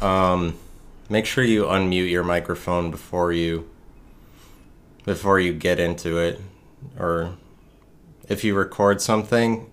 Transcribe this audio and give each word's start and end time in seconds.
Um, 0.00 0.56
make 1.08 1.26
sure 1.26 1.44
you 1.44 1.64
unmute 1.64 2.10
your 2.10 2.24
microphone 2.24 2.90
before 2.90 3.32
you 3.32 3.68
before 5.04 5.40
you 5.40 5.52
get 5.52 5.80
into 5.80 6.18
it, 6.18 6.40
or 6.98 7.34
if 8.28 8.44
you 8.44 8.54
record 8.54 9.00
something, 9.00 9.70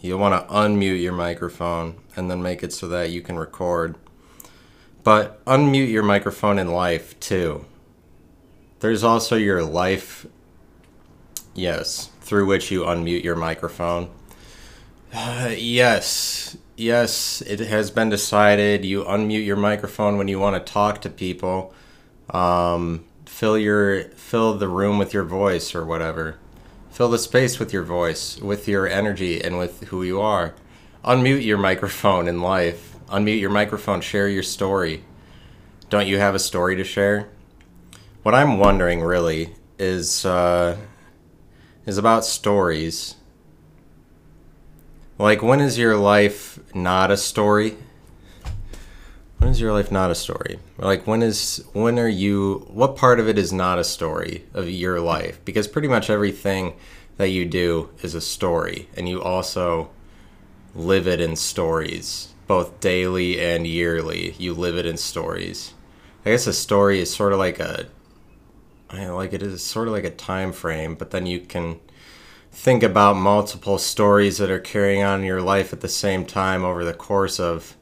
you'll 0.00 0.18
want 0.18 0.48
to 0.48 0.52
unmute 0.52 1.00
your 1.00 1.12
microphone 1.12 1.96
and 2.16 2.30
then 2.30 2.42
make 2.42 2.62
it 2.62 2.72
so 2.72 2.88
that 2.88 3.10
you 3.10 3.22
can 3.22 3.38
record. 3.38 3.96
But 5.02 5.44
unmute 5.44 5.90
your 5.90 6.02
microphone 6.02 6.58
in 6.58 6.68
life 6.68 7.18
too. 7.20 7.66
There's 8.80 9.04
also 9.04 9.36
your 9.36 9.62
life, 9.62 10.26
yes, 11.54 12.10
through 12.20 12.46
which 12.46 12.70
you 12.70 12.82
unmute 12.82 13.22
your 13.22 13.36
microphone. 13.36 14.10
Uh, 15.12 15.54
yes, 15.56 16.56
yes, 16.76 17.42
it 17.42 17.60
has 17.60 17.90
been 17.90 18.08
decided. 18.08 18.84
You 18.84 19.04
unmute 19.04 19.44
your 19.44 19.56
microphone 19.56 20.16
when 20.16 20.28
you 20.28 20.38
want 20.38 20.64
to 20.64 20.72
talk 20.72 21.00
to 21.02 21.10
people. 21.10 21.74
Um, 22.30 23.04
fill 23.26 23.58
your 23.58 24.04
fill 24.10 24.54
the 24.54 24.68
room 24.68 24.98
with 24.98 25.12
your 25.12 25.24
voice 25.24 25.74
or 25.74 25.84
whatever. 25.84 26.38
Fill 26.90 27.10
the 27.10 27.18
space 27.18 27.58
with 27.58 27.72
your 27.72 27.82
voice, 27.82 28.38
with 28.38 28.68
your 28.68 28.86
energy, 28.86 29.42
and 29.42 29.58
with 29.58 29.84
who 29.88 30.02
you 30.02 30.20
are. 30.20 30.54
Unmute 31.04 31.44
your 31.44 31.58
microphone 31.58 32.28
in 32.28 32.40
life. 32.40 32.94
Unmute 33.08 33.40
your 33.40 33.50
microphone. 33.50 34.00
Share 34.00 34.28
your 34.28 34.42
story. 34.42 35.04
Don't 35.90 36.06
you 36.06 36.18
have 36.18 36.34
a 36.34 36.38
story 36.38 36.76
to 36.76 36.84
share? 36.84 37.28
What 38.22 38.34
I'm 38.34 38.58
wondering 38.58 39.02
really 39.02 39.54
is 39.78 40.24
uh, 40.24 40.76
is 41.84 41.98
about 41.98 42.24
stories. 42.24 43.16
Like, 45.18 45.42
when 45.42 45.60
is 45.60 45.78
your 45.78 45.96
life 45.96 46.53
not 46.74 47.10
a 47.10 47.16
story? 47.16 47.76
When 49.38 49.50
is 49.50 49.60
your 49.60 49.72
life 49.72 49.92
not 49.92 50.10
a 50.10 50.14
story? 50.14 50.58
Like, 50.78 51.06
when 51.06 51.22
is 51.22 51.64
when 51.72 51.98
are 51.98 52.08
you? 52.08 52.66
What 52.70 52.96
part 52.96 53.20
of 53.20 53.28
it 53.28 53.38
is 53.38 53.52
not 53.52 53.78
a 53.78 53.84
story 53.84 54.44
of 54.54 54.70
your 54.70 55.00
life? 55.00 55.44
Because 55.44 55.68
pretty 55.68 55.88
much 55.88 56.08
everything 56.08 56.76
that 57.16 57.28
you 57.28 57.44
do 57.44 57.90
is 58.02 58.14
a 58.14 58.20
story, 58.20 58.88
and 58.96 59.08
you 59.08 59.22
also 59.22 59.90
live 60.74 61.06
it 61.06 61.20
in 61.20 61.36
stories, 61.36 62.32
both 62.46 62.80
daily 62.80 63.40
and 63.40 63.66
yearly. 63.66 64.34
You 64.38 64.54
live 64.54 64.76
it 64.76 64.86
in 64.86 64.96
stories. 64.96 65.74
I 66.24 66.30
guess 66.30 66.46
a 66.46 66.52
story 66.52 67.00
is 67.00 67.14
sort 67.14 67.32
of 67.32 67.38
like 67.38 67.60
a, 67.60 67.86
I 68.88 69.06
like 69.08 69.32
it 69.32 69.42
is 69.42 69.62
sort 69.62 69.88
of 69.88 69.94
like 69.94 70.04
a 70.04 70.10
time 70.10 70.52
frame, 70.52 70.94
but 70.94 71.10
then 71.10 71.26
you 71.26 71.40
can 71.40 71.80
think 72.54 72.82
about 72.84 73.16
multiple 73.16 73.78
stories 73.78 74.38
that 74.38 74.50
are 74.50 74.60
carrying 74.60 75.02
on 75.02 75.20
in 75.20 75.26
your 75.26 75.42
life 75.42 75.72
at 75.72 75.80
the 75.80 75.88
same 75.88 76.24
time 76.24 76.64
over 76.64 76.84
the 76.84 76.94
course 76.94 77.40
of 77.40 77.76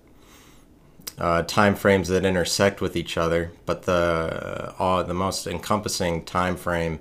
uh, 1.19 1.43
time 1.43 1.75
frames 1.75 2.09
that 2.09 2.25
intersect 2.25 2.81
with 2.81 2.97
each 2.97 3.19
other. 3.19 3.53
But 3.67 3.83
the 3.83 4.75
uh, 4.79 5.03
the 5.03 5.15
most 5.15 5.47
encompassing 5.47 6.25
time 6.25 6.57
frame 6.57 7.01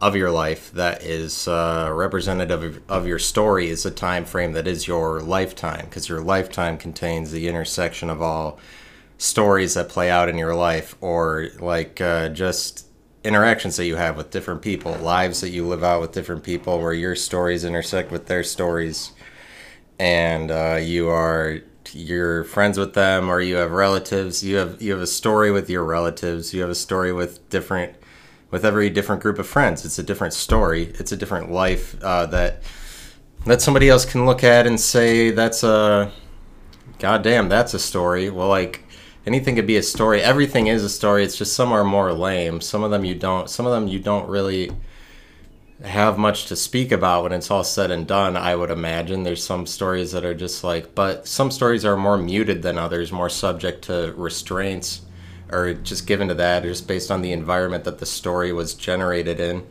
of 0.00 0.16
your 0.16 0.30
life 0.30 0.72
that 0.72 1.02
is 1.02 1.46
uh, 1.46 1.90
representative 1.92 2.62
of, 2.62 2.82
of 2.88 3.06
your 3.06 3.20
story 3.20 3.68
is 3.68 3.86
a 3.86 3.90
time 3.90 4.24
frame 4.24 4.52
that 4.52 4.66
is 4.66 4.88
your 4.88 5.20
lifetime, 5.20 5.84
because 5.84 6.08
your 6.08 6.20
lifetime 6.20 6.76
contains 6.78 7.30
the 7.30 7.46
intersection 7.46 8.10
of 8.10 8.20
all 8.20 8.58
stories 9.18 9.74
that 9.74 9.88
play 9.88 10.10
out 10.10 10.28
in 10.28 10.38
your 10.38 10.54
life, 10.54 10.96
or 11.00 11.50
like 11.60 12.00
uh, 12.00 12.30
just 12.30 12.86
interactions 13.24 13.76
that 13.76 13.86
you 13.86 13.96
have 13.96 14.16
with 14.16 14.30
different 14.30 14.62
people, 14.62 14.94
lives 14.96 15.40
that 15.40 15.50
you 15.50 15.66
live 15.66 15.84
out 15.84 16.00
with 16.00 16.12
different 16.12 16.42
people, 16.42 16.80
where 16.80 16.92
your 16.92 17.14
stories 17.14 17.64
intersect 17.64 18.10
with 18.10 18.26
their 18.26 18.42
stories, 18.42 19.12
and 19.98 20.50
uh, 20.50 20.78
you 20.80 21.08
are 21.08 21.60
you're 21.92 22.44
friends 22.44 22.78
with 22.78 22.94
them, 22.94 23.28
or 23.28 23.40
you 23.40 23.56
have 23.56 23.72
relatives. 23.72 24.42
You 24.42 24.56
have 24.56 24.80
you 24.80 24.92
have 24.92 25.00
a 25.00 25.06
story 25.06 25.50
with 25.50 25.68
your 25.70 25.84
relatives. 25.84 26.52
You 26.54 26.60
have 26.62 26.70
a 26.70 26.74
story 26.74 27.12
with 27.12 27.48
different 27.50 27.94
with 28.50 28.64
every 28.64 28.90
different 28.90 29.22
group 29.22 29.38
of 29.38 29.46
friends. 29.46 29.84
It's 29.84 29.98
a 29.98 30.02
different 30.02 30.34
story. 30.34 30.92
It's 30.98 31.12
a 31.12 31.16
different 31.16 31.50
life 31.50 32.00
uh, 32.02 32.26
that 32.26 32.62
that 33.46 33.60
somebody 33.60 33.88
else 33.88 34.04
can 34.04 34.24
look 34.26 34.44
at 34.44 34.66
and 34.66 34.78
say 34.78 35.30
that's 35.30 35.64
a 35.64 36.12
goddamn 36.98 37.48
that's 37.48 37.74
a 37.74 37.78
story. 37.78 38.30
Well, 38.30 38.48
like 38.48 38.81
anything 39.26 39.56
could 39.56 39.66
be 39.66 39.76
a 39.76 39.82
story. 39.82 40.20
Everything 40.20 40.66
is 40.66 40.84
a 40.84 40.88
story. 40.88 41.24
It's 41.24 41.36
just 41.36 41.54
some 41.54 41.72
are 41.72 41.84
more 41.84 42.12
lame. 42.12 42.60
Some 42.60 42.82
of 42.82 42.90
them 42.90 43.04
you 43.04 43.14
don't. 43.14 43.48
Some 43.48 43.66
of 43.66 43.72
them 43.72 43.88
you 43.88 43.98
don't 43.98 44.28
really 44.28 44.70
have 45.82 46.16
much 46.16 46.46
to 46.46 46.56
speak 46.56 46.92
about 46.92 47.24
when 47.24 47.32
it's 47.32 47.50
all 47.50 47.64
said 47.64 47.90
and 47.90 48.06
done. 48.06 48.36
I 48.36 48.54
would 48.54 48.70
imagine 48.70 49.22
there's 49.22 49.44
some 49.44 49.66
stories 49.66 50.12
that 50.12 50.24
are 50.24 50.34
just 50.34 50.62
like, 50.62 50.94
but 50.94 51.26
some 51.26 51.50
stories 51.50 51.84
are 51.84 51.96
more 51.96 52.16
muted 52.16 52.62
than 52.62 52.78
others, 52.78 53.10
more 53.10 53.28
subject 53.28 53.82
to 53.84 54.14
restraints 54.16 55.02
or 55.50 55.74
just 55.74 56.06
given 56.06 56.28
to 56.28 56.34
that, 56.34 56.62
just 56.62 56.88
based 56.88 57.10
on 57.10 57.20
the 57.20 57.32
environment 57.32 57.84
that 57.84 57.98
the 57.98 58.06
story 58.06 58.52
was 58.52 58.74
generated 58.74 59.38
in. 59.38 59.66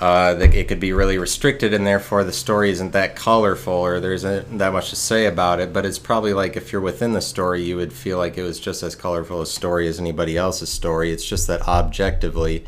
Uh, 0.00 0.36
it 0.40 0.68
could 0.68 0.78
be 0.78 0.92
really 0.92 1.18
restricted, 1.18 1.74
and 1.74 1.84
therefore 1.84 2.22
the 2.22 2.32
story 2.32 2.70
isn't 2.70 2.92
that 2.92 3.16
colorful, 3.16 3.72
or 3.72 3.98
there 3.98 4.12
isn't 4.12 4.58
that 4.58 4.72
much 4.72 4.90
to 4.90 4.96
say 4.96 5.26
about 5.26 5.58
it. 5.58 5.72
But 5.72 5.84
it's 5.84 5.98
probably 5.98 6.32
like 6.32 6.56
if 6.56 6.70
you're 6.70 6.80
within 6.80 7.14
the 7.14 7.20
story, 7.20 7.64
you 7.64 7.76
would 7.76 7.92
feel 7.92 8.16
like 8.16 8.38
it 8.38 8.44
was 8.44 8.60
just 8.60 8.84
as 8.84 8.94
colorful 8.94 9.42
a 9.42 9.46
story 9.46 9.88
as 9.88 9.98
anybody 9.98 10.36
else's 10.36 10.70
story. 10.70 11.10
It's 11.10 11.26
just 11.26 11.48
that 11.48 11.66
objectively, 11.66 12.64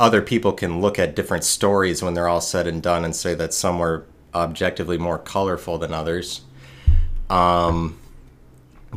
other 0.00 0.20
people 0.20 0.52
can 0.52 0.80
look 0.80 0.98
at 0.98 1.14
different 1.14 1.44
stories 1.44 2.02
when 2.02 2.14
they're 2.14 2.28
all 2.28 2.40
said 2.40 2.66
and 2.66 2.82
done 2.82 3.04
and 3.04 3.14
say 3.14 3.34
that 3.34 3.54
some 3.54 3.78
were 3.78 4.04
objectively 4.34 4.98
more 4.98 5.18
colorful 5.18 5.78
than 5.78 5.94
others. 5.94 6.40
Um, 7.30 7.98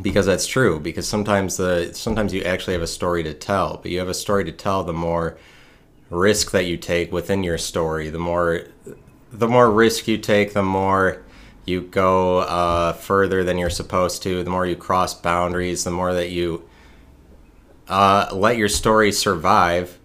because 0.00 0.26
that's 0.26 0.46
true 0.46 0.80
because 0.80 1.06
sometimes 1.06 1.56
the 1.56 1.92
sometimes 1.92 2.32
you 2.32 2.42
actually 2.42 2.72
have 2.72 2.82
a 2.82 2.86
story 2.86 3.22
to 3.22 3.34
tell 3.34 3.78
but 3.82 3.90
you 3.90 3.98
have 3.98 4.08
a 4.08 4.14
story 4.14 4.44
to 4.44 4.52
tell 4.52 4.84
the 4.84 4.92
more 4.92 5.36
risk 6.10 6.50
that 6.50 6.64
you 6.64 6.76
take 6.76 7.12
within 7.12 7.42
your 7.42 7.58
story. 7.58 8.10
The 8.10 8.18
more 8.18 8.64
the 9.32 9.48
more 9.48 9.70
risk 9.70 10.08
you 10.08 10.18
take 10.18 10.52
the 10.52 10.62
more 10.62 11.22
you 11.64 11.80
go 11.80 12.38
uh, 12.38 12.92
further 12.92 13.44
than 13.44 13.58
you're 13.58 13.70
supposed 13.70 14.22
to 14.24 14.42
the 14.42 14.50
more 14.50 14.66
you 14.66 14.74
cross 14.74 15.14
boundaries 15.14 15.84
the 15.84 15.90
more 15.90 16.12
that 16.12 16.30
you 16.30 16.68
uh, 17.86 18.28
let 18.32 18.56
your 18.56 18.68
story 18.68 19.12
survive 19.12 20.00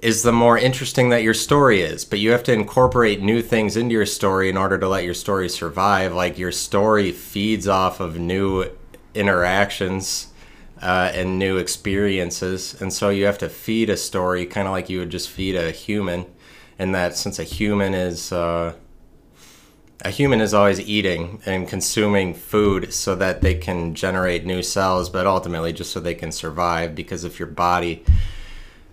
is 0.00 0.22
the 0.22 0.32
more 0.32 0.56
interesting 0.56 1.08
that 1.08 1.22
your 1.22 1.34
story 1.34 1.82
is. 1.82 2.04
But 2.04 2.20
you 2.20 2.30
have 2.30 2.44
to 2.44 2.52
incorporate 2.52 3.20
new 3.20 3.42
things 3.42 3.76
into 3.76 3.92
your 3.92 4.06
story 4.06 4.48
in 4.48 4.56
order 4.56 4.78
to 4.78 4.88
let 4.88 5.04
your 5.04 5.14
story 5.14 5.48
survive. 5.48 6.14
Like 6.14 6.38
your 6.38 6.52
story 6.52 7.12
feeds 7.12 7.66
off 7.66 8.00
of 8.00 8.18
new 8.18 8.70
interactions 9.14 10.28
uh, 10.82 11.10
and 11.14 11.38
new 11.38 11.56
experiences. 11.56 12.80
And 12.80 12.92
so 12.92 13.08
you 13.08 13.26
have 13.26 13.38
to 13.38 13.48
feed 13.48 13.90
a 13.90 13.96
story 13.96 14.46
kind 14.46 14.66
of 14.66 14.72
like 14.72 14.88
you 14.88 15.00
would 15.00 15.10
just 15.10 15.28
feed 15.28 15.54
a 15.56 15.70
human. 15.70 16.26
And 16.78 16.94
that 16.94 17.16
since 17.16 17.38
a 17.38 17.44
human 17.44 17.94
is. 17.94 18.32
Uh, 18.32 18.74
a 20.04 20.10
human 20.10 20.40
is 20.40 20.54
always 20.54 20.78
eating 20.80 21.42
and 21.44 21.66
consuming 21.66 22.32
food 22.32 22.92
so 22.94 23.16
that 23.16 23.40
they 23.40 23.54
can 23.54 23.96
generate 23.96 24.46
new 24.46 24.62
cells, 24.62 25.10
but 25.10 25.26
ultimately 25.26 25.72
just 25.72 25.90
so 25.90 25.98
they 25.98 26.14
can 26.14 26.30
survive. 26.30 26.94
Because 26.94 27.24
if 27.24 27.40
your 27.40 27.48
body 27.48 28.04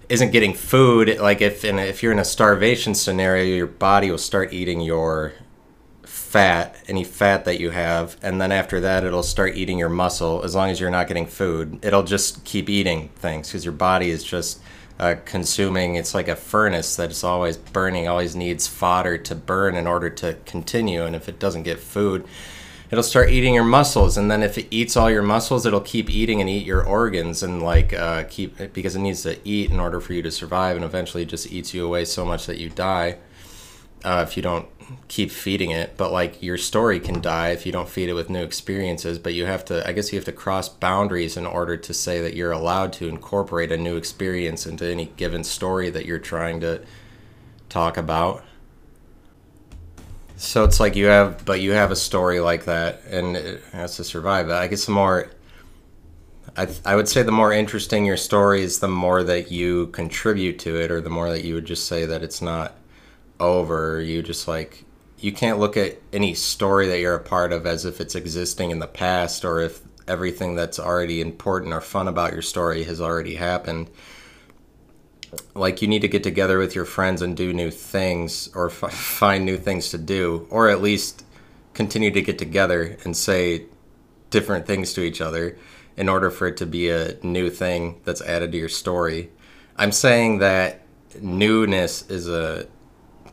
isn't 0.10 0.32
getting 0.32 0.54
food, 0.54 1.20
like 1.20 1.42
if 1.42 1.64
in 1.64 1.78
if 1.78 2.02
you're 2.02 2.12
in 2.12 2.20
a 2.20 2.26
starvation 2.26 2.96
scenario, 2.96 3.44
your 3.44 3.68
body 3.68 4.10
will 4.10 4.18
start 4.18 4.52
eating 4.54 4.82
your 4.82 5.34
fat, 6.26 6.76
any 6.88 7.04
fat 7.04 7.46
that 7.46 7.60
you 7.60 7.70
have, 7.70 8.18
and 8.22 8.42
then 8.42 8.52
after 8.52 8.82
that, 8.82 9.04
it'll 9.04 9.24
start 9.24 9.56
eating 9.56 9.78
your 9.78 9.90
muscle. 9.90 10.44
As 10.44 10.56
long 10.56 10.70
as 10.70 10.80
you're 10.80 10.90
not 10.90 11.08
getting 11.08 11.28
food, 11.28 11.80
it'll 11.84 12.04
just 12.04 12.44
keep 12.44 12.70
eating 12.70 13.10
things 13.16 13.48
because 13.48 13.64
your 13.64 13.74
body 13.74 14.10
is 14.10 14.24
just 14.24 14.60
uh, 15.00 15.16
consuming. 15.26 15.96
It's 15.96 16.14
like 16.14 16.28
a 16.28 16.36
furnace 16.36 16.96
that 16.96 17.12
is 17.12 17.24
always 17.24 17.58
burning, 17.58 18.08
always 18.08 18.36
needs 18.36 18.68
fodder 18.68 19.18
to 19.20 19.36
burn 19.36 19.76
in 19.76 19.88
order 19.88 20.10
to 20.10 20.36
continue. 20.46 21.06
And 21.06 21.16
if 21.16 21.30
it 21.30 21.40
doesn't 21.40 21.64
get 21.64 21.80
food, 21.80 22.26
it'll 22.90 23.04
start 23.04 23.30
eating 23.30 23.54
your 23.54 23.64
muscles. 23.64 24.18
And 24.18 24.30
then 24.30 24.42
if 24.42 24.58
it 24.58 24.68
eats 24.72 24.98
all 24.98 25.10
your 25.10 25.24
muscles, 25.24 25.66
it'll 25.66 25.80
keep 25.80 26.10
eating 26.10 26.42
and 26.42 26.50
eat 26.50 26.66
your 26.66 26.84
organs 26.84 27.44
and 27.44 27.62
like 27.62 27.94
uh, 27.94 28.24
keep 28.24 28.74
because 28.74 28.96
it 28.96 29.00
needs 29.00 29.22
to 29.24 29.38
eat 29.48 29.70
in 29.70 29.80
order 29.80 30.02
for 30.02 30.14
you 30.14 30.22
to 30.24 30.32
survive. 30.32 30.76
And 30.76 30.84
eventually, 30.84 31.24
it 31.24 31.30
just 31.30 31.52
eats 31.52 31.74
you 31.74 31.86
away 31.86 32.04
so 32.04 32.26
much 32.26 32.48
that 32.48 32.58
you 32.58 32.70
die 32.70 33.18
uh, 34.04 34.24
if 34.28 34.38
you 34.38 34.44
don't 34.44 34.68
keep 35.08 35.32
feeding 35.32 35.72
it 35.72 35.98
but 35.98 36.12
like 36.12 36.42
your 36.44 36.58
story 36.58 37.00
can 37.00 37.20
die 37.20 37.50
if 37.50 37.66
you 37.66 37.72
don't 37.72 37.90
feed 37.90 38.08
it 38.08 38.14
with 38.14 38.30
new 38.30 38.44
experiences 38.44 39.18
but 39.18 39.34
you 39.34 39.46
have 39.46 39.66
to 39.66 39.88
i 39.88 39.92
guess 39.92 40.14
you 40.14 40.18
have 40.18 40.26
to 40.26 40.32
cross 40.32 40.70
boundaries 40.70 41.36
in 41.36 41.46
order 41.46 41.76
to 41.76 41.94
say 41.94 42.22
that 42.22 42.36
you're 42.36 42.52
allowed 42.52 42.94
to 42.94 43.08
incorporate 43.08 43.72
a 43.72 43.78
new 43.78 43.98
experience 43.98 44.66
into 44.68 44.86
any 44.86 45.06
given 45.18 45.44
story 45.44 45.90
that 45.90 46.06
you're 46.06 46.20
trying 46.20 46.60
to 46.60 46.80
talk 47.76 47.98
about. 47.98 48.42
So 50.38 50.64
it's 50.64 50.80
like 50.80 50.96
you 50.96 51.08
have 51.08 51.46
but 51.46 51.62
you 51.62 51.72
have 51.72 51.92
a 51.92 51.96
story 51.96 52.40
like 52.40 52.66
that 52.66 53.04
and 53.10 53.36
it 53.36 53.62
has 53.72 53.98
to 53.98 54.04
survive. 54.04 54.50
I 54.50 54.68
guess 54.68 54.86
the 54.86 54.92
more 54.92 55.32
I, 56.58 56.68
I 56.86 56.96
would 56.96 57.10
say 57.10 57.22
the 57.24 57.32
more 57.32 57.52
interesting 57.52 58.06
your 58.06 58.18
story 58.18 58.64
is 58.64 58.80
the 58.80 58.88
more 58.88 59.24
that 59.24 59.52
you 59.52 59.88
contribute 59.88 60.60
to 60.60 60.80
it 60.80 60.92
or 60.92 61.02
the 61.02 61.10
more 61.10 61.30
that 61.30 61.44
you 61.44 61.56
would 61.56 61.66
just 61.66 61.88
say 61.88 62.06
that 62.06 62.24
it's 62.24 62.42
not 62.42 62.76
over, 63.40 64.02
you 64.02 64.22
just 64.22 64.48
like 64.48 64.86
you 65.20 65.32
can't 65.32 65.60
look 65.60 65.78
at 65.78 65.98
any 66.14 66.34
story 66.34 66.88
that 66.88 67.00
you're 67.00 67.16
a 67.16 67.24
part 67.24 67.54
of 67.54 67.66
as 67.66 67.86
if 67.86 68.02
it's 68.02 68.16
existing 68.16 68.72
in 68.72 68.80
the 68.80 68.88
past 68.88 69.46
or 69.46 69.62
if 69.62 69.82
everything 70.08 70.56
that's 70.56 70.80
already 70.80 71.22
important 71.22 71.74
or 71.74 71.82
fun 71.82 72.08
about 72.08 72.34
your 72.34 72.42
story 72.42 72.84
has 72.84 73.02
already 73.02 73.36
happened. 73.36 73.90
Like 75.54 75.82
you 75.82 75.88
need 75.88 76.02
to 76.02 76.08
get 76.08 76.24
together 76.24 76.58
with 76.60 76.76
your 76.76 76.86
friends 76.86 77.22
and 77.22 77.36
do 77.36 77.54
new 77.54 77.72
things 77.72 78.50
or 78.54 78.68
f- 78.68 78.92
find 78.94 79.46
new 79.46 79.58
things 79.58 79.90
to 79.90 79.98
do 79.98 80.48
or 80.50 80.70
at 80.70 80.82
least 80.82 81.26
continue 81.74 82.12
to 82.12 82.22
get 82.22 82.38
together 82.38 82.98
and 83.04 83.18
say 83.18 83.66
different 84.30 84.66
things 84.66 84.94
to 84.94 85.02
each 85.02 85.22
other 85.22 85.58
in 85.98 86.10
order 86.10 86.30
for 86.30 86.48
it 86.48 86.58
to 86.58 86.66
be 86.66 86.90
a 86.90 87.18
new 87.24 87.50
thing 87.50 88.02
that's 88.04 88.22
added 88.22 88.52
to 88.52 88.58
your 88.58 88.70
story. 88.70 89.32
I'm 89.78 89.92
saying 89.92 90.40
that 90.40 90.82
newness 91.22 92.10
is 92.10 92.28
a 92.28 92.68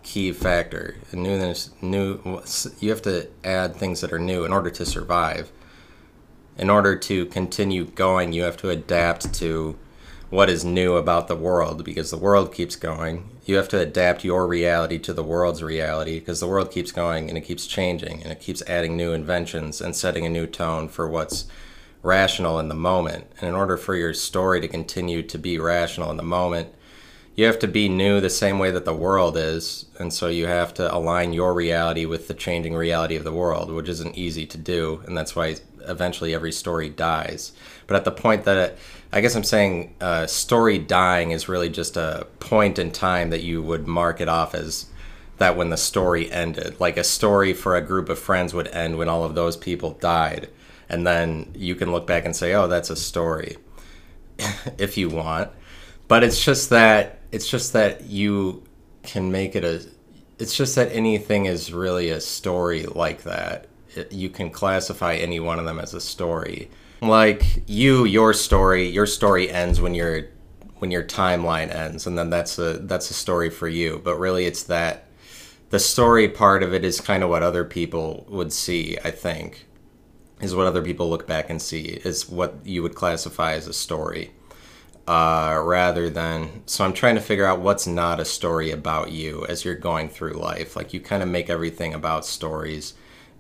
key 0.03 0.33
factor 0.33 0.97
newness 1.13 1.71
new 1.81 2.43
you 2.81 2.91
have 2.91 3.03
to 3.03 3.29
add 3.45 3.75
things 3.77 4.01
that 4.01 4.13
are 4.13 4.19
new 4.19 4.45
in 4.45 4.53
order 4.53 4.71
to 4.71 4.85
survive 4.85 5.51
in 6.59 6.69
order 6.69 6.97
to 6.97 7.27
continue 7.27 7.85
going 7.85 8.33
you 8.33 8.43
have 8.43 8.57
to 8.57 8.69
adapt 8.69 9.33
to 9.33 9.77
what 10.33 10.49
is 10.49 10.65
new 10.65 10.97
about 10.97 11.29
the 11.29 11.37
world 11.37 11.85
because 11.85 12.11
the 12.11 12.17
world 12.17 12.55
keeps 12.55 12.75
going. 12.75 13.29
You 13.45 13.57
have 13.57 13.69
to 13.69 13.79
adapt 13.79 14.25
your 14.25 14.47
reality 14.47 14.99
to 15.01 15.13
the 15.13 15.23
world's 15.23 15.63
reality 15.63 16.19
because 16.19 16.41
the 16.41 16.49
world 16.49 16.71
keeps 16.71 16.91
going 16.91 17.29
and 17.29 17.37
it 17.37 17.43
keeps 17.43 17.67
changing 17.67 18.23
and 18.23 18.33
it 18.33 18.41
keeps 18.41 18.63
adding 18.63 18.97
new 18.97 19.13
inventions 19.13 19.83
and 19.83 19.95
setting 19.95 20.25
a 20.25 20.31
new 20.31 20.47
tone 20.47 20.89
for 20.89 21.07
what's 21.07 21.45
rational 22.03 22.59
in 22.59 22.69
the 22.69 22.75
moment. 22.75 23.27
And 23.39 23.49
in 23.51 23.55
order 23.55 23.77
for 23.77 23.95
your 23.95 24.15
story 24.15 24.59
to 24.63 24.69
continue 24.69 25.21
to 25.23 25.39
be 25.39 25.59
rational 25.59 26.11
in 26.11 26.17
the 26.17 26.23
moment, 26.23 26.71
you 27.35 27.47
have 27.47 27.59
to 27.61 27.69
be 27.69 27.89
new 27.89 28.21
the 28.21 28.31
same 28.31 28.59
way 28.59 28.71
that 28.71 28.85
the 28.85 28.95
world 28.95 29.37
is. 29.37 29.87
And 29.99 30.13
so 30.13 30.29
you 30.29 30.47
have 30.47 30.75
to 30.75 30.95
align 30.95 31.33
your 31.33 31.55
reality 31.55 32.05
with 32.05 32.29
the 32.29 32.35
changing 32.35 32.75
reality 32.75 33.17
of 33.17 33.25
the 33.25 33.33
world, 33.33 33.71
which 33.71 33.89
isn't 33.89 34.17
easy 34.17 34.45
to 34.47 34.59
do. 34.59 35.03
And 35.07 35.17
that's 35.17 35.35
why 35.35 35.57
eventually 35.89 36.35
every 36.35 36.53
story 36.53 36.91
dies. 36.91 37.53
But 37.87 37.97
at 37.97 38.05
the 38.05 38.13
point 38.13 38.45
that 38.45 38.57
it, 38.59 38.79
I 39.13 39.21
guess 39.21 39.35
I'm 39.35 39.45
saying 39.45 39.95
uh, 40.01 40.27
story 40.27 40.79
dying 40.79 41.31
is 41.31 41.49
really 41.49 41.71
just 41.71 41.97
a 41.97 42.27
point 42.39 42.79
in 42.79 42.91
time 42.91 43.31
that 43.31 43.43
you 43.43 43.63
would 43.63 43.87
mark 43.87 44.21
it 44.21 44.29
off 44.29 44.55
as 44.55 44.87
that 45.39 45.57
when 45.57 45.71
the 45.71 45.77
story 45.77 46.31
ended. 46.31 46.81
Like 46.81 46.99
a 46.99 47.05
story 47.05 47.55
for 47.55 47.77
a 47.77 47.83
group 47.83 48.11
of 48.11 48.19
friends 48.19 48.53
would 48.53 48.69
end 48.69 48.99
when 48.99 49.09
all 49.09 49.25
of 49.25 49.35
those 49.35 49.57
people 49.57 49.93
died. 49.93 50.51
And 50.89 51.07
then 51.07 51.51
you 51.55 51.75
can 51.75 51.93
look 51.93 52.07
back 52.07 52.27
and 52.27 52.37
say, 52.37 52.53
oh, 52.53 52.69
that's 52.69 52.91
a 52.91 52.97
story 52.97 53.57
if 54.79 54.99
you 54.99 55.09
want. 55.09 55.51
But 56.13 56.25
it's 56.25 56.45
just 56.45 56.69
that 56.69 57.21
it's 57.31 57.49
just 57.49 57.73
that 57.73 58.03
you 58.03 58.65
can 59.03 59.33
make 59.33 59.57
it 59.57 59.65
a 59.65 59.81
it's 60.39 60.55
just 60.55 60.75
that 60.75 60.93
anything 60.93 61.47
is 61.47 61.73
really 61.73 62.11
a 62.11 62.21
story 62.21 62.85
like 62.85 63.23
that 63.23 63.67
you 64.11 64.29
can 64.29 64.51
classify 64.51 65.15
any 65.15 65.41
one 65.41 65.59
of 65.59 65.65
them 65.65 65.79
as 65.79 65.95
a 65.95 66.03
story. 66.03 66.71
Like 67.01 67.63
you, 67.67 68.05
your 68.05 68.35
story, 68.35 68.91
your 68.91 69.07
story 69.07 69.51
ends 69.51 69.81
when 69.81 69.95
your 69.95 70.29
when 70.81 70.91
your 70.91 71.03
timeline 71.03 71.75
ends, 71.75 72.07
and 72.07 72.19
then 72.19 72.29
that's 72.29 72.59
a 72.59 72.75
that's 72.75 73.11
a 73.11 73.15
story 73.15 73.49
for 73.49 73.67
you. 73.67 73.99
But 74.05 74.19
really, 74.19 74.45
it's 74.45 74.65
that 74.65 75.07
the 75.71 75.79
story 75.79 76.29
part 76.29 76.63
of 76.63 76.75
it 76.75 76.85
is 76.85 77.01
kind 77.01 77.23
of 77.23 77.31
what 77.31 77.43
other 77.43 77.65
people 77.65 78.27
would 78.29 78.53
see. 78.53 78.99
I 79.03 79.13
think 79.13 79.67
is 80.43 80.55
what 80.55 80.67
other 80.67 80.83
people 80.83 81.09
look 81.09 81.27
back 81.27 81.49
and 81.49 81.63
see 81.63 81.85
is 82.05 82.29
what 82.29 82.57
you 82.67 82.83
would 82.83 82.97
classify 82.97 83.55
as 83.55 83.67
a 83.67 83.73
story. 83.73 84.33
Uh, 85.07 85.61
rather 85.65 86.09
than 86.09 86.63
so 86.65 86.85
i'm 86.85 86.93
trying 86.93 87.17
to 87.17 87.21
figure 87.21 87.45
out 87.45 87.59
what's 87.59 87.89
not 87.89 88.21
a 88.21 88.25
story 88.25 88.71
about 88.71 89.11
you 89.11 89.45
as 89.49 89.65
you're 89.65 89.75
going 89.75 90.09
through 90.09 90.33
life. 90.33 90.77
Like 90.77 90.95
you 90.95 91.01
kind 91.01 91.23
of 91.23 91.29
make 91.29 91.51
everything 91.51 91.93
about 91.93 92.25
stories 92.25 92.95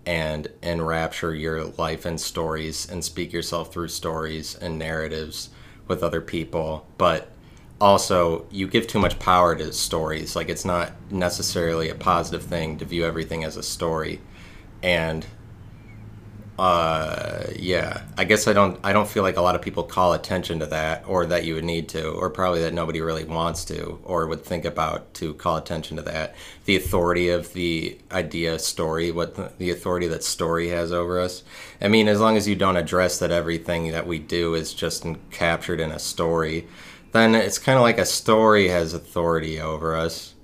and 0.04 0.48
enrapture 0.62 1.34
your 1.34 1.64
life 1.64 2.04
and 2.04 2.20
stories 2.20 2.90
and 2.90 3.04
speak 3.04 3.32
yourself 3.32 3.72
through 3.72 3.88
stories 3.88 4.56
and 4.56 4.78
narratives 4.78 5.50
with 5.86 6.02
other 6.02 6.20
people. 6.20 6.86
But 6.98 7.30
also 7.80 8.46
you 8.50 8.66
give 8.66 8.86
too 8.86 8.98
much 8.98 9.18
power 9.18 9.54
to 9.56 9.72
stories. 9.72 10.34
Like 10.34 10.48
it's 10.48 10.64
not 10.64 10.92
necessarily 11.10 11.88
a 11.88 11.94
positive 11.94 12.42
thing 12.42 12.78
to 12.78 12.84
view 12.84 13.04
everything 13.04 13.44
as 13.44 13.56
a 13.56 13.62
story. 13.62 14.20
And 14.82 15.24
uh, 16.58 17.44
yeah, 17.56 18.02
I 18.18 18.24
guess 18.24 18.46
I 18.46 18.52
don't. 18.52 18.78
I 18.84 18.92
don't 18.92 19.08
feel 19.08 19.22
like 19.22 19.36
a 19.36 19.40
lot 19.40 19.54
of 19.54 19.62
people 19.62 19.82
call 19.82 20.12
attention 20.12 20.58
to 20.58 20.66
that, 20.66 21.02
or 21.06 21.24
that 21.26 21.44
you 21.44 21.54
would 21.54 21.64
need 21.64 21.88
to, 21.90 22.10
or 22.10 22.28
probably 22.28 22.60
that 22.60 22.74
nobody 22.74 23.00
really 23.00 23.24
wants 23.24 23.64
to, 23.66 23.98
or 24.04 24.26
would 24.26 24.44
think 24.44 24.66
about 24.66 25.14
to 25.14 25.32
call 25.34 25.56
attention 25.56 25.96
to 25.96 26.02
that. 26.02 26.34
The 26.66 26.76
authority 26.76 27.30
of 27.30 27.54
the 27.54 27.98
idea 28.10 28.58
story, 28.58 29.10
what 29.10 29.36
the, 29.36 29.50
the 29.56 29.70
authority 29.70 30.08
that 30.08 30.22
story 30.22 30.68
has 30.68 30.92
over 30.92 31.18
us. 31.18 31.42
I 31.80 31.88
mean, 31.88 32.06
as 32.06 32.20
long 32.20 32.36
as 32.36 32.46
you 32.46 32.54
don't 32.54 32.76
address 32.76 33.18
that 33.18 33.30
everything 33.30 33.90
that 33.92 34.06
we 34.06 34.18
do 34.18 34.54
is 34.54 34.74
just 34.74 35.06
in, 35.06 35.18
captured 35.30 35.80
in 35.80 35.90
a 35.90 35.98
story, 35.98 36.68
then 37.12 37.34
it's 37.34 37.58
kind 37.58 37.76
of 37.76 37.82
like 37.82 37.98
a 37.98 38.04
story 38.04 38.68
has 38.68 38.92
authority 38.92 39.58
over 39.58 39.96
us. 39.96 40.34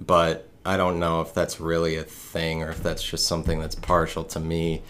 But 0.00 0.47
I 0.68 0.76
don't 0.76 1.00
know 1.00 1.22
if 1.22 1.32
that's 1.32 1.60
really 1.60 1.96
a 1.96 2.04
thing 2.04 2.62
or 2.62 2.70
if 2.70 2.82
that's 2.82 3.02
just 3.02 3.26
something 3.26 3.58
that's 3.58 3.74
partial 3.74 4.22
to 4.24 4.38
me 4.38 4.82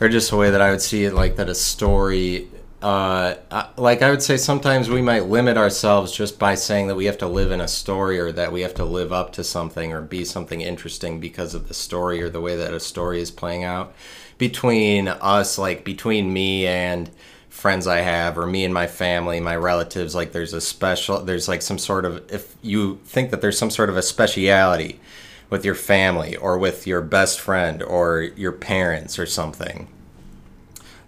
or 0.00 0.08
just 0.08 0.32
a 0.32 0.36
way 0.36 0.50
that 0.50 0.60
I 0.60 0.70
would 0.70 0.82
see 0.82 1.04
it 1.04 1.14
like 1.14 1.36
that 1.36 1.48
a 1.48 1.54
story 1.54 2.48
uh, 2.82 3.36
like 3.76 4.02
I 4.02 4.10
would 4.10 4.22
say 4.22 4.36
sometimes 4.36 4.90
we 4.90 5.00
might 5.00 5.24
limit 5.24 5.56
ourselves 5.56 6.12
just 6.12 6.38
by 6.38 6.54
saying 6.56 6.88
that 6.88 6.94
we 6.94 7.06
have 7.06 7.18
to 7.18 7.26
live 7.26 7.50
in 7.50 7.60
a 7.60 7.68
story 7.68 8.18
or 8.18 8.32
that 8.32 8.52
we 8.52 8.60
have 8.60 8.74
to 8.74 8.84
live 8.84 9.12
up 9.12 9.32
to 9.34 9.44
something 9.44 9.92
or 9.92 10.02
be 10.02 10.24
something 10.24 10.60
interesting 10.60 11.18
because 11.18 11.54
of 11.54 11.68
the 11.68 11.74
story 11.74 12.20
or 12.20 12.28
the 12.28 12.40
way 12.40 12.54
that 12.56 12.74
a 12.74 12.80
story 12.80 13.20
is 13.20 13.30
playing 13.30 13.64
out 13.64 13.94
between 14.38 15.08
us 15.08 15.56
like 15.56 15.84
between 15.84 16.32
me 16.32 16.66
and 16.66 17.10
friends 17.56 17.86
I 17.86 18.00
have 18.02 18.36
or 18.36 18.46
me 18.46 18.66
and 18.66 18.74
my 18.74 18.86
family, 18.86 19.40
my 19.40 19.56
relatives, 19.56 20.14
like 20.14 20.32
there's 20.32 20.52
a 20.52 20.60
special, 20.60 21.22
there's 21.22 21.48
like 21.48 21.62
some 21.62 21.78
sort 21.78 22.04
of, 22.04 22.30
if 22.30 22.54
you 22.60 23.00
think 23.06 23.30
that 23.30 23.40
there's 23.40 23.58
some 23.58 23.70
sort 23.70 23.88
of 23.88 23.96
a 23.96 24.02
speciality 24.02 25.00
with 25.48 25.64
your 25.64 25.74
family 25.74 26.36
or 26.36 26.58
with 26.58 26.86
your 26.86 27.00
best 27.00 27.40
friend 27.40 27.82
or 27.82 28.20
your 28.20 28.52
parents 28.52 29.18
or 29.18 29.24
something 29.24 29.88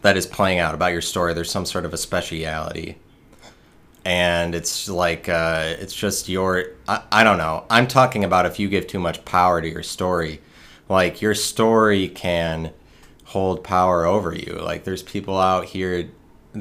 that 0.01 0.17
is 0.17 0.27
playing 0.27 0.59
out 0.59 0.75
about 0.75 0.93
your 0.93 1.03
story, 1.03 1.35
there's 1.35 1.51
some 1.51 1.67
sort 1.67 1.85
of 1.85 1.93
a 1.93 1.99
speciality. 1.99 2.97
And 4.07 4.55
it's 4.55 4.89
like, 4.89 5.29
uh, 5.29 5.77
it's 5.79 5.95
just 5.95 6.31
your, 6.31 6.65
I, 6.89 7.03
I 7.13 7.25
don't 7.25 7.37
know. 7.37 7.67
I'm 7.69 7.87
talking 7.87 8.25
about 8.25 8.47
if 8.47 8.59
you 8.59 8.71
give 8.71 8.87
too 8.87 9.01
much 9.01 9.23
power 9.27 9.61
to 9.61 9.69
your 9.69 9.83
story. 9.83 10.41
Like 10.89 11.21
your 11.21 11.35
story 11.35 12.09
can 12.09 12.73
hold 13.25 13.63
power 13.63 14.07
over 14.07 14.35
you. 14.35 14.55
Like 14.55 14.85
there's 14.85 15.03
people 15.03 15.39
out 15.39 15.67
here 15.67 16.09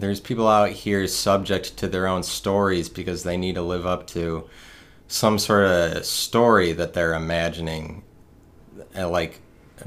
there's 0.01 0.19
people 0.19 0.47
out 0.47 0.69
here 0.69 1.07
subject 1.07 1.77
to 1.77 1.87
their 1.87 2.07
own 2.07 2.23
stories 2.23 2.89
because 2.89 3.23
they 3.23 3.37
need 3.37 3.55
to 3.55 3.61
live 3.61 3.85
up 3.85 4.07
to 4.07 4.49
some 5.07 5.39
sort 5.39 5.65
of 5.65 6.05
story 6.05 6.73
that 6.73 6.93
they're 6.93 7.13
imagining. 7.13 8.03
Uh, 8.97 9.09
like 9.09 9.39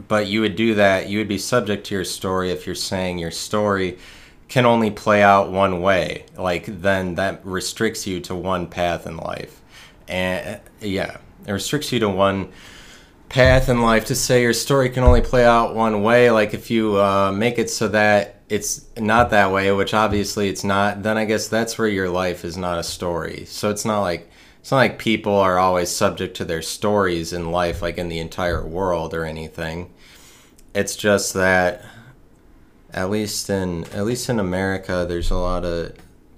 but 0.06 0.26
you 0.26 0.40
would 0.40 0.54
do 0.54 0.74
that 0.74 1.08
you 1.08 1.18
would 1.18 1.28
be 1.28 1.38
subject 1.38 1.86
to 1.86 1.94
your 1.94 2.04
story 2.04 2.50
if 2.50 2.64
you're 2.64 2.74
saying 2.74 3.18
your 3.18 3.30
story 3.30 3.98
can 4.48 4.66
only 4.66 4.90
play 4.90 5.22
out 5.22 5.50
one 5.50 5.80
way. 5.80 6.26
Like 6.36 6.66
then 6.66 7.16
that 7.16 7.44
restricts 7.44 8.06
you 8.06 8.20
to 8.20 8.34
one 8.34 8.66
path 8.66 9.06
in 9.06 9.16
life. 9.16 9.60
And 10.08 10.56
uh, 10.56 10.58
yeah 10.80 11.18
it 11.46 11.52
restricts 11.52 11.92
you 11.92 12.00
to 12.00 12.08
one 12.08 12.50
path 13.28 13.68
in 13.68 13.80
life 13.80 14.06
to 14.06 14.14
say 14.14 14.42
your 14.42 14.52
story 14.52 14.90
can 14.90 15.04
only 15.04 15.20
play 15.20 15.44
out 15.44 15.74
one 15.74 16.02
way. 16.02 16.30
Like 16.30 16.54
if 16.54 16.70
you 16.70 17.00
uh, 17.00 17.32
make 17.32 17.58
it 17.58 17.70
so 17.70 17.88
that 17.88 18.39
it's 18.50 18.84
not 18.98 19.30
that 19.30 19.52
way, 19.52 19.70
which 19.70 19.94
obviously 19.94 20.48
it's 20.48 20.64
not, 20.64 21.04
then 21.04 21.16
I 21.16 21.24
guess 21.24 21.46
that's 21.46 21.78
where 21.78 21.88
your 21.88 22.10
life 22.10 22.44
is 22.44 22.56
not 22.56 22.80
a 22.80 22.82
story. 22.82 23.44
So 23.46 23.70
it's 23.70 23.84
not 23.84 24.00
like 24.00 24.28
it's 24.60 24.72
not 24.72 24.78
like 24.78 24.98
people 24.98 25.36
are 25.36 25.58
always 25.58 25.88
subject 25.88 26.36
to 26.36 26.44
their 26.44 26.60
stories 26.60 27.32
in 27.32 27.52
life 27.52 27.80
like 27.80 27.96
in 27.96 28.08
the 28.08 28.18
entire 28.18 28.66
world 28.66 29.14
or 29.14 29.24
anything. 29.24 29.90
It's 30.74 30.96
just 30.96 31.32
that 31.34 31.84
at 32.92 33.08
least 33.08 33.48
in 33.48 33.84
at 33.94 34.04
least 34.04 34.28
in 34.28 34.40
America 34.40 35.06
there's 35.08 35.30
a 35.30 35.36
lot 35.36 35.64
of 35.64 35.92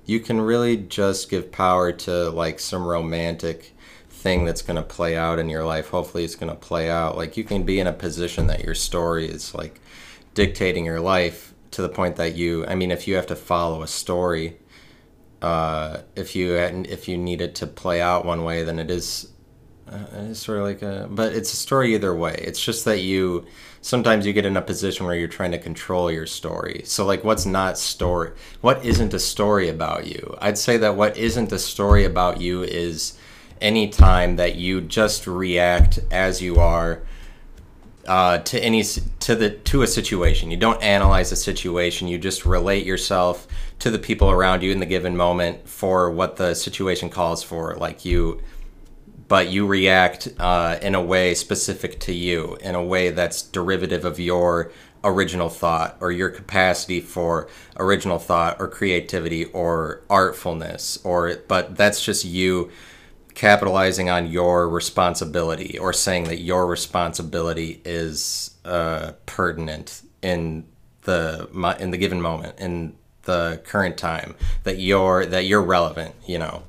you 0.05 0.21
can 0.21 0.39
really 0.41 0.77
just 0.77 1.31
give 1.31 1.51
power 1.51 1.93
to 1.93 2.29
like 2.31 2.61
some 2.61 2.87
romantic 2.87 3.73
thing 4.11 4.45
that's 4.45 4.63
going 4.63 4.77
to 4.77 4.83
play 4.83 5.17
out 5.17 5.39
in 5.39 5.49
your 5.49 5.65
life. 5.65 5.89
Hopefully 5.89 6.25
it's 6.25 6.37
going 6.37 6.53
to 6.53 6.59
play 6.59 6.91
out. 6.91 7.17
Like 7.17 7.39
you 7.39 7.43
can 7.45 7.63
be 7.63 7.81
in 7.81 7.87
a 7.87 7.93
position 7.93 8.49
that 8.49 8.63
your 8.63 8.75
story 8.75 9.27
is 9.27 9.55
like 9.55 9.81
dictating 10.35 10.85
your 10.85 11.01
life 11.01 11.52
to 11.73 11.83
the 11.83 11.89
point 11.89 12.17
that 12.17 12.35
you 12.37 12.65
i 12.67 12.75
mean 12.75 12.91
if 12.91 13.09
you 13.09 13.17
have 13.17 13.27
to 13.27 13.37
follow 13.37 13.83
a 13.83 13.89
story 13.89 14.57
uh, 15.43 16.03
if 16.15 16.37
you 16.37 16.55
if 16.55 17.09
you 17.09 17.19
need 17.19 17.41
it 17.41 17.57
to 17.57 17.67
play 17.67 18.01
out 18.01 18.25
one 18.25 18.45
way 18.45 18.63
then 18.63 18.79
it 18.79 18.93
is 18.93 19.33
uh, 19.93 20.07
it's 20.31 20.41
sort 20.41 20.59
of 20.59 20.65
like 20.65 20.83
a 20.83 21.07
but 21.11 21.33
it's 21.33 21.53
a 21.53 21.57
story 21.57 21.95
either 21.95 22.15
way. 22.15 22.35
It's 22.39 22.63
just 22.63 22.85
that 22.87 23.01
you 23.01 23.45
sometimes 23.83 24.25
you 24.25 24.33
get 24.33 24.47
in 24.47 24.57
a 24.57 24.63
position 24.63 25.05
where 25.05 25.15
you're 25.15 25.29
trying 25.29 25.51
to 25.53 25.59
control 25.59 26.11
your 26.11 26.27
story. 26.27 26.83
So 26.85 27.05
like 27.05 27.25
what's 27.25 27.45
not 27.45 27.79
story 27.79 28.33
what 28.61 28.85
isn't 28.85 29.13
a 29.13 29.19
story 29.19 29.69
about 29.69 30.07
you? 30.07 30.37
I'd 30.41 30.57
say 30.57 30.79
that 30.79 30.97
what 30.97 31.17
isn't 31.17 31.53
a 31.53 31.59
story 31.59 32.05
about 32.05 32.41
you 32.41 32.63
is 32.63 33.19
any 33.61 33.89
time 33.89 34.37
that 34.37 34.55
you 34.55 34.81
just 34.81 35.27
react 35.27 35.99
as 36.11 36.41
you 36.41 36.57
are 36.57 37.03
uh, 38.07 38.39
to 38.39 38.63
any 38.63 38.83
to 38.83 39.35
the 39.35 39.51
to 39.51 39.83
a 39.83 39.87
situation. 39.87 40.51
You 40.51 40.57
don't 40.57 40.83
analyze 40.83 41.33
a 41.33 41.37
situation. 41.37 42.09
You 42.09 42.19
just 42.19 42.45
relate 42.45 42.85
yourself 42.85 43.47
to 43.79 43.91
the 43.91 43.99
people 43.99 44.31
around 44.31 44.63
you 44.63 44.73
in 44.73 44.81
the 44.81 44.87
given 44.87 45.17
moment 45.17 45.69
for 45.69 46.11
what 46.11 46.37
the 46.37 46.55
situation 46.55 47.11
calls 47.11 47.43
for. 47.43 47.75
Like 47.77 48.05
you, 48.05 48.43
but 49.29 49.49
you 49.49 49.67
react 49.67 50.29
uh, 50.39 50.79
in 50.83 50.95
a 50.95 51.03
way 51.03 51.35
specific 51.35 52.01
to 52.01 52.13
you, 52.13 52.57
in 52.61 52.75
a 52.75 52.83
way 52.83 53.11
that's 53.11 53.43
derivative 53.43 54.05
of 54.05 54.19
your 54.19 54.73
original 55.05 55.49
thought 55.49 55.97
or 56.01 56.13
your 56.13 56.29
capacity 56.29 57.01
for 57.01 57.49
original 57.77 58.19
thought 58.19 58.61
or 58.61 58.69
creativity 58.69 59.47
or 59.47 60.03
artfulness 60.09 61.05
or 61.05 61.37
but 61.49 61.77
that's 61.77 62.05
just 62.05 62.25
you 62.25 62.71
capitalizing 63.35 64.11
on 64.11 64.31
your 64.31 64.69
responsibility 64.69 65.79
or 65.79 65.93
saying 65.93 66.25
that 66.25 66.41
your 66.41 66.67
responsibility 66.67 67.81
is 67.85 68.57
uh, 68.65 69.13
pertinent 69.27 70.03
in 70.23 70.65
the 71.03 71.49
in 71.81 71.91
the 71.91 71.99
given 71.99 72.21
moment 72.21 72.59
in 72.59 72.95
the 73.23 73.61
current 73.65 73.97
time 73.97 74.35
that 74.65 74.79
you're 74.79 75.27
that 75.27 75.45
you're 75.47 75.63
relevant 75.63 76.15
you 76.27 76.39
know 76.39 76.63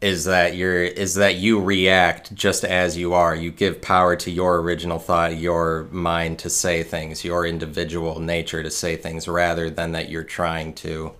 is 0.00 0.24
that 0.24 0.54
you're 0.54 0.82
is 0.82 1.14
that 1.14 1.36
you 1.36 1.60
react 1.60 2.34
just 2.34 2.64
as 2.64 2.96
you 2.96 3.14
are. 3.14 3.34
You 3.34 3.50
give 3.50 3.80
power 3.80 4.14
to 4.16 4.30
your 4.30 4.60
original 4.60 4.98
thought 4.98 5.36
your 5.36 5.88
mind 5.90 6.38
to 6.40 6.50
say 6.50 6.82
things 6.82 7.24
your 7.24 7.46
individual 7.46 8.20
nature 8.20 8.62
to 8.62 8.70
say 8.70 8.96
things 8.96 9.26
rather 9.26 9.70
than 9.70 9.92
that 9.92 10.10
you're 10.10 10.22
trying 10.22 10.74
to 10.74 11.12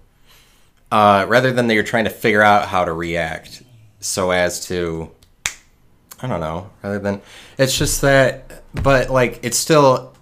uh, 0.92 1.24
rather 1.28 1.52
than 1.52 1.66
that 1.66 1.74
you're 1.74 1.82
trying 1.82 2.04
to 2.04 2.10
figure 2.10 2.42
out 2.42 2.68
how 2.68 2.84
to 2.84 2.92
react 2.92 3.62
so 4.00 4.30
as 4.30 4.66
to 4.66 5.10
i 6.20 6.26
don't 6.26 6.40
know 6.40 6.70
rather 6.82 6.98
than 6.98 7.20
it's 7.58 7.76
just 7.76 8.00
that 8.00 8.62
but 8.74 9.10
like 9.10 9.40
it 9.42 9.54
still 9.54 10.14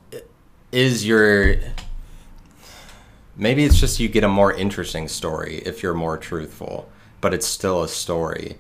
is 0.73 1.07
your 1.07 1.57
maybe 3.37 3.65
it's 3.65 3.79
just 3.79 4.01
you 4.01 4.09
get 4.09 4.25
a 4.25 4.29
more 4.29 4.53
interesting 4.53 5.09
story 5.09 5.59
if 5.65 5.83
you're 5.83 5.95
more 5.95 6.17
truthful 6.17 6.89
but 7.25 7.33
it's 7.33 7.47
still 7.47 7.83
a 7.83 7.89
story. 7.89 8.59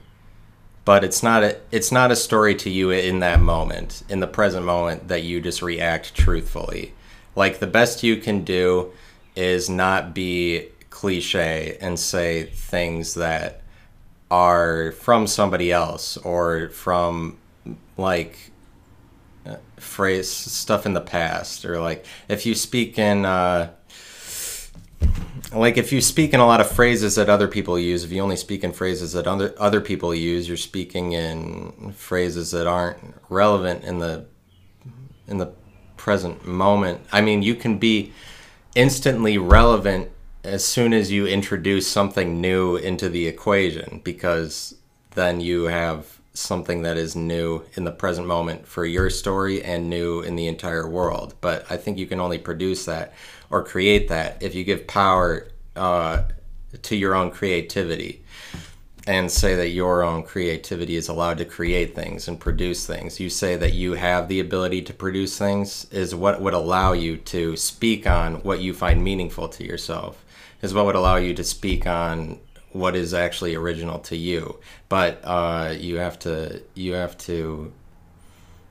But 0.87 1.05
it's 1.05 1.23
not 1.23 1.43
a 1.43 1.59
it's 1.71 1.93
not 1.93 2.11
a 2.11 2.17
story 2.17 2.55
to 2.55 2.71
you 2.71 2.91
in 2.93 3.19
that 3.19 3.43
moment 3.43 4.03
in 4.09 4.21
the 4.21 4.27
present 4.27 4.65
moment 4.65 5.09
that 5.09 5.23
you 5.23 5.43
just 5.43 5.61
react 5.61 6.15
truthfully. 6.15 6.95
Like 7.37 7.59
the 7.59 7.67
best 7.67 8.03
you 8.03 8.17
can 8.17 8.43
do 8.43 8.91
is 9.37 9.69
not 9.69 10.15
be 10.15 10.69
cliche 10.89 11.77
and 11.79 12.01
say 12.01 12.45
things 12.45 13.13
that 13.17 13.61
are 14.35 14.91
from 14.91 15.29
somebody 15.29 15.71
else 15.71 16.17
or 16.17 16.69
from 16.71 17.39
like 17.97 18.51
phrase 19.79 20.29
stuff 20.29 20.87
in 20.87 20.93
the 20.93 21.01
past 21.01 21.65
or 21.65 21.81
like 21.81 22.05
if 22.29 22.45
you 22.45 22.53
speak 22.53 22.99
in 22.99 23.25
uh, 23.25 23.71
like 25.53 25.77
if 25.77 25.93
you 25.93 26.01
speak 26.01 26.35
in 26.35 26.41
a 26.41 26.47
lot 26.47 26.61
of 26.61 26.69
phrases 26.69 27.15
that 27.15 27.29
other 27.29 27.47
people 27.47 27.79
use 27.79 28.03
if 28.03 28.11
you 28.11 28.21
only 28.21 28.35
speak 28.35 28.65
in 28.65 28.73
phrases 28.73 29.13
that 29.13 29.29
other 29.29 29.55
other 29.57 29.81
people 29.81 30.13
use 30.13 30.49
you're 30.49 30.57
speaking 30.57 31.13
in 31.13 31.93
phrases 31.93 32.51
that 32.51 32.67
aren't 32.67 32.99
relevant 33.29 33.85
in 33.85 34.01
the 34.01 34.27
in 35.29 35.39
the 35.39 35.53
present 35.97 36.45
moment. 36.45 37.01
I 37.13 37.21
mean 37.21 37.43
you 37.43 37.55
can 37.55 37.79
be 37.79 38.13
instantly 38.75 39.39
relevant 39.39 40.11
as 40.45 40.65
soon 40.65 40.93
as 40.93 41.11
you 41.11 41.27
introduce 41.27 41.89
something 41.89 42.41
new 42.41 42.77
into 42.77 43.09
the 43.09 43.27
equation 43.27 44.01
because 44.05 44.77
then 45.15 45.41
you 45.41 45.65
have 45.65 46.21
something 46.35 46.83
that 46.83 46.97
is 46.97 47.17
new 47.17 47.63
in 47.75 47.85
the 47.85 47.93
present 47.93 48.27
moment 48.27 48.67
for 48.67 48.85
your 48.85 49.09
story 49.09 49.63
and 49.63 49.89
new 49.89 50.21
in 50.21 50.37
the 50.37 50.47
entire 50.47 50.89
world. 50.89 51.35
But 51.41 51.65
I 51.71 51.77
think 51.77 51.97
you 51.97 52.07
can 52.07 52.21
only 52.21 52.39
produce 52.39 52.85
that 52.85 53.15
or 53.51 53.65
create 53.65 54.09
that 54.09 54.43
if 54.43 54.55
you 54.55 54.65
give 54.65 54.87
power 54.87 55.49
uh, 55.77 56.25
to 56.83 56.97
your 56.97 57.15
own 57.15 57.31
creativity 57.31 58.24
and 59.07 59.31
say 59.31 59.55
that 59.55 59.69
your 59.69 60.03
own 60.03 60.23
creativity 60.23 60.97
is 60.97 61.09
allowed 61.09 61.39
to 61.39 61.45
create 61.45 61.95
things 61.95 62.27
and 62.27 62.41
produce 62.41 62.87
things. 62.87 63.21
You 63.21 63.29
say 63.29 63.55
that 63.57 63.75
you 63.75 63.95
have 63.95 64.29
the 64.29 64.41
ability 64.41 64.83
to 64.83 64.95
produce 64.95 65.37
things 65.37 65.87
is 65.91 66.15
what 66.15 66.41
would 66.41 66.55
allow 66.55 66.93
you 66.93 67.19
to 67.19 67.57
speak 67.57 68.07
on 68.07 68.37
what 68.37 68.61
you 68.61 68.73
find 68.73 69.05
meaningful 69.05 69.49
to 69.49 69.65
yourself, 69.65 70.25
is 70.63 70.73
what 70.73 70.87
would 70.87 70.95
allow 70.95 71.17
you 71.17 71.35
to 71.35 71.45
speak 71.45 71.87
on 71.87 72.41
what 72.73 72.97
is 72.97 73.13
actually 73.13 73.55
original 73.55 73.99
to 74.01 74.17
you. 74.17 74.59
But 74.89 75.21
uh, 75.23 75.75
you 75.79 75.99
have 75.99 76.19
to, 76.21 76.63
you 76.75 76.95
have 76.95 77.19
to, 77.19 77.73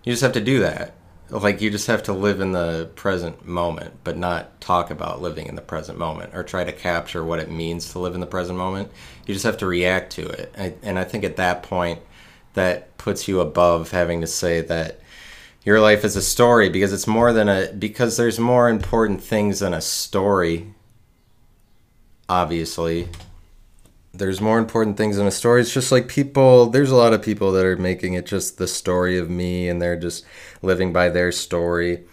you 0.04 0.14
just 0.14 0.24
have 0.24 0.34
to 0.34 0.42
do 0.42 0.62
that. 0.62 0.96
Like 1.34 1.62
you 1.62 1.72
just 1.72 1.88
have 1.88 2.04
to 2.04 2.14
live 2.14 2.42
in 2.42 2.52
the 2.52 2.92
present 2.96 3.46
moment, 3.46 3.96
but 4.04 4.18
not 4.18 4.62
talk 4.62 4.92
about 4.92 5.22
living 5.22 5.48
in 5.48 5.56
the 5.56 5.62
present 5.62 5.98
moment 5.98 6.36
or 6.36 6.44
try 6.44 6.64
to 6.64 6.72
capture 6.72 7.26
what 7.26 7.40
it 7.40 7.50
means 7.50 7.92
to 7.92 8.00
live 8.00 8.14
in 8.14 8.22
the 8.22 8.28
present 8.28 8.58
moment. 8.58 8.92
You 9.26 9.34
just 9.34 9.46
have 9.46 9.58
to 9.58 9.66
react 9.66 10.12
to 10.14 10.28
it. 10.28 10.80
And 10.84 11.00
I 11.00 11.04
think 11.04 11.24
at 11.24 11.38
that 11.38 11.64
point, 11.64 12.00
that 12.54 12.96
puts 12.98 13.28
you 13.28 13.40
above 13.40 13.92
having 13.92 14.22
to 14.22 14.28
say 14.28 14.62
that 14.62 15.00
your 15.64 15.80
life 15.80 16.04
is 16.04 16.16
a 16.16 16.22
story 16.22 16.70
because 16.70 16.94
it's 16.94 17.08
more 17.08 17.34
than 17.34 17.50
a 17.50 17.72
because 17.74 18.18
there's 18.18 18.40
more 18.40 18.70
important 18.70 19.24
things 19.24 19.60
than 19.60 19.74
a 19.74 19.82
story 19.82 20.74
obviously 22.30 23.08
there's 24.14 24.40
more 24.40 24.60
important 24.60 24.96
things 24.96 25.18
in 25.18 25.26
a 25.26 25.32
story. 25.32 25.62
It's 25.62 25.74
just 25.74 25.92
like 25.92 26.08
people, 26.08 26.68
there's 26.68 26.92
a 26.92 26.96
lot 26.96 27.14
of 27.14 27.24
people 27.24 27.52
that 27.54 27.66
are 27.66 27.78
making 27.78 28.14
it 28.14 28.28
just 28.28 28.60
the 28.60 28.68
story 28.68 29.18
of 29.18 29.30
me 29.30 29.68
and 29.68 29.82
they're 29.82 30.00
just 30.00 30.24
living 30.62 30.94
by 30.94 31.10
their 31.10 31.32
story 31.32 32.04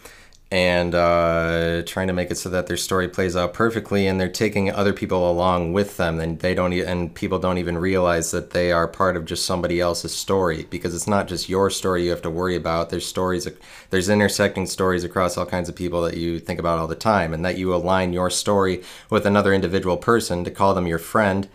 and 0.50 0.94
uh, 0.94 1.82
trying 1.86 2.06
to 2.08 2.12
make 2.14 2.30
it 2.30 2.36
so 2.36 2.48
that 2.48 2.66
their 2.66 2.76
story 2.78 3.06
plays 3.06 3.36
out 3.36 3.52
perfectly 3.52 4.06
and 4.06 4.18
they're 4.18 4.28
taking 4.28 4.70
other 4.72 4.92
people 4.94 5.30
along 5.30 5.74
with 5.74 5.96
them 5.98 6.18
and 6.18 6.40
they 6.40 6.54
don't 6.54 6.72
e- 6.72 6.82
and 6.82 7.14
people 7.14 7.38
don't 7.38 7.58
even 7.58 7.78
realize 7.78 8.32
that 8.32 8.50
they 8.50 8.72
are 8.72 8.88
part 8.88 9.16
of 9.16 9.26
just 9.26 9.46
somebody 9.46 9.78
else's 9.78 10.12
story 10.12 10.66
because 10.68 10.92
it's 10.92 11.06
not 11.06 11.28
just 11.28 11.48
your 11.48 11.70
story 11.70 12.02
you 12.02 12.10
have 12.10 12.22
to 12.22 12.30
worry 12.30 12.56
about 12.56 12.90
there's 12.90 13.06
stories 13.06 13.46
there's 13.90 14.08
intersecting 14.08 14.66
stories 14.66 15.04
across 15.04 15.36
all 15.38 15.46
kinds 15.46 15.68
of 15.68 15.76
people 15.76 16.02
that 16.02 16.16
you 16.16 16.40
think 16.40 16.58
about 16.58 16.80
all 16.80 16.88
the 16.88 16.96
time 16.96 17.32
and 17.32 17.44
that 17.44 17.56
you 17.56 17.72
align 17.72 18.12
your 18.12 18.28
story 18.28 18.82
with 19.08 19.24
another 19.24 19.54
individual 19.54 19.96
person 19.96 20.42
to 20.42 20.50
call 20.50 20.74
them 20.74 20.88
your 20.88 20.98
friend 20.98 21.48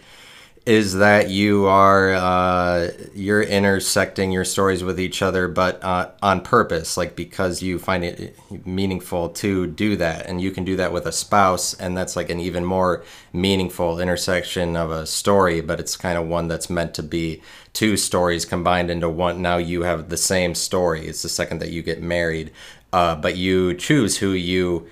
is 0.66 0.96
that 0.96 1.30
you 1.30 1.68
are 1.68 2.14
uh, 2.14 2.90
you're 3.14 3.44
intersecting 3.44 4.32
your 4.32 4.44
stories 4.44 4.84
with 4.84 5.00
each 5.00 5.22
other, 5.22 5.48
but 5.48 5.84
uh, 5.84 6.10
on 6.24 6.42
purpose, 6.42 6.98
like 6.98 7.16
because 7.16 7.62
you 7.62 7.78
find 7.78 8.04
it 8.04 8.36
meaningful 8.66 9.30
to 9.30 9.68
do 9.68 9.96
that, 9.96 10.26
and 10.26 10.42
you 10.42 10.50
can 10.50 10.66
do 10.66 10.76
that 10.76 10.92
with 10.92 11.06
a 11.06 11.12
spouse, 11.12 11.76
and 11.76 11.96
that's 11.96 12.16
like 12.16 12.32
an 12.32 12.40
even 12.40 12.66
more 12.66 13.04
meaningful 13.32 14.00
intersection 14.00 14.76
of 14.76 14.90
a 14.90 15.06
story. 15.06 15.62
But 15.62 15.80
it's 15.80 15.96
kind 15.96 16.18
of 16.18 16.28
one 16.28 16.48
that's 16.48 16.70
meant 16.70 16.96
to 16.96 17.04
be 17.04 17.44
two 17.74 17.96
stories 17.96 18.44
combined 18.44 18.90
into 18.90 19.10
one. 19.10 19.44
Now 19.44 19.58
you 19.58 19.84
have 19.84 20.10
the 20.10 20.18
same 20.18 20.56
story. 20.56 21.06
It's 21.08 21.22
the 21.22 21.30
second 21.30 21.60
that 21.60 21.70
you 21.70 21.84
get 21.84 22.02
married, 22.02 22.52
uh, 22.92 23.16
but 23.16 23.38
you 23.38 23.76
choose 23.76 24.18
who 24.18 24.32
you 24.32 24.88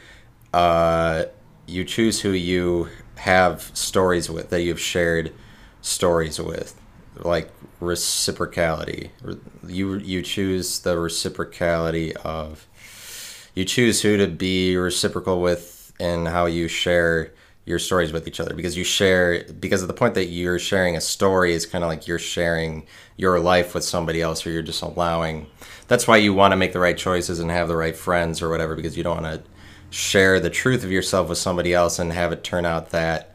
uh, 0.53 1.23
you 1.65 1.83
choose 1.83 2.21
who 2.21 2.29
you 2.29 2.89
have 3.15 3.71
stories 3.73 4.29
with 4.29 4.51
that 4.51 4.61
you've 4.61 4.79
shared 4.79 5.33
stories 5.83 6.39
with 6.39 6.79
like 7.17 7.51
reciprocality. 7.79 9.09
You 9.67 9.97
you 9.97 10.23
choose 10.23 10.79
the 10.79 10.95
reciprocality 10.95 12.15
of 12.17 12.67
you 13.53 13.65
choose 13.65 14.01
who 14.01 14.17
to 14.17 14.27
be 14.27 14.75
reciprocal 14.75 15.41
with 15.41 15.93
and 15.99 16.27
how 16.27 16.47
you 16.47 16.67
share 16.67 17.31
your 17.65 17.79
stories 17.79 18.11
with 18.11 18.27
each 18.27 18.39
other 18.39 18.53
because 18.53 18.75
you 18.75 18.83
share 18.83 19.45
because 19.59 19.81
of 19.81 19.87
the 19.87 19.93
point 19.93 20.15
that 20.15 20.25
you're 20.25 20.59
sharing 20.59 20.97
a 20.97 21.01
story 21.01 21.53
is 21.53 21.65
kind 21.65 21.83
of 21.83 21.89
like 21.89 22.07
you're 22.07 22.19
sharing 22.19 22.85
your 23.15 23.39
life 23.39 23.73
with 23.73 23.83
somebody 23.83 24.21
else 24.21 24.45
or 24.45 24.51
you're 24.51 24.61
just 24.61 24.81
allowing 24.81 25.47
that's 25.87 26.05
why 26.05 26.17
you 26.17 26.33
want 26.33 26.51
to 26.51 26.57
make 26.57 26.73
the 26.73 26.79
right 26.79 26.97
choices 26.97 27.39
and 27.39 27.49
have 27.51 27.69
the 27.69 27.77
right 27.77 27.95
friends 27.95 28.41
or 28.41 28.49
whatever 28.49 28.75
because 28.75 28.97
you 28.97 29.03
don't 29.03 29.23
want 29.23 29.43
to 29.43 29.49
share 29.91 30.41
the 30.41 30.49
truth 30.49 30.83
of 30.83 30.91
yourself 30.91 31.29
with 31.29 31.37
somebody 31.37 31.73
else 31.73 31.99
and 31.99 32.11
have 32.11 32.33
it 32.33 32.43
turn 32.43 32.65
out 32.65 32.89
that 32.89 33.32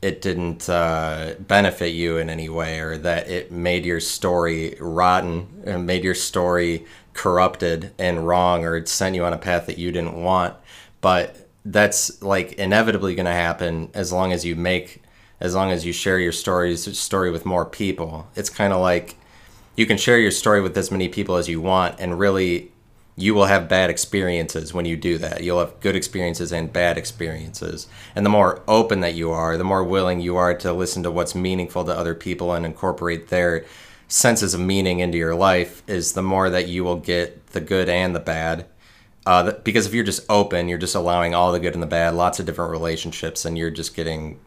it 0.00 0.22
didn't 0.22 0.68
uh, 0.68 1.34
benefit 1.40 1.88
you 1.88 2.18
in 2.18 2.30
any 2.30 2.48
way 2.48 2.78
or 2.78 2.96
that 2.98 3.28
it 3.28 3.50
made 3.50 3.84
your 3.84 4.00
story 4.00 4.76
rotten 4.80 5.62
and 5.66 5.86
made 5.86 6.04
your 6.04 6.14
story 6.14 6.86
corrupted 7.14 7.92
and 7.98 8.26
wrong 8.26 8.64
or 8.64 8.76
it 8.76 8.88
sent 8.88 9.16
you 9.16 9.24
on 9.24 9.32
a 9.32 9.38
path 9.38 9.66
that 9.66 9.78
you 9.78 9.90
didn't 9.90 10.22
want. 10.22 10.54
But 11.00 11.48
that's 11.64 12.22
like 12.22 12.52
inevitably 12.52 13.14
going 13.14 13.26
to 13.26 13.32
happen 13.32 13.90
as 13.92 14.12
long 14.12 14.32
as 14.32 14.44
you 14.44 14.56
make 14.56 15.02
as 15.40 15.54
long 15.54 15.70
as 15.70 15.86
you 15.86 15.92
share 15.92 16.18
your 16.18 16.32
stories 16.32 16.98
story 16.98 17.30
with 17.30 17.46
more 17.46 17.64
people. 17.64 18.28
It's 18.34 18.50
kind 18.50 18.72
of 18.72 18.80
like 18.80 19.16
you 19.76 19.86
can 19.86 19.96
share 19.96 20.18
your 20.18 20.32
story 20.32 20.60
with 20.60 20.76
as 20.76 20.90
many 20.90 21.08
people 21.08 21.36
as 21.36 21.48
you 21.48 21.60
want 21.60 22.00
and 22.00 22.18
really 22.18 22.72
you 23.18 23.34
will 23.34 23.46
have 23.46 23.68
bad 23.68 23.90
experiences 23.90 24.72
when 24.72 24.84
you 24.84 24.96
do 24.96 25.18
that. 25.18 25.42
You'll 25.42 25.58
have 25.58 25.80
good 25.80 25.96
experiences 25.96 26.52
and 26.52 26.72
bad 26.72 26.96
experiences. 26.96 27.88
And 28.14 28.24
the 28.24 28.30
more 28.30 28.62
open 28.68 29.00
that 29.00 29.14
you 29.14 29.32
are, 29.32 29.56
the 29.56 29.64
more 29.64 29.82
willing 29.82 30.20
you 30.20 30.36
are 30.36 30.54
to 30.58 30.72
listen 30.72 31.02
to 31.02 31.10
what's 31.10 31.34
meaningful 31.34 31.84
to 31.84 31.92
other 31.92 32.14
people 32.14 32.52
and 32.52 32.64
incorporate 32.64 33.28
their 33.28 33.64
senses 34.06 34.54
of 34.54 34.60
meaning 34.60 35.00
into 35.00 35.18
your 35.18 35.34
life, 35.34 35.82
is 35.88 36.12
the 36.12 36.22
more 36.22 36.48
that 36.48 36.68
you 36.68 36.84
will 36.84 36.96
get 36.96 37.48
the 37.48 37.60
good 37.60 37.88
and 37.88 38.14
the 38.14 38.20
bad. 38.20 38.66
Uh, 39.26 39.50
because 39.64 39.86
if 39.86 39.92
you're 39.92 40.04
just 40.04 40.24
open, 40.30 40.68
you're 40.68 40.78
just 40.78 40.94
allowing 40.94 41.34
all 41.34 41.50
the 41.50 41.60
good 41.60 41.74
and 41.74 41.82
the 41.82 41.86
bad, 41.86 42.14
lots 42.14 42.38
of 42.38 42.46
different 42.46 42.70
relationships, 42.70 43.44
and 43.44 43.58
you're 43.58 43.68
just 43.68 43.96
getting 43.96 44.38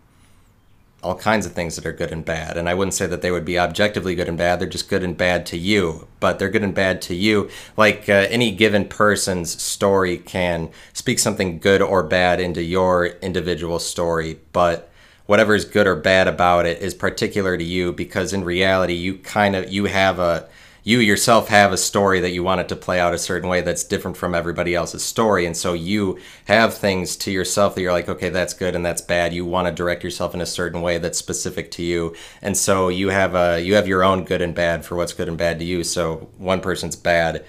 all 1.04 1.16
kinds 1.16 1.46
of 1.46 1.54
things 1.54 1.76
that 1.76 1.86
are 1.86 1.92
good 1.92 2.12
and 2.12 2.24
bad. 2.24 2.58
And 2.58 2.70
I 2.70 2.74
wouldn't 2.74 2.94
say 2.94 3.08
that 3.08 3.22
they 3.22 3.32
would 3.32 3.46
be 3.46 3.58
objectively 3.58 4.14
good 4.14 4.28
and 4.28 4.38
bad. 4.38 4.60
They're 4.60 4.70
just 4.70 4.90
good 4.90 5.04
and 5.04 5.18
bad 5.18 5.46
to 5.48 5.58
you. 5.58 6.08
But 6.20 6.38
they're 6.38 6.50
good 6.50 6.64
and 6.64 6.76
bad 6.76 7.02
to 7.04 7.16
you. 7.16 7.50
Like 7.76 8.08
uh, 8.08 8.28
any 8.30 8.52
given 8.52 8.86
person's 8.88 9.62
story 9.62 10.18
can 10.18 10.70
speak 10.94 11.20
something 11.20 11.60
good 11.60 11.82
or 11.82 12.04
bad 12.04 12.40
into 12.40 12.62
your 12.62 13.08
individual 13.08 13.80
story. 13.80 14.40
But 14.54 14.92
whatever 15.26 15.56
is 15.56 15.66
good 15.66 15.88
or 15.88 15.96
bad 15.96 16.28
about 16.28 16.66
it 16.66 16.82
is 16.82 16.94
particular 16.94 17.58
to 17.58 17.64
you 17.64 17.94
because 17.94 18.34
in 18.34 18.44
reality, 18.44 18.94
you 18.94 19.18
kind 19.18 19.56
of 19.56 19.72
you 19.72 19.86
have 19.86 20.20
a 20.20 20.48
you 20.84 21.00
yourself 21.00 21.48
have 21.50 21.72
a 21.72 21.78
story 21.78 22.20
that 22.20 22.32
you 22.32 22.44
want 22.44 22.62
it 22.62 22.70
to 22.70 22.76
play 22.76 23.00
out 23.00 23.14
a 23.14 23.18
certain 23.20 23.48
way 23.48 23.62
that's 23.62 23.84
different 23.84 24.18
from 24.18 24.34
everybody 24.34 24.74
else's 24.74 25.04
story. 25.04 25.46
And 25.46 25.56
so 25.56 25.74
you 25.74 26.18
have 26.46 26.74
things 26.74 27.16
to 27.18 27.32
yourself 27.32 27.76
that 27.76 27.82
you're 27.82 27.92
like 27.92 28.10
okay 28.10 28.30
that's 28.30 28.54
good 28.54 28.76
and 28.76 28.86
that's 28.86 29.02
bad. 29.02 29.34
You 29.34 29.46
want 29.46 29.68
to 29.68 29.74
direct 29.74 30.04
yourself 30.04 30.34
in 30.34 30.42
a 30.42 30.46
certain 30.46 30.82
way 30.82 30.98
that's 30.98 31.20
specific 31.20 31.70
to 31.72 31.84
you. 31.84 32.16
And 32.42 32.58
so 32.58 32.90
you 32.90 33.10
have 33.10 33.36
a 33.36 33.62
you 33.62 33.76
have 33.76 33.88
your 33.88 34.04
own 34.04 34.24
good 34.24 34.42
and 34.42 34.56
bad 34.56 34.84
for 34.84 34.96
what's 34.96 35.14
good 35.14 35.28
and 35.28 35.38
bad 35.38 35.60
to 35.60 35.66
you. 35.66 35.84
So 35.84 36.30
one 36.38 36.62
person's 36.62 36.96
bad 36.96 37.46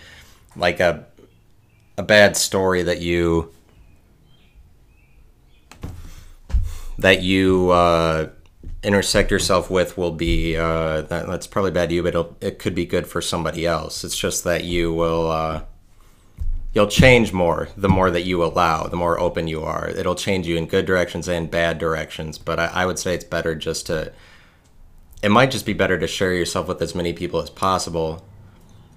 like 0.54 0.80
a 0.80 1.06
a 1.96 2.02
bad 2.02 2.36
story 2.36 2.82
that 2.82 3.00
you 3.00 3.52
that 6.98 7.22
you 7.22 7.70
uh 7.70 8.28
intersect 8.82 9.30
yourself 9.30 9.70
with 9.70 9.96
will 9.96 10.10
be 10.10 10.56
uh, 10.56 11.02
that, 11.02 11.26
that's 11.26 11.46
probably 11.46 11.70
bad 11.70 11.92
you, 11.92 12.02
but 12.02 12.34
it 12.40 12.58
could 12.58 12.74
be 12.74 12.84
good 12.84 13.06
for 13.06 13.20
somebody 13.20 13.66
else. 13.66 14.04
It's 14.04 14.18
just 14.18 14.44
that 14.44 14.64
you 14.64 14.92
will 14.92 15.30
uh, 15.30 15.62
you'll 16.74 16.88
change 16.88 17.32
more 17.32 17.68
the 17.76 17.88
more 17.88 18.10
that 18.10 18.22
you 18.22 18.42
allow, 18.42 18.84
the 18.84 18.96
more 18.96 19.18
open 19.18 19.46
you 19.46 19.62
are. 19.62 19.88
It'll 19.88 20.14
change 20.14 20.46
you 20.46 20.56
in 20.56 20.66
good 20.66 20.86
directions 20.86 21.28
and 21.28 21.50
bad 21.50 21.78
directions. 21.78 22.38
But 22.38 22.58
I, 22.58 22.66
I 22.66 22.86
would 22.86 22.98
say 22.98 23.14
it's 23.14 23.24
better 23.24 23.54
just 23.54 23.86
to. 23.86 24.12
It 25.22 25.30
might 25.30 25.52
just 25.52 25.66
be 25.66 25.72
better 25.72 25.98
to 25.98 26.08
share 26.08 26.34
yourself 26.34 26.66
with 26.66 26.82
as 26.82 26.96
many 26.96 27.12
people 27.12 27.40
as 27.40 27.48
possible 27.48 28.24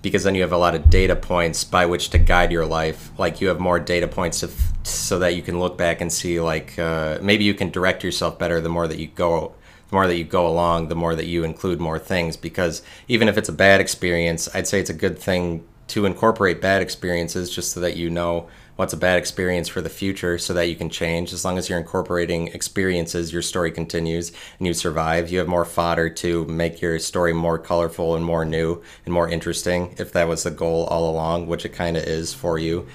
because 0.01 0.23
then 0.23 0.33
you 0.33 0.41
have 0.41 0.51
a 0.51 0.57
lot 0.57 0.73
of 0.73 0.89
data 0.89 1.15
points 1.15 1.63
by 1.63 1.85
which 1.85 2.09
to 2.09 2.17
guide 2.17 2.51
your 2.51 2.65
life. 2.65 3.11
Like 3.19 3.41
you 3.41 3.47
have 3.49 3.59
more 3.59 3.79
data 3.79 4.07
points 4.07 4.43
so 4.81 5.19
that 5.19 5.35
you 5.35 5.43
can 5.43 5.59
look 5.59 5.77
back 5.77 6.01
and 6.01 6.11
see 6.11 6.41
like 6.41 6.79
uh, 6.79 7.19
maybe 7.21 7.43
you 7.43 7.53
can 7.53 7.69
direct 7.69 8.03
yourself 8.03 8.39
better 8.39 8.59
the 8.59 8.69
more 8.69 8.87
that 8.87 8.97
you 8.97 9.07
go 9.07 9.53
the 9.89 9.95
more 9.95 10.07
that 10.07 10.17
you 10.17 10.23
go 10.23 10.47
along, 10.47 10.87
the 10.87 10.95
more 10.95 11.15
that 11.15 11.25
you 11.25 11.43
include 11.43 11.79
more 11.79 11.99
things. 11.99 12.37
Because 12.37 12.81
even 13.07 13.27
if 13.27 13.37
it's 13.37 13.49
a 13.49 13.53
bad 13.53 13.81
experience, 13.81 14.47
I'd 14.53 14.67
say 14.67 14.79
it's 14.79 14.89
a 14.89 14.93
good 14.93 15.19
thing 15.19 15.65
to 15.87 16.05
incorporate 16.05 16.61
bad 16.61 16.81
experiences 16.81 17.53
just 17.53 17.71
so 17.71 17.79
that 17.79 17.95
you 17.95 18.09
know 18.09 18.47
what's 18.75 18.93
a 18.93 18.97
bad 18.97 19.17
experience 19.17 19.69
for 19.69 19.81
the 19.81 19.89
future 19.89 20.37
so 20.37 20.53
that 20.53 20.67
you 20.67 20.75
can 20.75 20.89
change. 20.89 21.31
As 21.31 21.45
long 21.45 21.57
as 21.57 21.69
you're 21.69 21.79
incorporating 21.79 22.47
experiences, 22.49 23.31
your 23.31 23.41
story 23.41 23.71
continues 23.71 24.31
and 24.59 24.67
you 24.67 24.73
survive. 24.73 25.31
You 25.31 25.39
have 25.39 25.47
more 25.47 25.65
fodder 25.65 26.09
to 26.09 26.45
make 26.45 26.81
your 26.81 26.99
story 26.99 27.33
more 27.33 27.57
colorful 27.57 28.15
and 28.15 28.25
more 28.25 28.43
new 28.43 28.81
and 29.05 29.13
more 29.13 29.29
interesting 29.29 29.95
if 29.97 30.11
that 30.11 30.27
was 30.27 30.43
the 30.43 30.51
goal 30.51 30.85
all 30.85 31.09
along, 31.09 31.47
which 31.47 31.65
it 31.65 31.69
kind 31.69 31.95
of 31.95 32.03
is 32.03 32.33
for 32.33 32.59
you. 32.59 32.87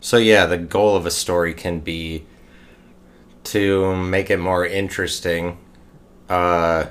So, 0.00 0.16
yeah, 0.16 0.46
the 0.46 0.58
goal 0.58 0.96
of 0.96 1.06
a 1.06 1.10
story 1.10 1.54
can 1.54 1.80
be 1.80 2.24
to 3.44 3.96
make 3.96 4.30
it 4.30 4.38
more 4.38 4.64
interesting 4.64 5.58
uh, 6.30 6.86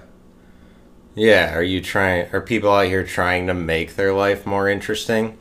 yeah, 1.15 1.55
are 1.55 1.63
you 1.63 1.81
trying? 1.81 2.29
Are 2.33 2.41
people 2.41 2.71
out 2.71 2.87
here 2.87 3.03
trying 3.03 3.47
to 3.47 3.53
make 3.53 3.95
their 3.95 4.13
life 4.13 4.45
more 4.45 4.69
interesting? 4.69 5.37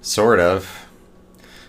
Sort 0.00 0.40
of, 0.40 0.86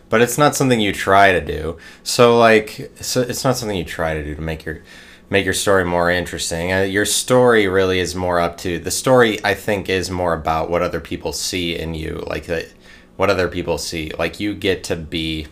but 0.08 0.22
it's 0.22 0.38
not 0.38 0.56
something 0.56 0.80
you 0.80 0.94
try 0.94 1.34
to 1.34 1.42
do. 1.42 1.78
So 2.04 2.38
like, 2.38 2.92
so 3.02 3.22
it's 3.22 3.44
not 3.44 3.58
something 3.58 3.78
you 3.78 3.84
try 3.84 4.14
to 4.14 4.24
do 4.24 4.36
to 4.36 4.42
make 4.42 4.64
your 4.64 4.82
make 5.30 5.46
your 5.46 5.54
story 5.54 5.84
more 5.84 6.12
interesting. 6.12 6.72
Uh, 6.72 6.82
your 6.82 7.06
story 7.06 7.68
really 7.68 8.00
is 8.00 8.16
more 8.16 8.40
up 8.40 8.58
to 8.60 8.78
the 8.78 8.92
story. 8.92 9.44
I 9.44 9.56
think 9.56 9.90
is 9.90 10.12
more 10.12 10.34
about 10.34 10.70
what 10.70 10.84
other 10.84 11.00
people 11.00 11.34
see 11.34 11.76
in 11.78 11.96
you, 11.96 12.24
like 12.28 12.46
that. 12.46 12.72
What 13.18 13.30
other 13.30 13.48
people 13.48 13.78
see, 13.78 14.12
like 14.18 14.40
you 14.40 14.54
get 14.56 14.84
to 14.86 14.96
be 14.96 15.48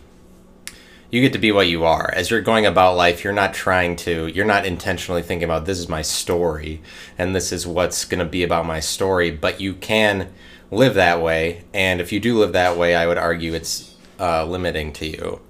you 1.10 1.20
get 1.20 1.32
to 1.32 1.38
be 1.38 1.52
what 1.52 1.66
you 1.66 1.84
are. 1.84 2.12
As 2.14 2.30
you're 2.30 2.40
going 2.40 2.66
about 2.66 2.96
life, 2.96 3.24
you're 3.24 3.32
not 3.32 3.52
trying 3.52 3.96
to, 3.96 4.26
you're 4.28 4.44
not 4.44 4.64
intentionally 4.64 5.22
thinking 5.22 5.44
about 5.44 5.66
this 5.66 5.78
is 5.78 5.88
my 5.88 6.02
story 6.02 6.80
and 7.18 7.34
this 7.34 7.52
is 7.52 7.66
what's 7.66 8.04
going 8.04 8.20
to 8.20 8.24
be 8.24 8.42
about 8.42 8.66
my 8.66 8.80
story, 8.80 9.30
but 9.30 9.60
you 9.60 9.74
can 9.74 10.32
live 10.70 10.94
that 10.94 11.20
way. 11.20 11.64
And 11.74 12.00
if 12.00 12.12
you 12.12 12.20
do 12.20 12.38
live 12.38 12.52
that 12.52 12.76
way, 12.76 12.94
I 12.94 13.06
would 13.06 13.18
argue 13.18 13.54
it's 13.54 13.94
uh, 14.20 14.44
limiting 14.44 14.92
to 14.94 15.06
you. 15.06 15.40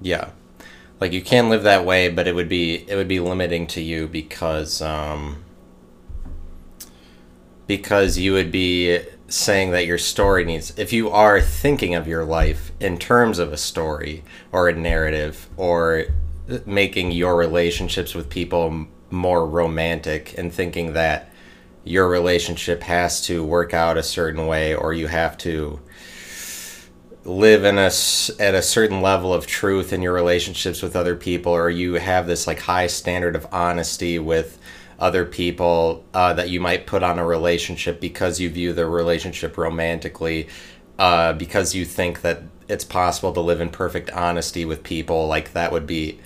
Yeah. 0.00 0.30
Like 1.00 1.12
you 1.12 1.22
can 1.22 1.48
live 1.48 1.62
that 1.62 1.84
way, 1.84 2.08
but 2.08 2.26
it 2.26 2.34
would 2.34 2.48
be 2.48 2.84
it 2.88 2.96
would 2.96 3.08
be 3.08 3.20
limiting 3.20 3.66
to 3.68 3.80
you 3.80 4.08
because 4.08 4.82
um, 4.82 5.44
because 7.68 8.18
you 8.18 8.32
would 8.32 8.50
be 8.50 9.00
saying 9.28 9.70
that 9.72 9.86
your 9.86 9.98
story 9.98 10.44
needs 10.44 10.72
if 10.78 10.92
you 10.92 11.10
are 11.10 11.40
thinking 11.40 11.94
of 11.94 12.08
your 12.08 12.24
life 12.24 12.72
in 12.80 12.98
terms 12.98 13.38
of 13.38 13.52
a 13.52 13.56
story 13.56 14.24
or 14.52 14.68
a 14.68 14.72
narrative 14.74 15.48
or 15.56 16.06
making 16.64 17.12
your 17.12 17.36
relationships 17.36 18.14
with 18.14 18.30
people 18.30 18.86
more 19.10 19.46
romantic 19.46 20.36
and 20.38 20.52
thinking 20.52 20.94
that 20.94 21.30
your 21.84 22.08
relationship 22.08 22.82
has 22.82 23.20
to 23.20 23.44
work 23.44 23.74
out 23.74 23.98
a 23.98 24.02
certain 24.02 24.46
way 24.46 24.74
or 24.74 24.92
you 24.94 25.06
have 25.06 25.36
to 25.36 25.78
live 27.24 27.64
in 27.64 27.76
a 27.76 27.90
at 28.40 28.54
a 28.54 28.62
certain 28.62 29.02
level 29.02 29.34
of 29.34 29.46
truth 29.46 29.92
in 29.92 30.00
your 30.00 30.14
relationships 30.14 30.80
with 30.80 30.96
other 30.96 31.14
people 31.14 31.52
or 31.52 31.68
you 31.68 31.94
have 31.94 32.26
this 32.26 32.46
like 32.46 32.60
high 32.60 32.86
standard 32.86 33.36
of 33.36 33.46
honesty 33.52 34.18
with 34.18 34.58
other 34.98 35.24
people 35.24 36.04
uh, 36.12 36.32
that 36.34 36.50
you 36.50 36.60
might 36.60 36.86
put 36.86 37.02
on 37.02 37.18
a 37.18 37.24
relationship 37.24 38.00
because 38.00 38.40
you 38.40 38.50
view 38.50 38.72
the 38.72 38.86
relationship 38.86 39.56
romantically, 39.56 40.48
uh, 40.98 41.32
because 41.34 41.74
you 41.74 41.84
think 41.84 42.22
that 42.22 42.42
it's 42.68 42.84
possible 42.84 43.32
to 43.32 43.40
live 43.40 43.60
in 43.60 43.70
perfect 43.70 44.10
honesty 44.10 44.64
with 44.64 44.82
people. 44.82 45.26
Like 45.26 45.52
that 45.52 45.72
would 45.72 45.86
be 45.86 46.20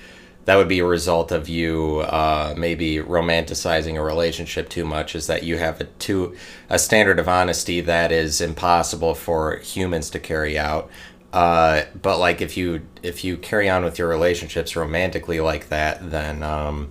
that 0.45 0.57
would 0.57 0.69
be 0.69 0.81
a 0.81 0.85
result 0.85 1.31
of 1.31 1.49
you 1.49 2.01
uh, 2.01 2.55
maybe 2.57 2.97
romanticizing 2.97 3.97
a 3.97 4.03
relationship 4.03 4.69
too 4.69 4.85
much. 4.85 5.15
Is 5.15 5.27
that 5.27 5.45
you 5.45 5.59
have 5.59 5.81
a 5.81 5.85
too 5.85 6.35
a 6.69 6.79
standard 6.79 7.19
of 7.19 7.29
honesty 7.29 7.81
that 7.83 8.11
is 8.11 8.41
impossible 8.41 9.15
for 9.15 9.59
humans 9.59 10.11
to 10.11 10.19
carry 10.19 10.59
out. 10.59 10.91
Uh, 11.33 11.83
but 12.01 12.19
like 12.19 12.41
if 12.41 12.57
you 12.57 12.83
if 13.03 13.25
you 13.25 13.37
carry 13.37 13.69
on 13.69 13.85
with 13.85 13.99
your 13.99 14.09
relationships 14.09 14.75
romantically 14.77 15.41
like 15.41 15.69
that, 15.69 16.11
then 16.11 16.43
um, 16.43 16.91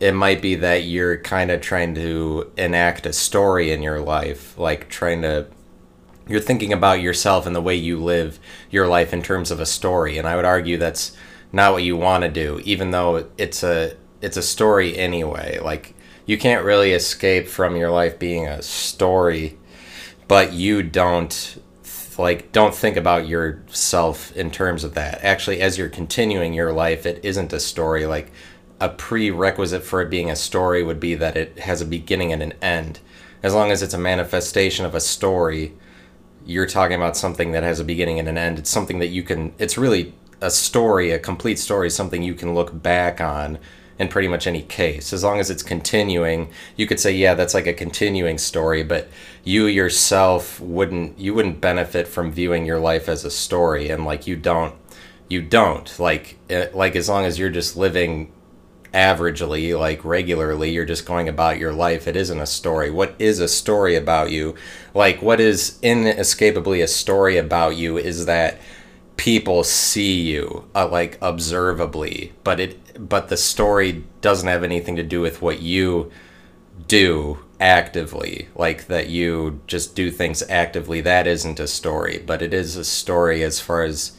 it 0.00 0.12
might 0.12 0.40
be 0.40 0.54
that 0.56 0.84
you're 0.84 1.18
kind 1.18 1.50
of 1.50 1.60
trying 1.60 1.94
to 1.94 2.50
enact 2.56 3.04
a 3.06 3.12
story 3.12 3.70
in 3.70 3.82
your 3.82 4.00
life, 4.00 4.58
like 4.58 4.88
trying 4.88 5.22
to 5.22 5.46
you're 6.26 6.40
thinking 6.40 6.72
about 6.72 7.00
yourself 7.00 7.44
and 7.44 7.56
the 7.56 7.60
way 7.60 7.74
you 7.74 7.98
live 7.98 8.38
your 8.70 8.86
life 8.86 9.12
in 9.12 9.20
terms 9.20 9.50
of 9.50 9.58
a 9.60 9.66
story, 9.66 10.16
and 10.16 10.28
I 10.28 10.36
would 10.36 10.44
argue 10.44 10.78
that's 10.78 11.16
not 11.52 11.72
what 11.72 11.82
you 11.82 11.96
want 11.96 12.22
to 12.22 12.30
do, 12.30 12.60
even 12.64 12.92
though 12.92 13.28
it's 13.36 13.62
a 13.62 13.94
it's 14.22 14.36
a 14.36 14.42
story 14.42 14.96
anyway. 14.96 15.58
Like 15.58 15.94
you 16.24 16.38
can't 16.38 16.64
really 16.64 16.92
escape 16.92 17.48
from 17.48 17.76
your 17.76 17.90
life 17.90 18.18
being 18.18 18.46
a 18.46 18.62
story, 18.62 19.58
but 20.28 20.52
you 20.52 20.82
don't 20.82 21.60
like 22.16 22.52
don't 22.52 22.74
think 22.74 22.96
about 22.96 23.26
yourself 23.26 24.34
in 24.36 24.50
terms 24.50 24.84
of 24.84 24.94
that. 24.94 25.22
Actually, 25.24 25.60
as 25.60 25.76
you're 25.76 25.88
continuing 25.88 26.54
your 26.54 26.72
life, 26.72 27.04
it 27.04 27.24
isn't 27.24 27.52
a 27.52 27.60
story 27.60 28.06
like 28.06 28.30
a 28.80 28.88
prerequisite 28.88 29.84
for 29.84 30.00
it 30.00 30.10
being 30.10 30.30
a 30.30 30.36
story 30.36 30.82
would 30.82 31.00
be 31.00 31.14
that 31.14 31.36
it 31.36 31.58
has 31.60 31.80
a 31.80 31.86
beginning 31.86 32.32
and 32.32 32.42
an 32.42 32.54
end. 32.62 33.00
As 33.42 33.54
long 33.54 33.70
as 33.70 33.82
it's 33.82 33.94
a 33.94 33.98
manifestation 33.98 34.84
of 34.86 34.94
a 34.94 35.00
story, 35.00 35.74
you're 36.46 36.66
talking 36.66 36.96
about 36.96 37.16
something 37.16 37.52
that 37.52 37.62
has 37.62 37.78
a 37.78 37.84
beginning 37.84 38.18
and 38.18 38.28
an 38.28 38.38
end. 38.38 38.58
It's 38.58 38.70
something 38.70 38.98
that 38.98 39.08
you 39.08 39.22
can, 39.22 39.52
it's 39.58 39.76
really 39.76 40.14
a 40.40 40.50
story, 40.50 41.10
a 41.10 41.18
complete 41.18 41.58
story, 41.58 41.90
something 41.90 42.22
you 42.22 42.34
can 42.34 42.54
look 42.54 42.82
back 42.82 43.20
on 43.20 43.58
in 43.98 44.08
pretty 44.08 44.28
much 44.28 44.46
any 44.46 44.62
case. 44.62 45.12
As 45.12 45.22
long 45.22 45.40
as 45.40 45.50
it's 45.50 45.62
continuing, 45.62 46.50
you 46.74 46.86
could 46.86 46.98
say, 46.98 47.12
yeah, 47.12 47.34
that's 47.34 47.52
like 47.52 47.66
a 47.66 47.74
continuing 47.74 48.38
story, 48.38 48.82
but 48.82 49.08
you 49.44 49.66
yourself 49.66 50.58
wouldn't, 50.58 51.18
you 51.18 51.34
wouldn't 51.34 51.60
benefit 51.60 52.08
from 52.08 52.32
viewing 52.32 52.64
your 52.64 52.80
life 52.80 53.10
as 53.10 53.26
a 53.26 53.30
story. 53.30 53.90
And 53.90 54.06
like, 54.06 54.26
you 54.26 54.36
don't, 54.36 54.74
you 55.28 55.42
don't 55.42 55.98
like, 56.00 56.38
eh, 56.48 56.68
like 56.72 56.96
as 56.96 57.10
long 57.10 57.26
as 57.26 57.38
you're 57.38 57.50
just 57.50 57.76
living 57.76 58.32
averagely, 58.92 59.78
like 59.78 60.04
regularly, 60.04 60.70
you're 60.70 60.84
just 60.84 61.06
going 61.06 61.28
about 61.28 61.58
your 61.58 61.72
life. 61.72 62.08
It 62.08 62.16
isn't 62.16 62.40
a 62.40 62.46
story. 62.46 62.90
What 62.90 63.14
is 63.18 63.38
a 63.38 63.48
story 63.48 63.96
about 63.96 64.30
you? 64.30 64.54
Like, 64.94 65.22
what 65.22 65.40
is 65.40 65.78
inescapably 65.82 66.80
a 66.80 66.88
story 66.88 67.36
about 67.36 67.76
you 67.76 67.96
is 67.96 68.26
that 68.26 68.58
people 69.16 69.62
see 69.62 70.20
you, 70.20 70.64
uh, 70.74 70.88
like 70.88 71.18
observably, 71.20 72.32
but 72.42 72.58
it, 72.58 73.08
but 73.08 73.28
the 73.28 73.36
story 73.36 74.04
doesn't 74.20 74.48
have 74.48 74.64
anything 74.64 74.96
to 74.96 75.02
do 75.02 75.20
with 75.20 75.42
what 75.42 75.60
you 75.60 76.10
do 76.88 77.38
actively, 77.60 78.48
like 78.54 78.86
that 78.86 79.10
you 79.10 79.60
just 79.66 79.94
do 79.94 80.10
things 80.10 80.42
actively, 80.48 81.02
that 81.02 81.26
isn't 81.26 81.60
a 81.60 81.66
story, 81.66 82.22
but 82.24 82.40
it 82.40 82.54
is 82.54 82.76
a 82.76 82.84
story 82.84 83.42
as 83.42 83.60
far 83.60 83.82
as 83.82 84.12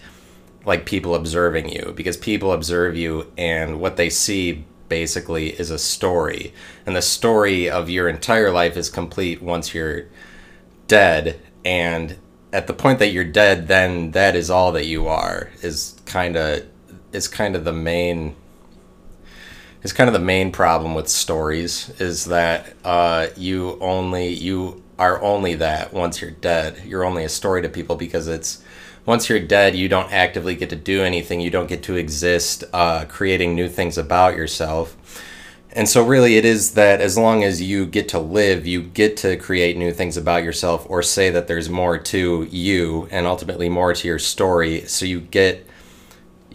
like 0.65 0.85
people 0.85 1.15
observing 1.15 1.69
you 1.69 1.93
because 1.95 2.17
people 2.17 2.51
observe 2.51 2.95
you 2.95 3.31
and 3.37 3.79
what 3.79 3.97
they 3.97 4.09
see 4.09 4.65
basically 4.89 5.49
is 5.59 5.69
a 5.69 5.79
story. 5.79 6.53
And 6.85 6.95
the 6.95 7.01
story 7.01 7.69
of 7.69 7.89
your 7.89 8.07
entire 8.07 8.51
life 8.51 8.77
is 8.77 8.89
complete 8.89 9.41
once 9.41 9.73
you're 9.73 10.05
dead 10.87 11.39
and 11.63 12.17
at 12.51 12.67
the 12.67 12.73
point 12.73 12.99
that 12.99 13.11
you're 13.11 13.23
dead 13.23 13.69
then 13.69 14.11
that 14.11 14.35
is 14.35 14.49
all 14.49 14.73
that 14.73 14.85
you 14.85 15.07
are 15.07 15.49
is 15.61 15.95
kind 16.05 16.35
of 16.35 16.65
is 17.13 17.27
kind 17.27 17.55
of 17.55 17.63
the 17.63 17.71
main 17.71 18.35
is 19.83 19.93
kind 19.93 20.07
of 20.07 20.13
the 20.13 20.19
main 20.19 20.51
problem 20.51 20.93
with 20.93 21.07
stories 21.07 21.89
is 21.99 22.25
that 22.25 22.73
uh, 22.83 23.27
you 23.37 23.77
only 23.79 24.27
you 24.27 24.83
are 24.99 25.21
only 25.23 25.55
that 25.55 25.91
once 25.93 26.21
you're 26.21 26.29
dead. 26.29 26.79
You're 26.85 27.03
only 27.03 27.23
a 27.23 27.29
story 27.29 27.63
to 27.63 27.69
people 27.69 27.95
because 27.95 28.27
it's 28.27 28.63
once 29.11 29.27
you're 29.27 29.41
dead, 29.41 29.75
you 29.75 29.89
don't 29.89 30.09
actively 30.13 30.55
get 30.55 30.69
to 30.69 30.75
do 30.77 31.03
anything. 31.03 31.41
You 31.41 31.49
don't 31.49 31.67
get 31.67 31.83
to 31.83 31.97
exist, 31.97 32.63
uh, 32.71 33.03
creating 33.09 33.53
new 33.53 33.67
things 33.67 33.97
about 33.97 34.37
yourself. 34.37 34.95
And 35.73 35.89
so, 35.89 36.01
really, 36.01 36.37
it 36.37 36.45
is 36.45 36.75
that 36.75 37.01
as 37.01 37.17
long 37.17 37.43
as 37.43 37.61
you 37.61 37.85
get 37.85 38.07
to 38.09 38.19
live, 38.19 38.65
you 38.65 38.81
get 38.81 39.17
to 39.17 39.35
create 39.35 39.75
new 39.75 39.91
things 39.91 40.15
about 40.15 40.45
yourself 40.45 40.87
or 40.89 41.03
say 41.03 41.29
that 41.29 41.47
there's 41.47 41.69
more 41.69 41.97
to 41.97 42.47
you 42.49 43.09
and 43.11 43.27
ultimately 43.27 43.67
more 43.67 43.93
to 43.93 44.07
your 44.07 44.17
story. 44.17 44.85
So, 44.87 45.05
you 45.05 45.19
get 45.19 45.67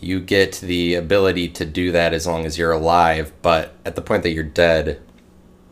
you 0.01 0.19
get 0.19 0.53
the 0.62 0.95
ability 0.95 1.49
to 1.49 1.66
do 1.66 1.92
that 1.92 2.14
as 2.14 2.27
long 2.27 2.45
as 2.45 2.59
you're 2.59 2.73
alive 2.73 3.33
but 3.40 3.73
at 3.87 3.97
the 3.97 4.03
point 4.03 4.23
that 4.23 4.31
you're 4.31 4.45
dead 4.45 5.01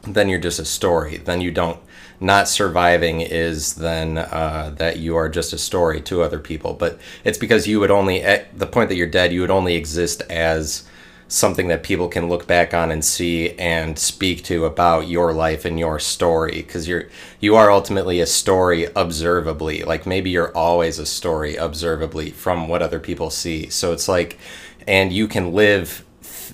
then 0.06 0.28
you're 0.28 0.40
just 0.40 0.58
a 0.58 0.64
story. 0.64 1.18
Then 1.18 1.40
you 1.40 1.50
don't 1.50 1.78
not 2.20 2.48
surviving 2.48 3.20
is 3.20 3.74
then 3.74 4.18
uh, 4.18 4.72
that 4.76 4.98
you 4.98 5.16
are 5.16 5.28
just 5.28 5.52
a 5.52 5.58
story 5.58 6.00
to 6.02 6.22
other 6.22 6.38
people. 6.38 6.74
But 6.74 6.98
it's 7.24 7.38
because 7.38 7.66
you 7.66 7.80
would 7.80 7.90
only 7.90 8.22
at 8.22 8.56
the 8.58 8.66
point 8.66 8.88
that 8.88 8.96
you're 8.96 9.06
dead 9.06 9.32
you 9.32 9.40
would 9.40 9.50
only 9.50 9.74
exist 9.74 10.22
as 10.30 10.84
something 11.26 11.68
that 11.68 11.82
people 11.82 12.06
can 12.06 12.28
look 12.28 12.46
back 12.46 12.74
on 12.74 12.90
and 12.90 13.04
see 13.04 13.50
and 13.52 13.98
speak 13.98 14.44
to 14.44 14.66
about 14.66 15.08
your 15.08 15.32
life 15.32 15.64
and 15.64 15.78
your 15.78 15.98
story. 15.98 16.62
Because 16.62 16.86
you're 16.86 17.08
you 17.40 17.56
are 17.56 17.70
ultimately 17.70 18.20
a 18.20 18.26
story 18.26 18.94
observably. 18.94 19.82
Like 19.82 20.06
maybe 20.06 20.30
you're 20.30 20.56
always 20.56 20.98
a 20.98 21.06
story 21.06 21.58
observably 21.58 22.30
from 22.30 22.68
what 22.68 22.82
other 22.82 23.00
people 23.00 23.30
see. 23.30 23.68
So 23.70 23.92
it's 23.92 24.08
like 24.08 24.38
and 24.86 25.12
you 25.12 25.26
can 25.26 25.52
live 25.52 26.04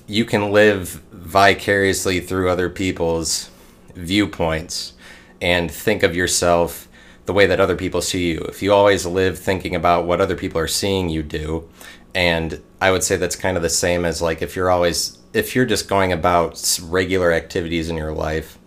you 0.07 0.25
can 0.25 0.51
live 0.51 1.01
vicariously 1.11 2.19
through 2.19 2.49
other 2.49 2.69
people's 2.69 3.49
viewpoints 3.95 4.93
and 5.41 5.71
think 5.71 6.03
of 6.03 6.15
yourself 6.15 6.87
the 7.25 7.33
way 7.33 7.45
that 7.45 7.59
other 7.59 7.75
people 7.75 8.01
see 8.01 8.31
you 8.31 8.39
if 8.41 8.61
you 8.61 8.71
always 8.71 9.05
live 9.05 9.37
thinking 9.37 9.75
about 9.75 10.05
what 10.05 10.21
other 10.21 10.35
people 10.35 10.59
are 10.59 10.67
seeing 10.67 11.09
you 11.09 11.23
do 11.23 11.67
and 12.13 12.61
I 12.79 12.91
would 12.91 13.03
say 13.03 13.15
that's 13.15 13.35
kind 13.35 13.57
of 13.57 13.63
the 13.63 13.69
same 13.69 14.05
as 14.05 14.21
like 14.21 14.41
if 14.41 14.55
you're 14.55 14.69
always 14.69 15.17
if 15.33 15.55
you're 15.55 15.65
just 15.65 15.87
going 15.87 16.11
about 16.11 16.79
regular 16.83 17.31
activities 17.31 17.89
in 17.89 17.95
your 17.95 18.11
life 18.11 18.57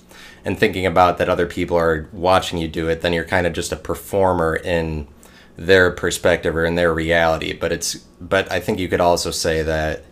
and 0.44 0.58
thinking 0.58 0.86
about 0.86 1.18
that 1.18 1.28
other 1.28 1.46
people 1.46 1.76
are 1.76 2.08
watching 2.12 2.58
you 2.58 2.68
do 2.68 2.88
it, 2.88 3.00
then 3.00 3.12
you're 3.12 3.24
kind 3.24 3.46
of 3.46 3.52
just 3.52 3.72
a 3.72 3.76
performer 3.76 4.56
in 4.56 5.06
their 5.56 5.90
perspective 5.90 6.56
or 6.56 6.64
in 6.64 6.74
their 6.74 6.92
reality. 6.92 7.52
But 7.52 7.72
it's 7.72 7.96
but 8.20 8.50
I 8.50 8.60
think 8.60 8.78
you 8.78 8.88
could 8.88 9.00
also 9.00 9.30
say 9.30 9.62
that 9.62 10.04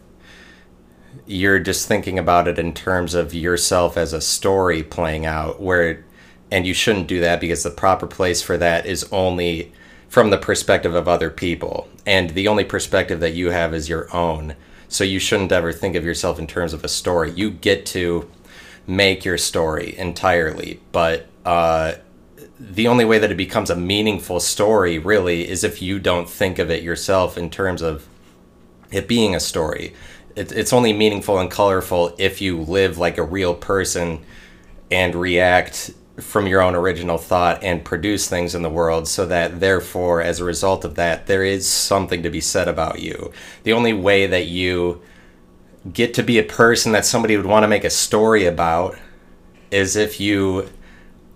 you're 1.27 1.59
just 1.59 1.87
thinking 1.87 2.19
about 2.19 2.49
it 2.49 2.59
in 2.59 2.75
terms 2.75 3.15
of 3.15 3.33
yourself 3.33 3.97
as 3.97 4.13
a 4.13 4.21
story 4.21 4.83
playing 4.83 5.25
out 5.27 5.61
where 5.61 6.05
and 6.51 6.67
you 6.67 6.75
shouldn't 6.75 7.07
do 7.07 7.21
that 7.21 7.41
because 7.41 7.63
the 7.63 7.71
proper 7.71 8.07
place 8.07 8.43
for 8.43 8.59
that 8.59 8.85
is 8.85 9.09
only 9.11 9.73
from 10.07 10.29
the 10.29 10.37
perspective 10.37 10.95
of 10.95 11.09
other 11.09 11.31
people. 11.31 11.89
And 12.05 12.31
the 12.31 12.47
only 12.47 12.65
perspective 12.65 13.21
that 13.21 13.33
you 13.33 13.51
have 13.51 13.73
is 13.73 13.89
your 13.89 14.15
own. 14.15 14.55
So 14.87 15.03
you 15.03 15.19
shouldn't 15.19 15.51
ever 15.51 15.73
think 15.73 15.97
of 15.97 16.05
yourself 16.05 16.39
in 16.39 16.47
terms 16.47 16.75
of 16.75 16.85
a 16.85 16.89
story. 16.89 17.31
You 17.31 17.51
get 17.51 17.87
to 17.87 18.31
make 18.87 19.25
your 19.25 19.39
story 19.39 19.97
entirely. 19.97 20.81
But 20.93 21.27
uh, 21.47 21.95
the 22.61 22.87
only 22.87 23.07
way 23.07 23.19
that 23.19 23.31
it 23.31 23.39
becomes 23.39 23.71
a 23.71 23.77
meaningful 23.77 24.39
story, 24.39 24.99
really, 24.99 25.49
is 25.49 25.65
if 25.65 25.81
you 25.81 25.99
don't 25.99 26.29
think 26.29 26.59
of 26.59 26.71
it 26.71 26.83
yourself 26.83 27.39
in 27.39 27.49
terms 27.49 27.81
of 27.81 28.07
it 28.91 29.09
being 29.09 29.35
a 29.35 29.41
story. 29.41 29.95
It, 30.37 30.53
it's 30.53 30.73
only 30.73 30.93
meaningful 30.93 31.39
and 31.39 31.51
colorful 31.51 32.15
if 32.19 32.41
you 32.41 32.61
live 32.61 32.99
like 32.99 33.19
a 33.19 33.23
real 33.23 33.55
person 33.55 34.25
and 34.91 35.15
react 35.15 35.93
from 36.21 36.47
your 36.47 36.61
own 36.61 36.75
original 36.75 37.19
thought 37.19 37.63
and 37.65 37.85
produce 37.85 38.29
things 38.29 38.55
in 38.55 38.63
the 38.63 38.71
world 38.71 39.09
so 39.09 39.25
that 39.27 39.61
therefore 39.61 40.21
as 40.21 40.41
a 40.41 40.45
result 40.45 40.85
of 40.85 40.95
that 40.95 41.27
there 41.27 41.43
is 41.43 41.67
something 41.67 42.23
to 42.23 42.31
be 42.31 42.41
said 42.41 42.69
about 42.69 43.01
you. 43.01 43.33
The 43.63 43.73
only 43.73 43.93
way 43.93 44.27
that 44.27 44.47
you 44.47 45.01
get 45.91 46.15
to 46.15 46.23
be 46.23 46.39
a 46.39 46.45
person 46.45 46.93
that 46.93 47.05
somebody 47.05 47.37
would 47.37 47.47
want 47.47 47.65
to 47.65 47.69
make 47.69 47.85
a 47.85 47.91
story 47.91 48.47
about 48.47 48.97
is 49.71 49.97
if 49.97 50.21
you 50.21 50.69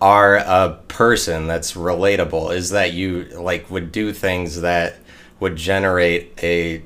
are 0.01 0.37
a 0.37 0.79
person 0.89 1.47
that's 1.47 1.73
relatable 1.73 2.55
is 2.55 2.71
that 2.71 2.93
you 2.93 3.25
like 3.41 3.71
would 3.71 3.91
do 3.91 4.13
things 4.13 4.61
that 4.61 4.97
would 5.41 5.57
generate 5.57 6.33
a 6.43 6.83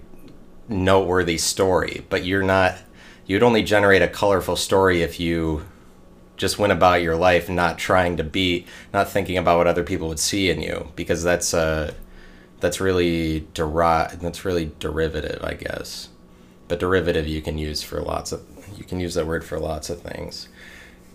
noteworthy 0.71 1.37
story 1.37 2.05
but 2.09 2.25
you're 2.25 2.43
not 2.43 2.77
you'd 3.27 3.43
only 3.43 3.63
generate 3.63 4.03
a 4.03 4.09
colorful 4.09 4.57
story 4.57 5.03
if 5.03 5.21
you 5.21 5.65
just 6.37 6.59
went 6.59 6.73
about 6.73 7.03
your 7.03 7.17
life 7.17 7.51
not 7.51 7.77
trying 7.77 8.17
to 8.17 8.25
be 8.25 8.65
not 8.95 9.09
thinking 9.09 9.37
about 9.37 9.59
what 9.59 9.67
other 9.67 9.85
people 9.85 10.09
would 10.09 10.19
see 10.19 10.49
in 10.49 10.63
you 10.63 10.91
because 10.97 11.23
that's 11.23 11.53
uh 11.53 11.93
that's 12.61 12.81
really 12.81 13.41
deri- 13.55 14.09
that's 14.21 14.45
really 14.45 14.73
derivative 14.79 15.43
i 15.43 15.55
guess. 15.55 16.09
But 16.69 16.79
derivative 16.79 17.27
you 17.27 17.43
can 17.43 17.59
use 17.59 17.83
for 17.83 18.01
lots 18.01 18.31
of 18.33 18.43
you 18.77 18.85
can 18.85 19.01
use 19.01 19.15
that 19.15 19.27
word 19.27 19.45
for 19.45 19.59
lots 19.59 19.91
of 19.91 20.01
things. 20.03 20.49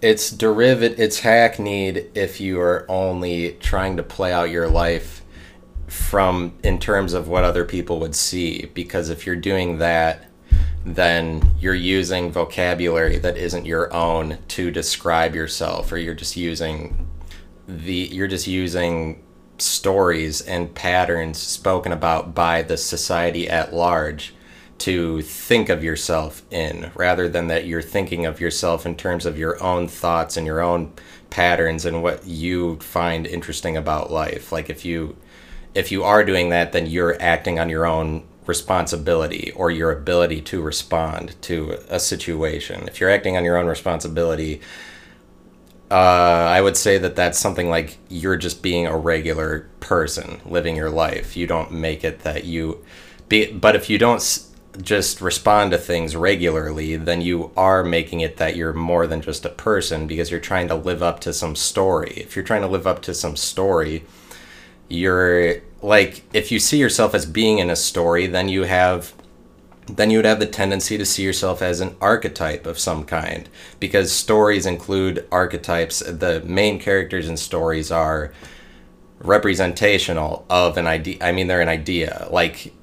It's 0.01 0.29
derivative 0.29 0.99
it's 0.99 1.21
hackneyed 1.21 2.11
if 2.13 2.41
you 2.41 2.59
are 2.59 2.85
only 2.89 3.53
trying 3.61 3.95
to 3.97 4.03
play 4.03 4.33
out 4.33 4.49
your 4.49 4.67
life 4.67 5.21
from 5.87 6.53
in 6.63 6.79
terms 6.79 7.13
of 7.13 7.27
what 7.27 7.43
other 7.43 7.65
people 7.65 7.99
would 7.99 8.15
see 8.15 8.69
because 8.73 9.09
if 9.09 9.25
you're 9.25 9.35
doing 9.35 9.77
that 9.77 10.25
then 10.83 11.41
you're 11.59 11.73
using 11.73 12.31
vocabulary 12.31 13.17
that 13.17 13.37
isn't 13.37 13.65
your 13.65 13.91
own 13.93 14.37
to 14.47 14.71
describe 14.71 15.35
yourself 15.35 15.91
or 15.91 15.97
you're 15.97 16.13
just 16.13 16.35
using 16.35 17.07
the 17.67 18.09
you're 18.11 18.27
just 18.27 18.47
using 18.47 19.21
stories 19.57 20.41
and 20.41 20.73
patterns 20.75 21.37
spoken 21.37 21.91
about 21.91 22.35
by 22.35 22.61
the 22.61 22.77
society 22.77 23.47
at 23.47 23.73
large 23.73 24.33
to 24.77 25.21
think 25.21 25.69
of 25.69 25.83
yourself 25.83 26.41
in 26.51 26.91
rather 26.95 27.29
than 27.29 27.47
that 27.47 27.65
you're 27.65 27.81
thinking 27.81 28.25
of 28.25 28.41
yourself 28.41 28.85
in 28.85 28.95
terms 28.95 29.25
of 29.25 29.37
your 29.37 29.61
own 29.63 29.87
thoughts 29.87 30.35
and 30.35 30.45
your 30.45 30.61
own 30.61 30.91
patterns 31.29 31.85
and 31.85 32.03
what 32.03 32.25
you 32.25 32.77
find 32.79 33.25
interesting 33.25 33.77
about 33.77 34.11
life. 34.11 34.51
Like 34.51 34.69
if 34.69 34.83
you 34.83 35.15
if 35.75 35.91
you 35.91 36.03
are 36.03 36.23
doing 36.23 36.49
that 36.49 36.71
then 36.71 36.85
you're 36.85 37.21
acting 37.21 37.59
on 37.59 37.69
your 37.69 37.85
own 37.85 38.23
responsibility 38.47 39.51
or 39.55 39.71
your 39.71 39.91
ability 39.91 40.41
to 40.41 40.61
respond 40.61 41.35
to 41.41 41.77
a 41.89 41.99
situation. 41.99 42.87
If 42.87 42.99
you're 42.99 43.09
acting 43.09 43.37
on 43.37 43.43
your 43.43 43.57
own 43.57 43.67
responsibility, 43.67 44.61
uh, 45.91 45.93
I 45.93 46.61
would 46.61 46.77
say 46.77 46.97
that 46.97 47.15
that's 47.15 47.39
something 47.39 47.69
like 47.69 47.97
you're 48.09 48.37
just 48.37 48.61
being 48.61 48.87
a 48.87 48.97
regular 48.97 49.69
person 49.79 50.41
living 50.45 50.75
your 50.75 50.89
life. 50.89 51.37
You 51.37 51.47
don't 51.47 51.71
make 51.71 52.03
it 52.03 52.19
that 52.19 52.45
you 52.45 52.83
be, 53.29 53.51
but 53.51 53.75
if 53.75 53.89
you 53.89 53.97
don't 53.97 54.17
s- 54.17 54.49
just 54.81 55.21
respond 55.21 55.71
to 55.71 55.77
things 55.77 56.15
regularly, 56.15 56.95
then 56.95 57.21
you 57.21 57.51
are 57.55 57.83
making 57.83 58.19
it 58.21 58.37
that 58.37 58.55
you're 58.55 58.73
more 58.73 59.07
than 59.07 59.21
just 59.21 59.45
a 59.45 59.49
person 59.49 60.05
because 60.07 60.31
you're 60.31 60.39
trying 60.39 60.67
to 60.67 60.75
live 60.75 61.01
up 61.01 61.19
to 61.21 61.33
some 61.33 61.55
story. 61.55 62.13
If 62.17 62.35
you're 62.35 62.45
trying 62.45 62.61
to 62.61 62.67
live 62.67 62.87
up 62.87 63.01
to 63.03 63.13
some 63.13 63.35
story, 63.35 64.03
you're 64.89 65.55
like 65.81 66.23
if 66.33 66.51
you 66.51 66.59
see 66.59 66.77
yourself 66.77 67.13
as 67.13 67.25
being 67.25 67.59
in 67.59 67.69
a 67.69 67.75
story 67.75 68.27
then 68.27 68.49
you 68.49 68.63
have 68.63 69.13
then 69.87 70.09
you 70.09 70.17
would 70.17 70.25
have 70.25 70.39
the 70.39 70.45
tendency 70.45 70.97
to 70.97 71.05
see 71.05 71.23
yourself 71.23 71.61
as 71.61 71.79
an 71.79 71.95
archetype 72.01 72.65
of 72.65 72.79
some 72.79 73.05
kind 73.05 73.47
because 73.79 74.11
stories 74.11 74.65
include 74.65 75.27
archetypes. 75.31 75.99
The 75.99 76.41
main 76.41 76.79
characters 76.79 77.29
in 77.29 77.37
stories 77.37 77.91
are 77.91 78.33
representational 79.19 80.45
of 80.49 80.77
an 80.77 80.85
idea 80.85 81.17
i 81.21 81.31
mean 81.31 81.47
they're 81.47 81.61
an 81.61 81.69
idea. 81.69 82.27
Like 82.31 82.73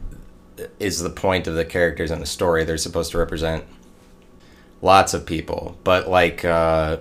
is 0.78 1.00
the 1.00 1.10
point 1.10 1.46
of 1.46 1.54
the 1.54 1.64
characters 1.64 2.10
in 2.10 2.20
the 2.20 2.26
story 2.26 2.64
they're 2.64 2.78
supposed 2.78 3.10
to 3.12 3.18
represent 3.18 3.64
lots 4.80 5.12
of 5.12 5.26
people. 5.26 5.76
But 5.84 6.08
like 6.08 6.44
uh 6.44 6.98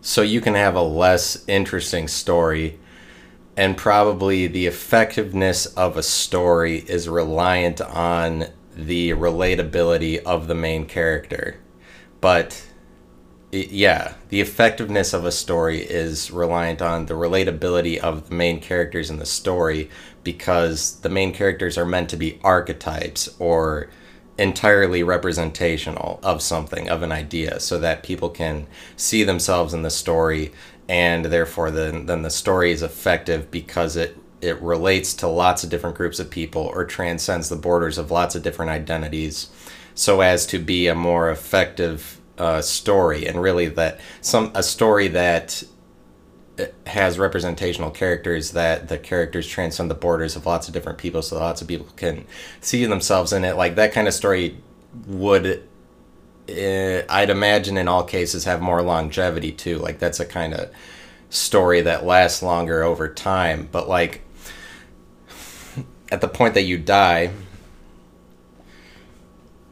so 0.00 0.22
you 0.22 0.40
can 0.40 0.54
have 0.54 0.74
a 0.74 0.82
less 0.82 1.44
interesting 1.46 2.08
story 2.08 2.80
and 3.56 3.76
probably 3.76 4.46
the 4.46 4.66
effectiveness 4.66 5.66
of 5.66 5.96
a 5.96 6.02
story 6.02 6.78
is 6.88 7.08
reliant 7.08 7.80
on 7.80 8.46
the 8.74 9.10
relatability 9.10 10.22
of 10.22 10.46
the 10.46 10.54
main 10.54 10.86
character. 10.86 11.58
But 12.20 12.66
yeah, 13.50 14.14
the 14.30 14.40
effectiveness 14.40 15.12
of 15.12 15.26
a 15.26 15.32
story 15.32 15.82
is 15.82 16.30
reliant 16.30 16.80
on 16.80 17.04
the 17.06 17.14
relatability 17.14 17.98
of 17.98 18.30
the 18.30 18.34
main 18.34 18.60
characters 18.60 19.10
in 19.10 19.18
the 19.18 19.26
story 19.26 19.90
because 20.24 21.00
the 21.00 21.10
main 21.10 21.34
characters 21.34 21.76
are 21.76 21.84
meant 21.84 22.08
to 22.10 22.16
be 22.16 22.40
archetypes 22.42 23.28
or 23.38 23.90
entirely 24.38 25.02
representational 25.02 26.18
of 26.22 26.40
something, 26.40 26.88
of 26.88 27.02
an 27.02 27.12
idea, 27.12 27.60
so 27.60 27.78
that 27.78 28.02
people 28.02 28.30
can 28.30 28.66
see 28.96 29.22
themselves 29.22 29.74
in 29.74 29.82
the 29.82 29.90
story 29.90 30.50
and 30.92 31.24
therefore 31.24 31.70
then 31.70 32.04
then 32.04 32.20
the 32.20 32.30
story 32.30 32.70
is 32.70 32.82
effective 32.82 33.50
because 33.50 33.96
it 33.96 34.14
it 34.42 34.60
relates 34.60 35.14
to 35.14 35.26
lots 35.26 35.64
of 35.64 35.70
different 35.70 35.96
groups 35.96 36.18
of 36.20 36.28
people 36.28 36.62
or 36.62 36.84
transcends 36.84 37.48
the 37.48 37.56
borders 37.56 37.96
of 37.96 38.10
lots 38.10 38.34
of 38.34 38.42
different 38.42 38.70
identities 38.70 39.48
so 39.94 40.20
as 40.20 40.44
to 40.46 40.58
be 40.58 40.88
a 40.88 40.94
more 40.94 41.30
effective 41.30 42.20
uh, 42.36 42.60
story. 42.60 43.26
And 43.26 43.40
really 43.40 43.68
that 43.68 44.00
some 44.20 44.50
a 44.54 44.62
story 44.62 45.08
that 45.08 45.62
uh, 46.58 46.64
has 46.86 47.18
representational 47.18 47.90
characters 47.90 48.50
that 48.50 48.88
the 48.88 48.98
characters 48.98 49.46
transcend 49.46 49.90
the 49.90 49.94
borders 49.94 50.36
of 50.36 50.44
lots 50.44 50.66
of 50.68 50.74
different 50.74 50.98
people 50.98 51.22
so 51.22 51.38
lots 51.38 51.62
of 51.62 51.68
people 51.68 51.86
can 51.96 52.26
see 52.60 52.84
themselves 52.84 53.32
in 53.32 53.44
it. 53.44 53.56
Like 53.56 53.76
that 53.76 53.92
kind 53.92 54.08
of 54.08 54.14
story 54.14 54.58
would 55.06 55.66
uh, 56.52 57.04
i'd 57.10 57.30
imagine 57.30 57.76
in 57.76 57.88
all 57.88 58.04
cases 58.04 58.44
have 58.44 58.60
more 58.60 58.82
longevity 58.82 59.52
too 59.52 59.78
like 59.78 59.98
that's 59.98 60.20
a 60.20 60.26
kind 60.26 60.54
of 60.54 60.70
story 61.30 61.80
that 61.80 62.04
lasts 62.04 62.42
longer 62.42 62.82
over 62.82 63.08
time 63.08 63.68
but 63.72 63.88
like 63.88 64.22
at 66.10 66.20
the 66.20 66.28
point 66.28 66.54
that 66.54 66.62
you 66.62 66.76
die 66.76 67.30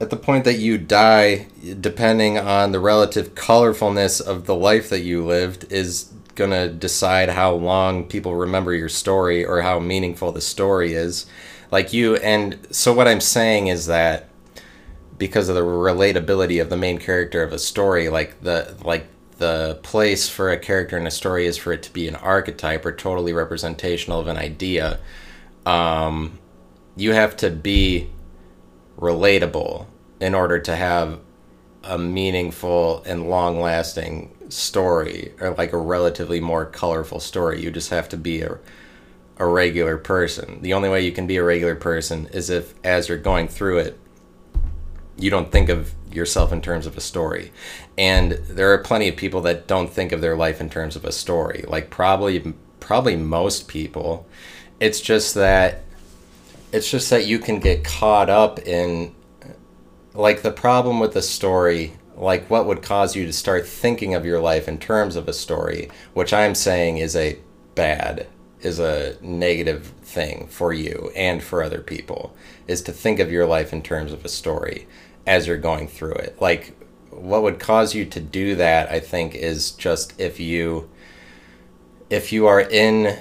at 0.00 0.08
the 0.08 0.16
point 0.16 0.44
that 0.44 0.58
you 0.58 0.78
die, 0.78 1.46
depending 1.78 2.38
on 2.38 2.72
the 2.72 2.80
relative 2.80 3.34
colorfulness 3.34 4.20
of 4.20 4.46
the 4.46 4.54
life 4.54 4.88
that 4.88 5.00
you 5.00 5.24
lived, 5.24 5.70
is 5.70 6.10
going 6.34 6.50
to 6.50 6.68
decide 6.70 7.28
how 7.28 7.52
long 7.52 8.04
people 8.04 8.34
remember 8.34 8.72
your 8.72 8.88
story 8.88 9.44
or 9.44 9.60
how 9.60 9.78
meaningful 9.78 10.32
the 10.32 10.40
story 10.40 10.94
is. 10.94 11.26
Like 11.70 11.92
you, 11.92 12.16
and 12.16 12.58
so 12.70 12.94
what 12.94 13.06
I'm 13.06 13.20
saying 13.20 13.66
is 13.66 13.86
that 13.86 14.29
because 15.20 15.50
of 15.50 15.54
the 15.54 15.60
relatability 15.60 16.62
of 16.62 16.70
the 16.70 16.78
main 16.78 16.98
character 16.98 17.42
of 17.42 17.52
a 17.52 17.58
story, 17.58 18.08
like 18.08 18.40
the, 18.40 18.74
like, 18.82 19.06
the 19.36 19.78
place 19.82 20.28
for 20.30 20.50
a 20.50 20.58
character 20.58 20.96
in 20.96 21.06
a 21.06 21.10
story 21.10 21.46
is 21.46 21.58
for 21.58 21.72
it 21.74 21.82
to 21.82 21.92
be 21.92 22.08
an 22.08 22.16
archetype 22.16 22.86
or 22.86 22.92
totally 22.92 23.34
representational 23.34 24.18
of 24.18 24.28
an 24.28 24.38
idea. 24.38 24.98
Um, 25.66 26.38
you 26.96 27.12
have 27.12 27.36
to 27.38 27.50
be 27.50 28.08
relatable 28.98 29.86
in 30.20 30.34
order 30.34 30.58
to 30.58 30.74
have 30.74 31.20
a 31.84 31.98
meaningful 31.98 33.02
and 33.04 33.28
long 33.28 33.60
lasting 33.60 34.34
story 34.48 35.34
or 35.38 35.50
like 35.50 35.74
a 35.74 35.78
relatively 35.78 36.40
more 36.40 36.64
colorful 36.64 37.20
story. 37.20 37.62
You 37.62 37.70
just 37.70 37.90
have 37.90 38.08
to 38.10 38.16
be 38.16 38.40
a, 38.40 38.58
a 39.36 39.46
regular 39.46 39.98
person. 39.98 40.62
The 40.62 40.72
only 40.72 40.88
way 40.88 41.02
you 41.02 41.12
can 41.12 41.26
be 41.26 41.36
a 41.36 41.44
regular 41.44 41.76
person 41.76 42.26
is 42.32 42.48
if, 42.48 42.74
as 42.84 43.08
you're 43.08 43.18
going 43.18 43.48
through 43.48 43.78
it, 43.78 43.98
you 45.22 45.30
don't 45.30 45.52
think 45.52 45.68
of 45.68 45.94
yourself 46.12 46.52
in 46.52 46.60
terms 46.60 46.86
of 46.86 46.96
a 46.96 47.00
story. 47.00 47.52
And 47.96 48.32
there 48.32 48.72
are 48.72 48.78
plenty 48.78 49.08
of 49.08 49.16
people 49.16 49.40
that 49.42 49.66
don't 49.66 49.90
think 49.90 50.12
of 50.12 50.20
their 50.20 50.36
life 50.36 50.60
in 50.60 50.70
terms 50.70 50.96
of 50.96 51.04
a 51.04 51.12
story. 51.12 51.64
Like 51.66 51.90
probably 51.90 52.54
probably 52.80 53.16
most 53.16 53.68
people. 53.68 54.26
It's 54.80 55.00
just 55.00 55.34
that 55.34 55.82
it's 56.72 56.90
just 56.90 57.10
that 57.10 57.26
you 57.26 57.38
can 57.38 57.58
get 57.58 57.84
caught 57.84 58.30
up 58.30 58.58
in 58.60 59.14
like 60.14 60.42
the 60.42 60.50
problem 60.50 61.00
with 61.00 61.12
the 61.12 61.22
story 61.22 61.92
like 62.16 62.50
what 62.50 62.66
would 62.66 62.82
cause 62.82 63.16
you 63.16 63.24
to 63.24 63.32
start 63.32 63.66
thinking 63.66 64.14
of 64.14 64.26
your 64.26 64.40
life 64.40 64.68
in 64.68 64.78
terms 64.78 65.16
of 65.16 65.28
a 65.28 65.32
story 65.32 65.88
which 66.14 66.32
i'm 66.32 66.54
saying 66.54 66.98
is 66.98 67.14
a 67.14 67.38
bad 67.74 68.26
is 68.60 68.78
a 68.78 69.16
negative 69.22 69.92
thing 70.02 70.46
for 70.48 70.72
you 70.72 71.10
and 71.16 71.42
for 71.42 71.62
other 71.62 71.80
people 71.80 72.34
is 72.66 72.82
to 72.82 72.92
think 72.92 73.18
of 73.18 73.30
your 73.30 73.46
life 73.46 73.72
in 73.72 73.80
terms 73.82 74.12
of 74.12 74.24
a 74.24 74.28
story 74.28 74.86
as 75.26 75.46
you're 75.46 75.56
going 75.56 75.86
through 75.86 76.14
it 76.14 76.40
like 76.40 76.76
what 77.10 77.42
would 77.42 77.58
cause 77.58 77.94
you 77.94 78.04
to 78.04 78.20
do 78.20 78.54
that 78.54 78.90
i 78.90 79.00
think 79.00 79.34
is 79.34 79.72
just 79.72 80.18
if 80.18 80.40
you 80.40 80.88
if 82.08 82.32
you 82.32 82.46
are 82.46 82.60
in 82.60 83.18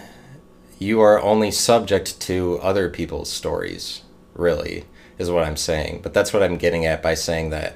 you 0.79 1.01
are 1.01 1.21
only 1.21 1.51
subject 1.51 2.19
to 2.21 2.57
other 2.59 2.89
people's 2.89 3.29
stories, 3.29 4.01
really, 4.33 4.85
is 5.17 5.29
what 5.29 5.43
I'm 5.43 5.57
saying. 5.57 5.99
But 6.01 6.13
that's 6.13 6.31
what 6.31 6.41
I'm 6.41 6.57
getting 6.57 6.85
at 6.85 7.03
by 7.03 7.13
saying 7.15 7.49
that 7.49 7.75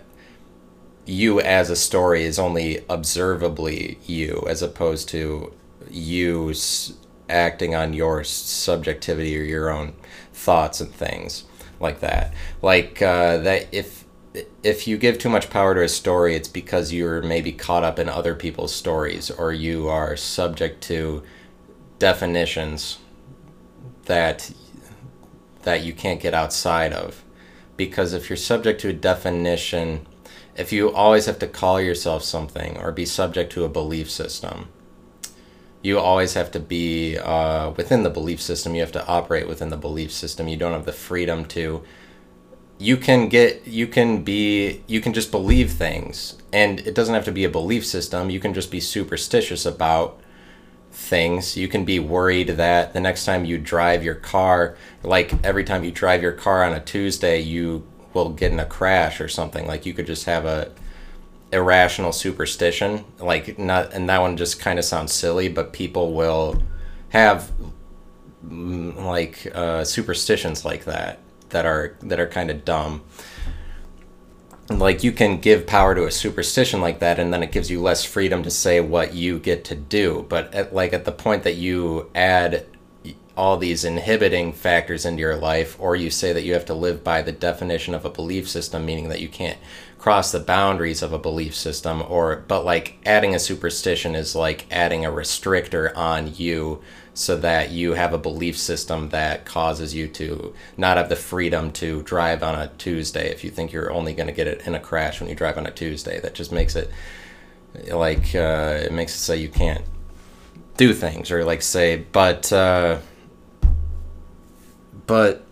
you 1.05 1.41
as 1.41 1.69
a 1.69 1.75
story 1.75 2.23
is 2.23 2.39
only 2.39 2.79
observably 2.89 3.99
you, 4.05 4.45
as 4.47 4.61
opposed 4.61 5.09
to 5.09 5.53
you 5.91 6.53
acting 7.29 7.75
on 7.75 7.91
your 7.91 8.23
subjectivity 8.23 9.37
or 9.37 9.43
your 9.43 9.69
own 9.69 9.93
thoughts 10.31 10.79
and 10.79 10.93
things 10.93 11.43
like 11.81 11.99
that. 11.99 12.33
Like 12.61 13.01
uh, 13.01 13.37
that, 13.39 13.67
if 13.73 14.02
if 14.63 14.87
you 14.87 14.97
give 14.97 15.17
too 15.17 15.29
much 15.29 15.49
power 15.49 15.75
to 15.75 15.83
a 15.83 15.89
story, 15.89 16.35
it's 16.35 16.47
because 16.47 16.91
you're 16.91 17.21
maybe 17.21 17.51
caught 17.51 17.83
up 17.83 17.99
in 17.99 18.09
other 18.09 18.35
people's 18.35 18.73
stories, 18.73 19.29
or 19.29 19.51
you 19.51 19.87
are 19.87 20.17
subject 20.17 20.81
to 20.83 21.23
definitions 21.99 22.99
that 24.05 24.51
that 25.63 25.83
you 25.83 25.93
can't 25.93 26.21
get 26.21 26.33
outside 26.33 26.91
of. 26.91 27.23
Because 27.77 28.13
if 28.13 28.29
you're 28.29 28.37
subject 28.37 28.81
to 28.81 28.89
a 28.89 28.93
definition 28.93 30.05
if 30.55 30.71
you 30.71 30.91
always 30.91 31.25
have 31.25 31.39
to 31.39 31.47
call 31.47 31.81
yourself 31.81 32.23
something 32.23 32.77
or 32.77 32.91
be 32.91 33.07
subject 33.07 33.51
to 33.51 33.63
a 33.63 33.69
belief 33.69 34.07
system 34.11 34.67
you 35.83 35.99
always 35.99 36.33
have 36.33 36.49
to 36.51 36.59
be 36.59 37.17
uh, 37.17 37.71
within 37.71 38.03
the 38.03 38.09
belief 38.09 38.41
system. 38.41 38.73
You 38.73 38.81
have 38.81 38.93
to 38.93 39.05
operate 39.05 39.47
within 39.47 39.69
the 39.69 39.77
belief 39.77 40.11
system. 40.13 40.47
You 40.47 40.55
don't 40.55 40.71
have 40.71 40.85
the 40.85 40.93
freedom 40.93 41.45
to 41.47 41.83
you 42.83 42.97
can 42.97 43.29
get 43.29 43.65
you 43.65 43.87
can 43.87 44.23
be 44.23 44.81
you 44.87 44.99
can 44.99 45.13
just 45.13 45.31
believe 45.31 45.71
things 45.71 46.37
and 46.51 46.79
it 46.81 46.93
doesn't 46.93 47.15
have 47.15 47.25
to 47.25 47.31
be 47.31 47.45
a 47.45 47.49
belief 47.49 47.85
system 47.85 48.29
you 48.29 48.39
can 48.39 48.53
just 48.53 48.69
be 48.71 48.79
superstitious 48.79 49.65
about 49.65 50.19
things. 50.93 51.57
You 51.57 51.67
can 51.67 51.85
be 51.85 51.99
worried 51.99 52.49
that 52.49 52.93
the 52.93 52.99
next 52.99 53.25
time 53.25 53.45
you 53.45 53.57
drive 53.57 54.03
your 54.03 54.15
car, 54.15 54.77
like 55.01 55.33
every 55.43 55.63
time 55.63 55.83
you 55.83 55.91
drive 55.91 56.21
your 56.21 56.31
car 56.31 56.63
on 56.63 56.73
a 56.73 56.79
Tuesday, 56.79 57.39
you 57.39 57.85
will 58.13 58.29
get 58.29 58.51
in 58.51 58.59
a 58.59 58.65
crash 58.65 59.19
or 59.19 59.27
something. 59.27 59.65
Like 59.67 59.85
you 59.85 59.93
could 59.93 60.05
just 60.05 60.25
have 60.25 60.45
a 60.45 60.71
irrational 61.51 62.11
superstition. 62.11 63.05
Like 63.19 63.57
not, 63.57 63.93
and 63.93 64.07
that 64.09 64.21
one 64.21 64.37
just 64.37 64.59
kind 64.59 64.79
of 64.79 64.85
sounds 64.85 65.13
silly, 65.13 65.49
but 65.49 65.73
people 65.73 66.13
will 66.13 66.61
have 67.09 67.51
mm, 68.45 68.95
like 69.03 69.51
uh, 69.53 69.83
superstitions 69.83 70.63
like 70.63 70.85
that 70.85 71.19
that 71.53 71.65
are 71.65 71.95
that 72.01 72.19
are 72.19 72.27
kind 72.27 72.51
of 72.51 72.65
dumb. 72.65 73.03
Like 74.69 75.03
you 75.03 75.11
can 75.11 75.39
give 75.39 75.67
power 75.67 75.95
to 75.95 76.05
a 76.05 76.11
superstition 76.11 76.81
like 76.81 76.99
that 76.99 77.19
and 77.19 77.33
then 77.33 77.43
it 77.43 77.51
gives 77.51 77.69
you 77.69 77.81
less 77.81 78.03
freedom 78.03 78.43
to 78.43 78.51
say 78.51 78.79
what 78.79 79.13
you 79.13 79.39
get 79.39 79.65
to 79.65 79.75
do. 79.75 80.25
But 80.29 80.53
at, 80.53 80.73
like 80.73 80.93
at 80.93 81.05
the 81.05 81.11
point 81.11 81.43
that 81.43 81.55
you 81.55 82.09
add 82.15 82.65
all 83.35 83.57
these 83.57 83.83
inhibiting 83.83 84.53
factors 84.53 85.05
into 85.05 85.19
your 85.19 85.35
life 85.35 85.75
or 85.79 85.95
you 85.95 86.09
say 86.09 86.33
that 86.33 86.43
you 86.43 86.53
have 86.53 86.65
to 86.65 86.73
live 86.73 87.03
by 87.03 87.21
the 87.21 87.31
definition 87.31 87.93
of 87.93 88.05
a 88.05 88.09
belief 88.09 88.47
system 88.47 88.85
meaning 88.85 89.09
that 89.09 89.21
you 89.21 89.27
can't 89.27 89.57
cross 89.97 90.31
the 90.31 90.39
boundaries 90.39 91.01
of 91.01 91.13
a 91.13 91.17
belief 91.17 91.55
system 91.55 92.03
or 92.07 92.43
but 92.47 92.63
like 92.63 92.97
adding 93.05 93.33
a 93.33 93.39
superstition 93.39 94.13
is 94.13 94.35
like 94.35 94.67
adding 94.69 95.03
a 95.03 95.09
restrictor 95.09 95.95
on 95.97 96.31
you 96.35 96.79
so 97.13 97.37
that 97.37 97.71
you 97.71 97.93
have 97.93 98.13
a 98.13 98.17
belief 98.17 98.57
system 98.57 99.09
that 99.09 99.45
causes 99.45 99.93
you 99.93 100.07
to 100.07 100.53
not 100.77 100.97
have 100.97 101.09
the 101.09 101.15
freedom 101.15 101.71
to 101.71 102.01
drive 102.03 102.41
on 102.41 102.55
a 102.55 102.67
Tuesday 102.77 103.29
if 103.29 103.43
you 103.43 103.51
think 103.51 103.71
you're 103.71 103.91
only 103.91 104.13
going 104.13 104.27
to 104.27 104.33
get 104.33 104.47
it 104.47 104.65
in 104.65 104.73
a 104.73 104.79
crash 104.79 105.19
when 105.19 105.29
you 105.29 105.35
drive 105.35 105.57
on 105.57 105.67
a 105.67 105.71
Tuesday. 105.71 106.19
That 106.19 106.33
just 106.33 106.51
makes 106.51 106.75
it 106.75 106.89
like 107.89 108.33
uh, 108.35 108.79
it 108.83 108.91
makes 108.91 109.15
it 109.15 109.19
so 109.19 109.33
you 109.33 109.49
can't 109.49 109.83
do 110.77 110.93
things 110.93 111.31
or 111.31 111.45
like 111.45 111.61
say, 111.61 111.97
but 111.97 112.51
uh, 112.51 112.99
but 115.05 115.45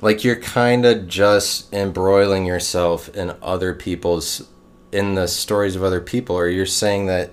like 0.00 0.24
you're 0.24 0.36
kind 0.36 0.84
of 0.84 1.06
just 1.06 1.72
embroiling 1.72 2.46
yourself 2.46 3.08
in 3.14 3.34
other 3.42 3.74
people's 3.74 4.48
in 4.92 5.14
the 5.14 5.28
stories 5.28 5.76
of 5.76 5.84
other 5.84 6.00
people 6.00 6.34
or 6.34 6.48
you're 6.48 6.66
saying 6.66 7.06
that 7.06 7.30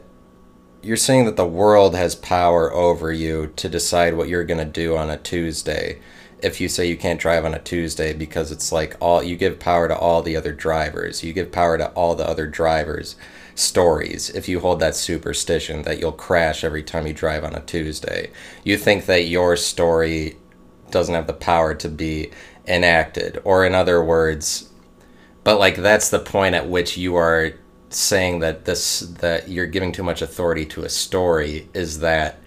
you're 0.88 0.96
saying 0.96 1.26
that 1.26 1.36
the 1.36 1.46
world 1.46 1.94
has 1.96 2.16
power 2.16 2.74
over 2.74 3.12
you 3.12 3.52
to 3.58 3.68
decide 3.68 4.14
what 4.14 4.30
you're 4.30 4.46
going 4.46 4.58
to 4.58 4.64
do 4.64 4.96
on 4.96 5.10
a 5.10 5.18
Tuesday. 5.18 6.00
If 6.42 6.62
you 6.62 6.70
say 6.70 6.88
you 6.88 6.96
can't 6.96 7.20
drive 7.20 7.44
on 7.44 7.54
a 7.54 7.60
Tuesday 7.60 8.14
because 8.14 8.54
it's 8.54 8.72
like 8.72 8.96
all 9.02 9.22
you 9.22 9.36
give 9.36 9.60
power 9.60 9.90
to 9.90 9.98
all 9.98 10.22
the 10.22 10.38
other 10.38 10.54
drivers, 10.54 11.26
you 11.26 11.34
give 11.34 11.52
power 11.52 11.78
to 11.78 11.90
all 11.90 12.16
the 12.16 12.26
other 12.26 12.48
drivers' 12.48 13.18
stories. 13.54 14.30
If 14.30 14.48
you 14.48 14.62
hold 14.62 14.80
that 14.80 14.96
superstition 14.96 15.82
that 15.82 16.00
you'll 16.00 16.14
crash 16.14 16.64
every 16.64 16.84
time 16.84 17.06
you 17.06 17.14
drive 17.14 17.44
on 17.44 17.54
a 17.54 17.66
Tuesday, 17.66 18.32
you 18.64 18.78
think 18.78 19.08
that 19.08 19.26
your 19.26 19.58
story 19.58 20.38
doesn't 20.90 21.16
have 21.16 21.28
the 21.28 21.34
power 21.34 21.74
to 21.76 21.90
be 21.90 22.32
enacted. 22.66 23.42
Or, 23.44 23.66
in 23.66 23.76
other 23.76 24.02
words, 24.02 24.70
but 25.44 25.60
like 25.60 25.76
that's 25.76 26.10
the 26.10 26.20
point 26.20 26.56
at 26.56 26.70
which 26.70 26.96
you 26.96 27.18
are 27.18 27.52
saying 27.90 28.40
that 28.40 28.66
this 28.66 29.00
that 29.00 29.50
you're 29.50 29.68
giving 29.68 29.92
too 29.92 30.04
much 30.04 30.22
authority 30.22 30.66
to 30.66 30.84
a 30.84 30.90
story 30.90 31.70
is 31.74 32.00
that 32.00 32.40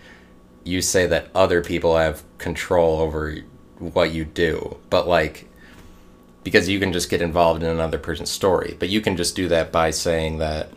you 0.64 0.82
say 0.82 1.06
that 1.06 1.28
other 1.34 1.62
people 1.62 1.96
have 1.96 2.22
control 2.38 3.00
over 3.00 3.38
what 3.78 4.12
you 4.12 4.24
do. 4.24 4.76
But 4.90 5.08
like 5.08 5.46
because 6.42 6.68
you 6.68 6.80
can 6.80 6.92
just 6.92 7.10
get 7.10 7.20
involved 7.20 7.62
in 7.62 7.68
another 7.68 7.98
person's 7.98 8.30
story. 8.30 8.76
But 8.78 8.88
you 8.88 9.00
can 9.00 9.16
just 9.16 9.36
do 9.36 9.48
that 9.48 9.70
by 9.72 9.90
saying 9.90 10.38
that 10.38 10.70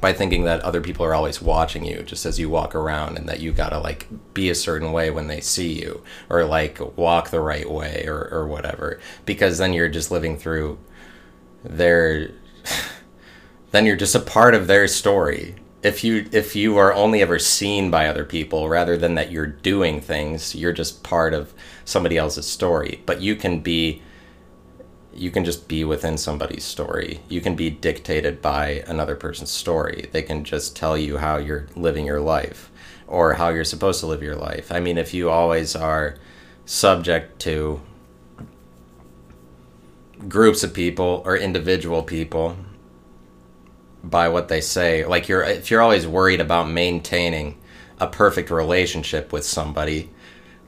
by 0.00 0.12
thinking 0.14 0.44
that 0.44 0.62
other 0.62 0.80
people 0.80 1.04
are 1.04 1.14
always 1.14 1.42
watching 1.42 1.84
you 1.84 2.02
just 2.02 2.24
as 2.24 2.38
you 2.38 2.48
walk 2.48 2.74
around 2.74 3.18
and 3.18 3.28
that 3.28 3.40
you 3.40 3.52
gotta 3.52 3.78
like 3.78 4.06
be 4.32 4.48
a 4.48 4.54
certain 4.54 4.92
way 4.92 5.10
when 5.10 5.26
they 5.26 5.40
see 5.40 5.78
you 5.78 6.02
or 6.30 6.44
like 6.44 6.80
walk 6.96 7.28
the 7.28 7.40
right 7.40 7.70
way 7.70 8.04
or, 8.06 8.28
or 8.32 8.46
whatever. 8.46 8.98
Because 9.26 9.58
then 9.58 9.74
you're 9.74 9.90
just 9.90 10.10
living 10.10 10.38
through 10.38 10.78
their 11.62 12.30
then 13.70 13.86
you're 13.86 13.96
just 13.96 14.14
a 14.14 14.20
part 14.20 14.54
of 14.54 14.66
their 14.66 14.86
story. 14.86 15.54
If 15.82 16.04
you 16.04 16.28
if 16.32 16.54
you 16.54 16.76
are 16.76 16.92
only 16.92 17.22
ever 17.22 17.38
seen 17.38 17.90
by 17.90 18.06
other 18.06 18.24
people 18.24 18.68
rather 18.68 18.96
than 18.96 19.14
that 19.14 19.30
you're 19.30 19.46
doing 19.46 20.00
things 20.00 20.54
you're 20.54 20.74
just 20.74 21.02
part 21.02 21.32
of 21.32 21.54
somebody 21.84 22.18
else's 22.18 22.46
story. 22.46 23.02
But 23.06 23.20
you 23.20 23.34
can 23.34 23.60
be 23.60 24.02
you 25.12 25.30
can 25.30 25.44
just 25.44 25.68
be 25.68 25.84
within 25.84 26.16
somebody's 26.18 26.64
story. 26.64 27.20
You 27.28 27.40
can 27.40 27.56
be 27.56 27.70
dictated 27.70 28.40
by 28.40 28.84
another 28.86 29.16
person's 29.16 29.50
story. 29.50 30.08
They 30.12 30.22
can 30.22 30.44
just 30.44 30.76
tell 30.76 30.96
you 30.96 31.16
how 31.16 31.38
you're 31.38 31.66
living 31.74 32.06
your 32.06 32.20
life 32.20 32.70
or 33.06 33.34
how 33.34 33.48
you're 33.48 33.64
supposed 33.64 34.00
to 34.00 34.06
live 34.06 34.22
your 34.22 34.36
life. 34.36 34.70
I 34.70 34.80
mean 34.80 34.98
if 34.98 35.14
you 35.14 35.30
always 35.30 35.74
are 35.74 36.16
subject 36.66 37.40
to 37.40 37.80
groups 40.28 40.62
of 40.62 40.74
people 40.74 41.22
or 41.24 41.36
individual 41.36 42.02
people 42.02 42.56
by 44.02 44.28
what 44.28 44.48
they 44.48 44.60
say. 44.60 45.04
Like 45.04 45.28
you're 45.28 45.42
if 45.42 45.70
you're 45.70 45.82
always 45.82 46.06
worried 46.06 46.40
about 46.40 46.68
maintaining 46.68 47.58
a 47.98 48.06
perfect 48.06 48.50
relationship 48.50 49.32
with 49.32 49.44
somebody, 49.44 50.10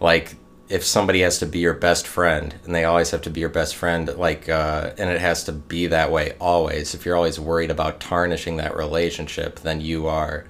like 0.00 0.36
if 0.68 0.84
somebody 0.84 1.20
has 1.20 1.38
to 1.38 1.46
be 1.46 1.58
your 1.58 1.74
best 1.74 2.06
friend 2.06 2.54
and 2.64 2.74
they 2.74 2.84
always 2.84 3.10
have 3.10 3.22
to 3.22 3.30
be 3.30 3.40
your 3.40 3.48
best 3.48 3.76
friend, 3.76 4.08
like 4.16 4.48
uh, 4.48 4.92
and 4.98 5.10
it 5.10 5.20
has 5.20 5.44
to 5.44 5.52
be 5.52 5.86
that 5.88 6.10
way 6.10 6.34
always. 6.40 6.94
If 6.94 7.04
you're 7.04 7.16
always 7.16 7.38
worried 7.38 7.70
about 7.70 8.00
tarnishing 8.00 8.56
that 8.56 8.76
relationship, 8.76 9.60
then 9.60 9.80
you 9.80 10.06
are 10.06 10.46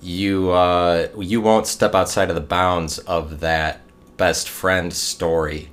you 0.00 0.50
uh, 0.50 1.08
you 1.18 1.40
won't 1.40 1.66
step 1.66 1.94
outside 1.94 2.28
of 2.28 2.34
the 2.34 2.40
bounds 2.40 2.98
of 2.98 3.40
that 3.40 3.80
best 4.16 4.48
friend 4.48 4.92
story 4.92 5.70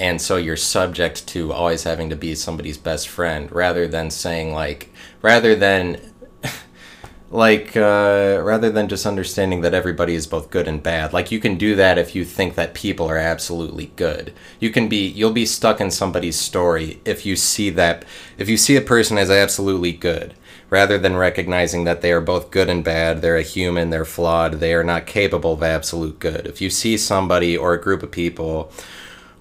and 0.00 0.20
so 0.20 0.36
you're 0.36 0.56
subject 0.56 1.26
to 1.28 1.52
always 1.52 1.84
having 1.84 2.08
to 2.08 2.16
be 2.16 2.34
somebody's 2.34 2.78
best 2.78 3.06
friend 3.06 3.52
rather 3.52 3.86
than 3.86 4.10
saying 4.10 4.54
like 4.54 4.90
rather 5.20 5.54
than 5.54 6.00
like 7.30 7.76
uh, 7.76 8.40
rather 8.42 8.70
than 8.70 8.88
just 8.88 9.04
understanding 9.04 9.60
that 9.60 9.74
everybody 9.74 10.14
is 10.14 10.26
both 10.26 10.50
good 10.50 10.66
and 10.66 10.82
bad. 10.82 11.12
Like 11.12 11.30
you 11.30 11.38
can 11.38 11.58
do 11.58 11.76
that 11.76 11.98
if 11.98 12.14
you 12.14 12.24
think 12.24 12.54
that 12.54 12.72
people 12.72 13.06
are 13.08 13.18
absolutely 13.18 13.92
good. 13.96 14.32
You 14.58 14.70
can 14.70 14.88
be 14.88 15.06
you'll 15.06 15.32
be 15.32 15.46
stuck 15.46 15.82
in 15.82 15.90
somebody's 15.90 16.38
story 16.38 16.98
if 17.04 17.26
you 17.26 17.36
see 17.36 17.68
that 17.70 18.06
if 18.38 18.48
you 18.48 18.56
see 18.56 18.76
a 18.76 18.80
person 18.80 19.18
as 19.18 19.30
absolutely 19.30 19.92
good 19.92 20.34
rather 20.70 20.96
than 20.96 21.16
recognizing 21.16 21.84
that 21.84 22.00
they 22.00 22.12
are 22.12 22.20
both 22.20 22.52
good 22.52 22.70
and 22.70 22.84
bad 22.84 23.20
they're 23.20 23.36
a 23.36 23.42
human 23.42 23.90
they're 23.90 24.04
flawed 24.04 24.52
they 24.60 24.72
are 24.72 24.84
not 24.84 25.04
capable 25.04 25.52
of 25.52 25.62
absolute 25.62 26.18
good. 26.18 26.46
If 26.46 26.62
you 26.62 26.70
see 26.70 26.96
somebody 26.96 27.54
or 27.54 27.74
a 27.74 27.80
group 27.80 28.02
of 28.02 28.10
people 28.10 28.72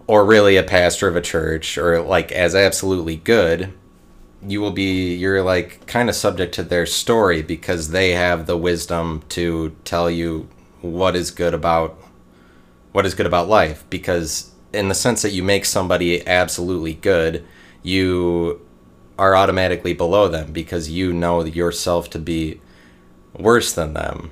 or 0.09 0.25
really 0.25 0.57
a 0.57 0.63
pastor 0.63 1.07
of 1.07 1.15
a 1.15 1.21
church 1.21 1.77
or 1.77 2.01
like 2.01 2.31
as 2.31 2.55
absolutely 2.55 3.15
good 3.15 3.71
you 4.41 4.59
will 4.59 4.71
be 4.71 5.13
you're 5.13 5.43
like 5.43 5.85
kind 5.85 6.09
of 6.09 6.15
subject 6.15 6.51
to 6.51 6.63
their 6.63 6.87
story 6.87 7.43
because 7.43 7.89
they 7.89 8.13
have 8.13 8.47
the 8.47 8.57
wisdom 8.57 9.21
to 9.29 9.75
tell 9.83 10.09
you 10.09 10.49
what 10.81 11.15
is 11.15 11.29
good 11.29 11.53
about 11.53 11.95
what 12.91 13.05
is 13.05 13.13
good 13.13 13.27
about 13.27 13.47
life. 13.47 13.83
Because 13.91 14.51
in 14.73 14.87
the 14.89 14.95
sense 14.95 15.21
that 15.21 15.31
you 15.31 15.43
make 15.43 15.63
somebody 15.63 16.25
absolutely 16.27 16.95
good 16.95 17.45
you 17.83 18.59
are 19.19 19.35
automatically 19.35 19.93
below 19.93 20.27
them 20.27 20.51
because 20.51 20.89
you 20.89 21.13
know 21.13 21.43
yourself 21.43 22.09
to 22.09 22.17
be 22.17 22.59
worse 23.37 23.73
than 23.73 23.93
them 23.93 24.31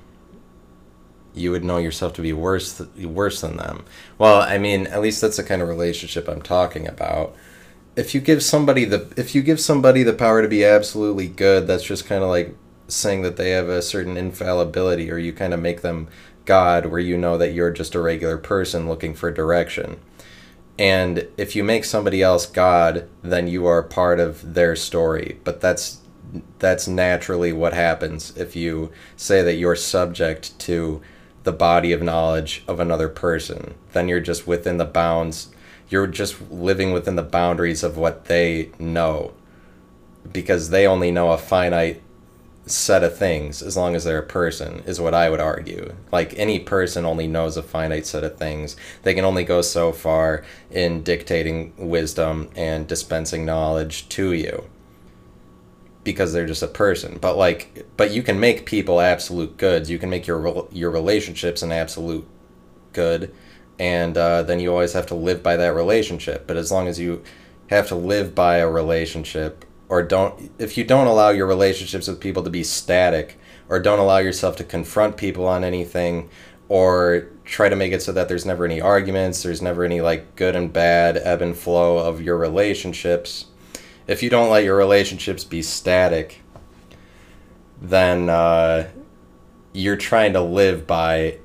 you 1.38 1.52
would 1.52 1.64
know 1.64 1.78
yourself 1.78 2.14
to 2.14 2.22
be 2.22 2.34
worse 2.34 2.78
th- 2.78 3.08
worse 3.08 3.42
than 3.42 3.58
them. 3.58 3.86
Well, 4.18 4.42
I 4.42 4.58
mean, 4.58 4.88
at 4.88 5.02
least 5.02 5.22
that's 5.22 5.38
the 5.38 5.44
kind 5.44 5.62
of 5.62 5.68
relationship 5.68 6.28
I'm 6.28 6.42
talking 6.42 6.88
about. 6.88 7.36
If 7.96 8.14
you 8.14 8.22
give 8.22 8.44
somebody 8.44 8.86
the 8.86 9.12
if 9.18 9.34
you 9.34 9.42
give 9.42 9.60
somebody 9.60 10.04
the 10.04 10.14
power 10.14 10.42
to 10.42 10.48
be 10.48 10.64
absolutely 10.64 11.28
good, 11.28 11.68
that's 11.68 11.84
just 11.84 12.06
kind 12.06 12.24
of 12.24 12.30
like 12.30 12.56
saying 12.88 13.22
that 13.22 13.38
they 13.38 13.52
have 13.52 13.70
a 13.70 13.82
certain 13.82 14.18
infallibility 14.18 15.12
or 15.12 15.18
you 15.18 15.34
kind 15.34 15.54
of 15.54 15.60
make 15.60 15.82
them 15.82 16.08
god 16.46 16.86
where 16.86 17.00
you 17.00 17.18
know 17.18 17.38
that 17.38 17.52
you're 17.52 17.72
just 17.72 17.94
a 17.96 18.00
regular 18.02 18.38
person 18.38 18.88
looking 18.88 19.14
for 19.14 19.32
direction. 19.32 20.00
And 20.80 21.28
if 21.38 21.56
you 21.56 21.64
make 21.64 21.86
somebody 21.86 22.22
else 22.22 22.46
god, 22.46 23.10
then 23.24 23.48
you 23.48 23.66
are 23.66 23.82
part 23.82 24.20
of 24.20 24.54
their 24.54 24.76
story, 24.76 25.40
but 25.44 25.60
that's 25.60 26.02
that's 26.60 26.88
naturally 26.88 27.54
what 27.54 27.74
happens 27.74 28.36
if 28.36 28.56
you 28.56 28.92
say 29.16 29.42
that 29.42 29.56
you're 29.56 29.76
subject 29.76 30.58
to 30.60 31.02
the 31.48 31.54
body 31.54 31.94
of 31.94 32.04
knowledge 32.04 32.62
of 32.68 32.78
another 32.82 33.08
person. 33.08 33.74
Then 33.94 34.10
you're 34.10 34.20
just 34.20 34.46
within 34.46 34.76
the 34.76 34.84
bounds, 34.84 35.48
you're 35.88 36.06
just 36.06 36.52
living 36.52 36.92
within 36.92 37.16
the 37.16 37.24
boundaries 37.24 37.84
of 37.84 37.96
what 37.96 38.26
they 38.26 38.70
know. 38.78 39.34
Because 40.30 40.72
they 40.72 40.86
only 40.86 41.10
know 41.10 41.32
a 41.32 41.38
finite 41.38 42.02
set 42.66 43.02
of 43.02 43.18
things 43.18 43.62
as 43.62 43.78
long 43.78 43.96
as 43.96 44.04
they're 44.04 44.20
a 44.20 44.24
person, 44.24 44.84
is 44.86 45.00
what 45.00 45.14
I 45.14 45.30
would 45.30 45.40
argue. 45.40 45.96
Like 46.12 46.38
any 46.38 46.60
person 46.60 47.06
only 47.06 47.28
knows 47.28 47.56
a 47.56 47.64
finite 47.64 48.06
set 48.06 48.26
of 48.26 48.38
things. 48.38 48.76
They 49.04 49.14
can 49.14 49.24
only 49.24 49.46
go 49.46 49.62
so 49.62 49.94
far 49.94 50.44
in 50.70 51.02
dictating 51.02 51.72
wisdom 51.78 52.50
and 52.58 52.86
dispensing 52.86 53.46
knowledge 53.46 54.10
to 54.10 54.34
you 54.34 54.68
because 56.08 56.32
they're 56.32 56.48
just 56.48 56.64
a 56.64 56.68
person. 56.68 57.18
But 57.20 57.36
like, 57.36 57.86
but 57.98 58.12
you 58.12 58.24
can 58.24 58.40
make 58.40 58.66
people 58.66 59.02
absolute 59.02 59.58
goods. 59.58 59.90
You 59.90 60.00
can 60.00 60.10
make 60.10 60.26
your 60.26 60.66
your 60.72 60.90
relationships 60.90 61.62
an 61.62 61.74
absolute 61.74 62.26
good, 62.94 63.36
and 63.78 64.18
uh, 64.18 64.44
then 64.44 64.62
you 64.62 64.72
always 64.72 64.94
have 64.94 65.06
to 65.08 65.16
live 65.16 65.44
by 65.44 65.58
that 65.58 65.76
relationship. 65.76 66.48
But 66.48 66.56
as 66.56 66.72
long 66.72 66.88
as 66.88 66.98
you 66.98 67.24
have 67.70 67.90
to 67.90 67.96
live 67.96 68.34
by 68.34 68.60
a 68.60 68.70
relationship, 68.70 69.66
or 69.90 70.02
don't, 70.02 70.50
if 70.58 70.78
you 70.78 70.86
don't 70.86 71.08
allow 71.08 71.32
your 71.32 71.46
relationships 71.46 72.08
with 72.08 72.22
people 72.22 72.42
to 72.44 72.50
be 72.50 72.64
static, 72.64 73.38
or 73.68 73.78
don't 73.78 74.00
allow 74.00 74.20
yourself 74.20 74.56
to 74.56 74.64
confront 74.64 75.18
people 75.18 75.46
on 75.46 75.66
anything, 75.66 76.30
or 76.70 77.28
try 77.44 77.68
to 77.68 77.76
make 77.76 77.92
it 77.92 78.02
so 78.02 78.14
that 78.14 78.30
there's 78.30 78.46
never 78.46 78.64
any 78.64 78.80
arguments, 78.80 79.44
there's 79.44 79.62
never 79.62 79.84
any 79.84 80.00
like 80.00 80.38
good 80.38 80.56
and 80.56 80.72
bad 80.72 81.18
ebb 81.18 81.42
and 81.42 81.58
flow 81.58 81.98
of 81.98 82.22
your 82.22 82.38
relationships 82.38 83.48
if 84.08 84.24
you 84.24 84.30
don't 84.30 84.50
let 84.50 84.64
your 84.64 84.78
relationships 84.78 85.44
be 85.44 85.62
static, 85.62 86.42
then 87.82 88.30
uh, 88.30 88.88
you're 89.74 89.98
trying 89.98 90.34
to 90.34 90.42
live 90.42 90.88
by. 90.88 91.40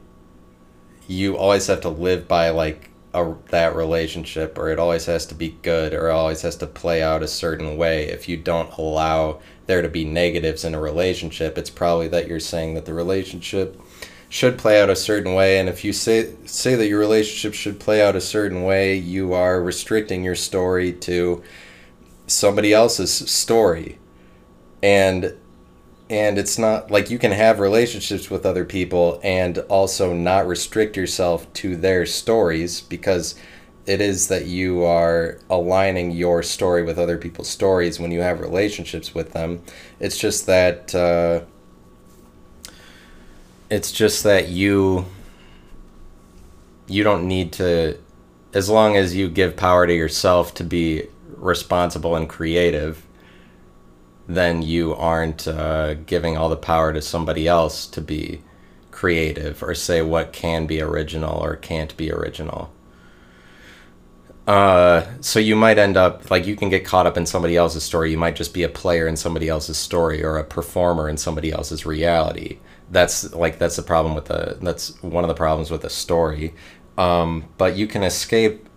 You 1.09 1.37
always 1.37 1.67
have 1.67 1.81
to 1.83 1.89
live 1.89 2.29
by 2.29 2.51
like 2.51 2.91
a, 3.13 3.35
that 3.49 3.75
relationship, 3.75 4.57
or 4.57 4.71
it 4.71 4.79
always 4.79 5.07
has 5.07 5.27
to 5.27 5.35
be 5.35 5.59
good, 5.63 5.93
or 5.93 6.09
it 6.09 6.13
always 6.13 6.43
has 6.43 6.57
to 6.57 6.67
play 6.67 7.03
out 7.03 7.23
a 7.23 7.29
certain 7.29 7.77
way. 7.77 8.05
If 8.05 8.29
you 8.29 8.37
don't 8.37 8.73
allow 8.79 9.41
there 9.67 9.83
to 9.83 9.89
be 9.89 10.05
negatives 10.05 10.65
in 10.65 10.75
a 10.75 10.81
relationship, 10.81 11.59
it's 11.59 11.71
probably 11.71 12.09
that 12.09 12.29
you're 12.29 12.41
saying 12.41 12.75
that 12.75 12.87
the 12.87 12.95
relationship 12.95 13.81
should 14.29 14.57
play 14.57 14.81
out 14.81 14.89
a 14.89 14.97
certain 14.97 15.35
way 15.35 15.59
and 15.59 15.69
if 15.69 15.85
you 15.85 15.93
say 15.93 16.33
say 16.47 16.75
that 16.75 16.89
your 16.89 16.99
relationship 16.99 17.53
should 17.53 17.79
play 17.79 18.01
out 18.01 18.17
a 18.17 18.21
certain 18.21 18.63
way 18.63 18.97
you 18.97 19.35
are 19.35 19.63
restricting 19.63 20.25
your 20.25 20.35
story 20.35 20.91
to 20.91 21.43
somebody 22.33 22.73
else's 22.73 23.13
story. 23.31 23.99
And 24.83 25.37
and 26.11 26.37
it's 26.39 26.59
not 26.59 26.91
like 26.91 27.09
you 27.09 27.19
can 27.19 27.33
have 27.33 27.59
relationships 27.59 28.31
with 28.31 28.45
other 28.45 28.67
people 28.67 29.19
and 29.23 29.59
also 29.71 30.13
not 30.13 30.47
restrict 30.47 30.95
yourself 30.95 31.51
to 31.55 31.75
their 31.75 32.05
stories 32.05 32.83
because 32.83 33.35
it 33.87 34.01
is 34.01 34.29
that 34.29 34.47
you 34.47 34.85
are 34.85 35.39
aligning 35.49 36.11
your 36.11 36.43
story 36.43 36.83
with 36.83 36.99
other 36.99 37.17
people's 37.17 37.49
stories 37.49 37.99
when 37.99 38.11
you 38.11 38.21
have 38.21 38.41
relationships 38.41 39.15
with 39.15 39.33
them. 39.33 39.63
It's 40.01 40.19
just 40.19 40.47
that 40.47 40.95
uh, 40.95 41.45
it's 43.71 43.91
just 43.91 44.23
that 44.25 44.49
you 44.49 45.07
you 46.87 47.03
don't 47.03 47.27
need 47.27 47.53
to 47.55 47.99
as 48.53 48.69
long 48.69 48.97
as 48.97 49.17
you 49.17 49.29
give 49.31 49.57
power 49.57 49.87
to 49.87 49.95
yourself 49.95 50.53
to 50.55 50.65
be 50.65 51.05
responsible 51.43 52.17
and 52.17 52.29
creative, 52.29 53.07
then 54.29 54.63
you 54.63 54.95
aren't 54.95 55.47
uh, 55.49 55.95
giving 55.95 56.37
all 56.37 56.49
the 56.49 56.57
power 56.57 56.93
to 56.93 57.03
somebody 57.03 57.47
else 57.49 57.87
to 57.89 58.01
be 58.01 58.41
creative 58.91 59.63
or 59.63 59.75
say 59.75 60.01
what 60.01 60.33
can 60.33 60.67
be 60.67 60.81
original 60.81 61.43
or 61.43 61.57
can't 61.57 61.97
be 61.97 62.13
original. 62.13 62.73
Uh, 64.47 65.07
so 65.21 65.39
you 65.39 65.55
might 65.55 65.79
end 65.79 65.97
up 65.97 66.31
like 66.31 66.47
you 66.47 66.57
can 66.57 66.69
get 66.69 66.85
caught 66.85 67.07
up 67.07 67.17
in 67.17 67.27
somebody 67.27 67.57
else's 67.57 67.85
story. 67.85 68.11
You 68.11 68.19
might 68.19 68.37
just 68.37 68.53
be 68.53 68.65
a 68.65 68.69
player 68.69 69.07
in 69.07 69.17
somebody 69.17 69.49
else's 69.49 69.79
story 69.79 70.25
or 70.25 70.37
a 70.37 70.45
performer 70.45 71.09
in 71.09 71.17
somebody 71.17 71.53
else's 71.53 71.87
reality. 71.87 72.59
That's 72.91 73.33
like 73.35 73.59
that's 73.59 73.77
the 73.77 73.83
problem 73.83 74.15
with 74.15 74.27
the 74.27 74.59
that's 74.61 75.01
one 75.03 75.23
of 75.23 75.29
the 75.29 75.35
problems 75.35 75.71
with 75.71 75.85
a 75.85 75.91
story. 75.91 76.55
Um, 76.99 77.49
but 77.57 77.77
you 77.77 77.87
can 77.87 78.03
escape 78.03 78.69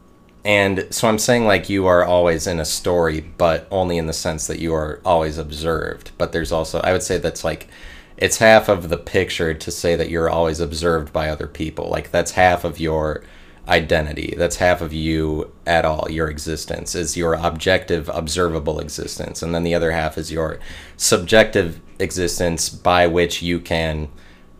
and 0.46 0.88
so 0.92 1.08
I'm 1.08 1.18
saying 1.18 1.46
like 1.46 1.70
you 1.70 1.88
are 1.88 2.06
always 2.06 2.46
in 2.46 2.60
a 2.60 2.66
story, 2.66 3.20
but 3.20 3.68
only 3.72 3.98
in 3.98 4.06
the 4.06 4.14
sense 4.14 4.46
that 4.46 4.60
you 4.60 4.76
are 4.76 5.02
always 5.04 5.40
observed. 5.40 6.12
But 6.20 6.32
there's 6.32 6.52
also 6.52 6.80
I 6.82 6.94
would 6.94 7.02
say 7.02 7.18
that's 7.18 7.44
like 7.44 7.68
it's 8.16 8.38
half 8.38 8.70
of 8.70 8.90
the 8.90 8.98
picture 8.98 9.56
to 9.56 9.72
say 9.72 9.96
that 9.96 10.10
you're 10.10 10.30
always 10.30 10.60
observed 10.60 11.12
by 11.12 11.30
other 11.30 11.48
people. 11.48 11.90
Like 11.90 12.12
that's 12.12 12.32
half 12.32 12.64
of 12.64 12.80
your 12.80 13.24
identity. 13.68 14.36
That's 14.38 14.58
half 14.58 14.82
of 14.82 14.94
you 14.94 15.52
at 15.66 15.84
all. 15.84 16.12
Your 16.12 16.30
existence 16.30 16.94
is 16.94 17.18
your 17.18 17.34
objective, 17.34 18.08
observable 18.10 18.80
existence, 18.80 19.42
and 19.42 19.54
then 19.56 19.64
the 19.64 19.74
other 19.74 19.92
half 19.92 20.16
is 20.16 20.32
your 20.32 20.60
subjective 20.96 21.82
existence 21.98 22.70
by 22.70 23.08
which 23.08 23.42
you 23.42 23.60
can 23.60 24.10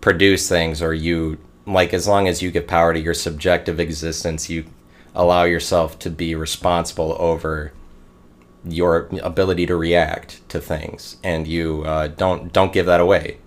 produce 0.02 0.50
things 0.50 0.82
or 0.82 0.96
you 0.96 1.38
like 1.68 1.94
as 1.94 2.08
long 2.08 2.28
as 2.28 2.42
you 2.42 2.52
give 2.52 2.68
power 2.68 2.94
to 2.94 3.00
your 3.00 3.14
subjective 3.14 3.80
existence, 3.80 4.50
you 4.50 4.66
allow 5.16 5.44
yourself 5.44 5.98
to 6.00 6.10
be 6.10 6.36
responsible 6.36 7.16
over 7.20 7.74
your 8.64 9.10
ability 9.24 9.66
to 9.68 9.76
react 9.76 10.48
to 10.50 10.60
things, 10.60 11.18
and 11.24 11.48
you 11.48 11.84
uh, 11.86 12.08
don't 12.08 12.52
don't 12.54 12.74
give 12.74 12.86
that 12.86 13.00
away 13.00 13.38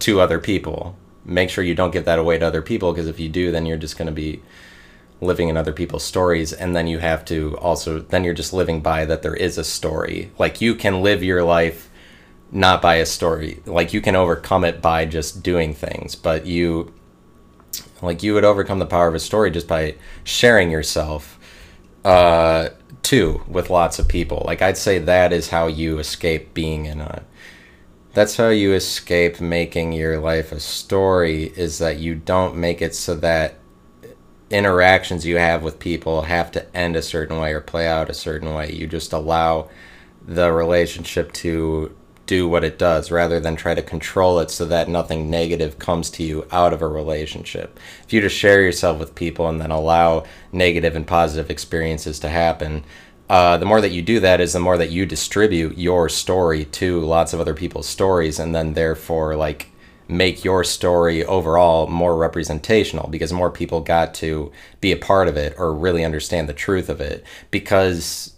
to 0.00 0.20
other 0.20 0.38
people. 0.38 0.96
Make 1.24 1.50
sure 1.50 1.64
you 1.64 1.74
don't 1.74 1.92
give 1.92 2.04
that 2.04 2.18
away 2.18 2.38
to 2.38 2.46
other 2.46 2.62
people 2.62 2.92
because 2.92 3.08
if 3.08 3.18
you 3.18 3.28
do, 3.28 3.50
then 3.50 3.66
you're 3.66 3.76
just 3.76 3.98
going 3.98 4.06
to 4.06 4.12
be 4.12 4.42
living 5.20 5.48
in 5.48 5.56
other 5.56 5.72
people's 5.72 6.04
stories. 6.04 6.52
And 6.52 6.76
then 6.76 6.86
you 6.86 6.98
have 6.98 7.24
to 7.26 7.56
also 7.58 8.00
then 8.00 8.24
you're 8.24 8.34
just 8.34 8.52
living 8.52 8.80
by 8.80 9.04
that 9.06 9.22
there 9.22 9.34
is 9.34 9.58
a 9.58 9.64
story. 9.64 10.30
Like 10.38 10.60
you 10.60 10.74
can 10.74 11.02
live 11.02 11.22
your 11.22 11.42
life 11.42 11.90
not 12.52 12.80
by 12.80 12.96
a 12.96 13.06
story. 13.06 13.60
Like 13.66 13.92
you 13.92 14.00
can 14.00 14.16
overcome 14.16 14.64
it 14.64 14.80
by 14.80 15.04
just 15.04 15.42
doing 15.42 15.74
things. 15.74 16.14
But 16.14 16.46
you 16.46 16.92
like 18.02 18.22
you 18.22 18.34
would 18.34 18.44
overcome 18.44 18.78
the 18.78 18.86
power 18.86 19.08
of 19.08 19.14
a 19.14 19.20
story 19.20 19.50
just 19.50 19.68
by 19.68 19.94
sharing 20.24 20.70
yourself 20.70 21.38
uh, 22.04 22.70
too 23.02 23.42
with 23.48 23.70
lots 23.70 23.98
of 23.98 24.08
people. 24.08 24.42
Like 24.46 24.62
I'd 24.62 24.76
say 24.76 24.98
that 24.98 25.32
is 25.32 25.50
how 25.50 25.66
you 25.66 25.98
escape 25.98 26.54
being 26.54 26.86
in 26.86 27.00
a. 27.00 27.22
That's 28.12 28.36
how 28.36 28.48
you 28.48 28.72
escape 28.72 29.40
making 29.40 29.92
your 29.92 30.18
life 30.18 30.52
a 30.52 30.60
story. 30.60 31.52
Is 31.56 31.78
that 31.78 31.98
you 31.98 32.14
don't 32.14 32.56
make 32.56 32.80
it 32.80 32.94
so 32.94 33.14
that 33.16 33.56
interactions 34.50 35.26
you 35.26 35.38
have 35.38 35.62
with 35.62 35.78
people 35.78 36.22
have 36.22 36.52
to 36.52 36.76
end 36.76 36.96
a 36.96 37.02
certain 37.02 37.38
way 37.38 37.52
or 37.52 37.60
play 37.60 37.86
out 37.86 38.10
a 38.10 38.14
certain 38.14 38.54
way. 38.54 38.72
You 38.72 38.86
just 38.86 39.12
allow 39.12 39.68
the 40.24 40.52
relationship 40.52 41.32
to 41.32 41.96
do 42.26 42.48
what 42.48 42.64
it 42.64 42.78
does 42.78 43.10
rather 43.10 43.40
than 43.40 43.56
try 43.56 43.74
to 43.74 43.82
control 43.82 44.38
it 44.40 44.50
so 44.50 44.64
that 44.64 44.88
nothing 44.88 45.30
negative 45.30 45.78
comes 45.78 46.10
to 46.10 46.22
you 46.22 46.46
out 46.50 46.72
of 46.72 46.82
a 46.82 46.88
relationship. 46.88 47.78
If 48.04 48.12
you 48.12 48.20
just 48.20 48.36
share 48.36 48.62
yourself 48.62 48.98
with 48.98 49.14
people 49.14 49.48
and 49.48 49.60
then 49.60 49.70
allow 49.70 50.24
negative 50.52 50.96
and 50.96 51.06
positive 51.06 51.50
experiences 51.50 52.18
to 52.20 52.28
happen, 52.28 52.84
uh, 53.28 53.56
the 53.56 53.66
more 53.66 53.80
that 53.80 53.90
you 53.90 54.02
do 54.02 54.20
that 54.20 54.40
is 54.40 54.52
the 54.52 54.60
more 54.60 54.78
that 54.78 54.90
you 54.90 55.06
distribute 55.06 55.76
your 55.78 56.08
story 56.08 56.64
to 56.66 57.00
lots 57.00 57.32
of 57.32 57.40
other 57.40 57.54
people's 57.54 57.88
stories 57.88 58.38
and 58.38 58.54
then 58.54 58.74
therefore 58.74 59.34
like 59.34 59.70
make 60.08 60.44
your 60.44 60.62
story 60.62 61.24
overall 61.24 61.88
more 61.88 62.16
representational 62.16 63.08
because 63.08 63.32
more 63.32 63.50
people 63.50 63.80
got 63.80 64.14
to 64.14 64.52
be 64.80 64.92
a 64.92 64.96
part 64.96 65.26
of 65.26 65.36
it 65.36 65.54
or 65.58 65.74
really 65.74 66.04
understand 66.04 66.48
the 66.48 66.52
truth 66.52 66.88
of 66.88 67.00
it 67.00 67.24
because 67.50 68.35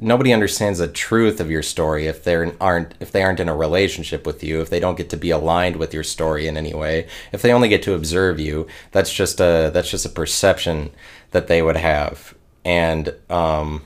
nobody 0.00 0.32
understands 0.32 0.78
the 0.78 0.88
truth 0.88 1.40
of 1.40 1.50
your 1.50 1.62
story 1.62 2.06
if 2.06 2.24
they 2.24 2.34
aren't 2.60 2.94
if 3.00 3.12
they 3.12 3.22
aren't 3.22 3.40
in 3.40 3.48
a 3.48 3.56
relationship 3.56 4.26
with 4.26 4.42
you 4.42 4.60
if 4.60 4.68
they 4.70 4.80
don't 4.80 4.96
get 4.96 5.10
to 5.10 5.16
be 5.16 5.30
aligned 5.30 5.76
with 5.76 5.94
your 5.94 6.04
story 6.04 6.46
in 6.46 6.56
any 6.56 6.74
way. 6.74 7.06
If 7.32 7.42
they 7.42 7.52
only 7.52 7.68
get 7.68 7.82
to 7.84 7.94
observe 7.94 8.40
you 8.40 8.66
that's 8.92 9.12
just 9.12 9.40
a 9.40 9.70
that's 9.72 9.90
just 9.90 10.06
a 10.06 10.10
perception 10.10 10.90
that 11.30 11.46
they 11.46 11.62
would 11.62 11.76
have. 11.76 12.34
And 12.64 13.14
um 13.30 13.82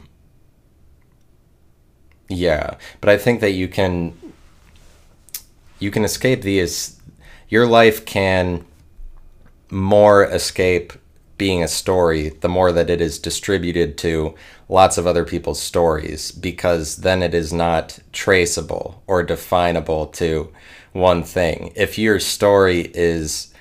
yeah 2.28 2.76
but 3.00 3.08
i 3.08 3.16
think 3.16 3.40
that 3.40 3.52
you 3.52 3.66
can 3.66 4.16
you 5.78 5.90
can 5.90 6.04
escape 6.04 6.42
these 6.42 7.00
your 7.48 7.66
life 7.66 8.04
can 8.04 8.64
more 9.70 10.24
escape 10.24 10.92
being 11.38 11.62
a 11.62 11.68
story 11.68 12.30
the 12.40 12.48
more 12.48 12.72
that 12.72 12.90
it 12.90 13.00
is 13.00 13.18
distributed 13.18 13.96
to 13.96 14.34
lots 14.68 14.98
of 14.98 15.06
other 15.06 15.24
people's 15.24 15.62
stories 15.62 16.32
because 16.32 16.96
then 16.96 17.22
it 17.22 17.32
is 17.32 17.52
not 17.52 17.98
traceable 18.12 19.02
or 19.06 19.22
definable 19.22 20.06
to 20.06 20.52
one 20.92 21.22
thing. 21.22 21.72
If 21.76 21.96
your 21.96 22.18
story 22.18 22.90
is 22.92 23.54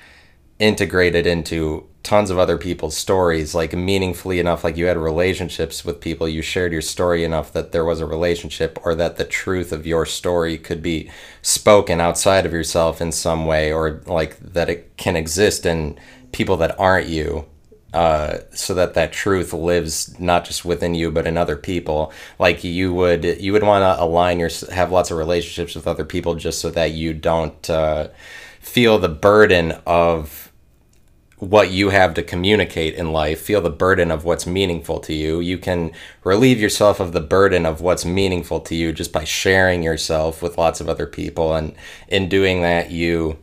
integrated 0.58 1.26
into 1.26 1.88
tons 2.02 2.30
of 2.30 2.38
other 2.38 2.58
people's 2.58 2.96
stories, 2.96 3.54
like 3.54 3.74
meaningfully 3.74 4.40
enough, 4.40 4.64
like 4.64 4.76
you 4.76 4.86
had 4.86 4.96
relationships 4.96 5.84
with 5.84 6.00
people, 6.00 6.28
you 6.28 6.42
shared 6.42 6.72
your 6.72 6.82
story 6.82 7.22
enough 7.22 7.52
that 7.52 7.70
there 7.70 7.84
was 7.84 8.00
a 8.00 8.06
relationship, 8.06 8.78
or 8.82 8.94
that 8.94 9.16
the 9.16 9.24
truth 9.24 9.72
of 9.72 9.86
your 9.86 10.06
story 10.06 10.56
could 10.56 10.82
be 10.82 11.10
spoken 11.42 12.00
outside 12.00 12.46
of 12.46 12.52
yourself 12.52 13.00
in 13.00 13.12
some 13.12 13.44
way, 13.46 13.70
or 13.72 14.02
like 14.06 14.38
that 14.40 14.70
it 14.70 14.96
can 14.96 15.16
exist 15.16 15.66
in 15.66 15.98
people 16.32 16.56
that 16.56 16.78
aren't 16.78 17.08
you 17.08 17.44
uh, 17.92 18.38
so 18.50 18.74
that 18.74 18.94
that 18.94 19.12
truth 19.12 19.52
lives 19.52 20.18
not 20.20 20.44
just 20.44 20.64
within 20.64 20.94
you 20.94 21.10
but 21.10 21.26
in 21.26 21.36
other 21.36 21.56
people. 21.56 22.12
Like 22.38 22.62
you 22.64 22.92
would 22.92 23.24
you 23.24 23.52
would 23.52 23.62
want 23.62 23.82
to 23.82 24.02
align 24.02 24.38
your 24.38 24.50
have 24.72 24.92
lots 24.92 25.10
of 25.10 25.18
relationships 25.18 25.74
with 25.74 25.86
other 25.86 26.04
people 26.04 26.34
just 26.34 26.60
so 26.60 26.70
that 26.70 26.92
you 26.92 27.14
don't 27.14 27.68
uh, 27.70 28.08
feel 28.60 28.98
the 28.98 29.08
burden 29.08 29.72
of 29.86 30.52
what 31.38 31.70
you 31.70 31.90
have 31.90 32.14
to 32.14 32.22
communicate 32.22 32.94
in 32.94 33.12
life 33.12 33.40
feel 33.40 33.60
the 33.60 33.70
burden 33.70 34.10
of 34.10 34.24
what's 34.24 34.46
meaningful 34.46 34.98
to 35.00 35.14
you. 35.14 35.40
You 35.40 35.56
can 35.56 35.92
relieve 36.24 36.60
yourself 36.60 37.00
of 37.00 37.12
the 37.12 37.20
burden 37.20 37.64
of 37.64 37.80
what's 37.80 38.04
meaningful 38.04 38.60
to 38.60 38.74
you 38.74 38.92
just 38.92 39.12
by 39.12 39.24
sharing 39.24 39.82
yourself 39.82 40.42
with 40.42 40.58
lots 40.58 40.80
of 40.80 40.88
other 40.88 41.06
people 41.06 41.54
and 41.54 41.74
in 42.08 42.28
doing 42.28 42.62
that 42.62 42.90
you 42.90 43.38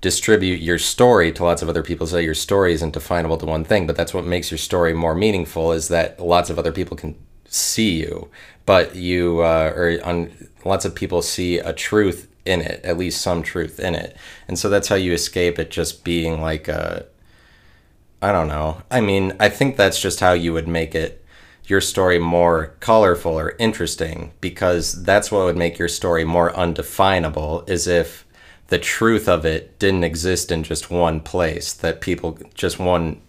distribute 0.00 0.60
your 0.60 0.78
story 0.78 1.32
to 1.32 1.44
lots 1.44 1.62
of 1.62 1.68
other 1.68 1.82
people 1.82 2.06
so 2.06 2.18
your 2.18 2.34
story 2.34 2.72
isn't 2.72 2.94
definable 2.94 3.36
to 3.36 3.46
one 3.46 3.64
thing. 3.64 3.86
But 3.86 3.96
that's 3.96 4.14
what 4.14 4.24
makes 4.24 4.50
your 4.50 4.58
story 4.58 4.94
more 4.94 5.14
meaningful 5.14 5.72
is 5.72 5.88
that 5.88 6.20
lots 6.20 6.50
of 6.50 6.58
other 6.58 6.72
people 6.72 6.96
can 6.96 7.16
see 7.50 7.98
you 7.98 8.30
but 8.68 8.94
you 8.94 9.40
uh, 9.40 9.72
or 9.74 9.98
on 10.04 10.30
lots 10.62 10.84
of 10.84 10.94
people 10.94 11.22
see 11.22 11.56
a 11.58 11.72
truth 11.72 12.28
in 12.44 12.60
it 12.60 12.84
at 12.84 12.98
least 12.98 13.22
some 13.22 13.42
truth 13.42 13.80
in 13.80 13.94
it. 13.94 14.14
And 14.46 14.58
so 14.58 14.68
that's 14.68 14.88
how 14.88 14.94
you 14.94 15.14
escape 15.14 15.58
it 15.58 15.70
just 15.70 16.04
being 16.04 16.42
like 16.42 16.68
a 16.68 17.06
i 18.20 18.30
don't 18.30 18.48
know. 18.48 18.82
I 18.90 19.00
mean 19.00 19.32
i 19.40 19.48
think 19.48 19.78
that's 19.78 19.98
just 19.98 20.20
how 20.20 20.32
you 20.34 20.52
would 20.52 20.68
make 20.68 20.94
it 20.94 21.24
your 21.64 21.80
story 21.80 22.18
more 22.18 22.74
colorful 22.80 23.38
or 23.38 23.56
interesting 23.58 24.32
because 24.42 25.02
that's 25.02 25.32
what 25.32 25.46
would 25.46 25.56
make 25.56 25.78
your 25.78 25.88
story 25.88 26.24
more 26.24 26.54
undefinable 26.54 27.64
is 27.66 27.86
if 27.86 28.26
the 28.68 28.78
truth 28.78 29.28
of 29.28 29.44
it 29.44 29.78
didn't 29.78 30.04
exist 30.04 30.52
in 30.52 30.62
just 30.62 30.90
one 30.90 31.20
place 31.20 31.72
that 31.72 32.00
people 32.00 32.38
just 32.54 32.78
one 32.78 33.20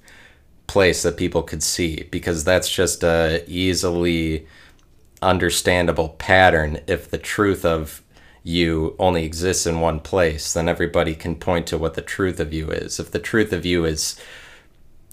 place 0.68 1.02
that 1.04 1.18
people 1.18 1.42
could 1.42 1.64
see 1.64 2.08
because 2.12 2.44
that's 2.44 2.70
just 2.70 3.04
a 3.04 3.44
easily 3.48 4.46
understandable 5.22 6.10
pattern. 6.10 6.80
If 6.88 7.10
the 7.10 7.18
truth 7.18 7.66
of 7.66 8.04
you 8.44 8.96
only 9.00 9.26
exists 9.26 9.66
in 9.66 9.82
one 9.82 10.00
place 10.00 10.54
then 10.54 10.70
everybody 10.70 11.16
can 11.16 11.36
point 11.36 11.68
to 11.68 11.78
what 11.78 11.94
the 11.94 12.02
truth 12.02 12.40
of 12.40 12.54
you 12.54 12.70
is. 12.70 13.00
If 13.00 13.12
the 13.12 13.20
truth 13.20 13.54
of 13.54 13.66
you 13.66 13.86
is 13.86 14.20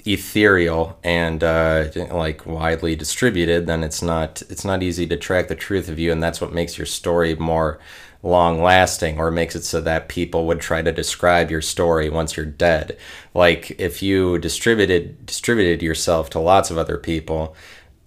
ethereal 0.05 0.99
and 1.03 1.43
uh, 1.43 1.89
like 2.11 2.47
widely 2.47 2.95
distributed 2.97 3.67
then 3.67 3.83
it's 3.83 4.03
not 4.03 4.43
it's 4.49 4.65
not 4.65 4.83
easy 4.83 5.07
to 5.07 5.17
track 5.17 5.49
the 5.49 5.57
truth 5.57 5.89
of 5.89 5.99
you 5.99 6.13
and 6.13 6.23
that's 6.23 6.41
what 6.41 6.53
makes 6.53 6.79
your 6.79 6.87
story 6.87 7.35
more 7.35 7.81
long 8.27 8.63
lasting 8.63 9.19
or 9.19 9.31
makes 9.31 9.57
it 9.57 9.65
so 9.65 9.81
that 9.81 10.09
people 10.09 10.47
would 10.47 10.61
try 10.61 10.83
to 10.83 10.93
describe 10.93 11.51
your 11.51 11.63
story 11.63 12.11
once 12.11 12.37
you're 12.37 12.47
dead. 12.47 12.97
Like 13.35 13.79
if 13.79 14.03
you 14.03 14.39
distributed 14.39 15.25
distributed 15.27 15.83
yourself 15.83 16.31
to 16.31 16.41
lots 16.41 16.71
of 16.71 16.79
other 16.79 16.99
people, 16.99 17.57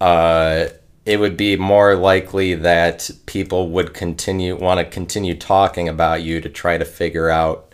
uh, 0.00 0.66
it 1.06 1.18
would 1.18 1.36
be 1.36 1.56
more 1.56 1.96
likely 1.96 2.54
that 2.54 3.10
people 3.26 3.70
would 3.70 3.94
continue 3.94 4.56
want 4.56 4.78
to 4.78 4.84
continue 4.84 5.34
talking 5.36 5.88
about 5.88 6.22
you 6.22 6.40
to 6.40 6.48
try 6.48 6.78
to 6.78 6.84
figure 6.84 7.30
out 7.30 7.72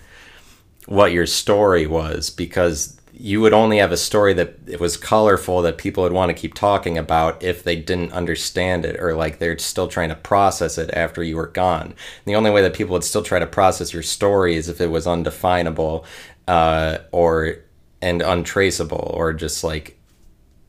what 0.87 1.13
your 1.13 1.27
story 1.27 1.87
was 1.87 2.31
because 2.31 2.96
you 3.19 3.41
would 3.41 3.53
only 3.53 3.79
have 3.79 3.93
a 3.93 3.97
story 3.97 4.35
that 4.35 4.57
it 4.67 4.81
was 4.81 4.97
colorful 4.97 5.63
that 5.63 5.79
people 5.79 6.03
would 6.03 6.13
want 6.13 6.29
to 6.29 6.35
keep 6.35 6.55
talking 6.55 6.99
about 6.99 7.43
if 7.43 7.65
they 7.65 7.77
didn't 7.77 8.13
understand 8.13 8.85
it 8.85 9.01
or 9.01 9.15
like 9.15 9.39
they're 9.39 9.59
still 9.59 9.89
trying 9.89 10.09
to 10.09 10.15
process 10.15 10.79
it 10.79 10.91
after 10.93 11.23
you 11.23 11.37
were 11.37 11.47
gone. 11.47 11.87
And 11.87 11.95
the 12.27 12.35
only 12.35 12.51
way 12.51 12.63
that 12.63 12.75
people 12.75 12.93
would 12.93 13.05
still 13.05 13.23
try 13.23 13.39
to 13.39 13.47
process 13.47 13.93
your 13.93 14.03
story 14.03 14.57
is 14.57 14.69
if 14.69 14.81
it 14.81 14.89
was 14.89 15.07
undefinable 15.07 16.05
uh, 16.47 16.99
or 17.13 17.57
and 18.03 18.23
untraceable 18.23 19.11
or 19.15 19.33
just 19.33 19.65
like 19.65 19.99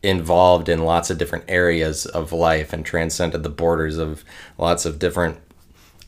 involved 0.01 0.69
in 0.69 0.85
lots 0.85 1.09
of 1.09 1.17
different 1.17 1.45
areas 1.47 2.05
of 2.05 2.31
life 2.31 2.71
and 2.71 2.85
transcended 2.85 3.43
the 3.43 3.49
borders 3.49 3.97
of 3.97 4.23
lots 4.57 4.85
of 4.85 4.99
different 4.99 5.37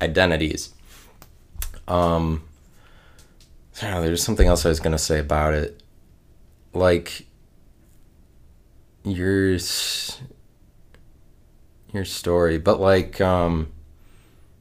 identities. 0.01 0.73
Um, 1.87 2.43
know, 3.81 4.01
there's 4.01 4.23
something 4.23 4.47
else 4.47 4.65
I 4.65 4.69
was 4.69 4.79
gonna 4.79 4.97
say 4.97 5.19
about 5.19 5.53
it, 5.53 5.81
like 6.73 7.25
your 9.03 9.57
your 11.93 12.05
story, 12.05 12.57
but 12.57 12.79
like 12.79 13.19
um, 13.19 13.71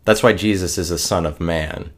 that's 0.05 0.23
why 0.23 0.33
Jesus 0.33 0.79
is 0.79 0.91
a 0.91 0.99
son 0.99 1.27
of 1.27 1.41
man 1.41 1.93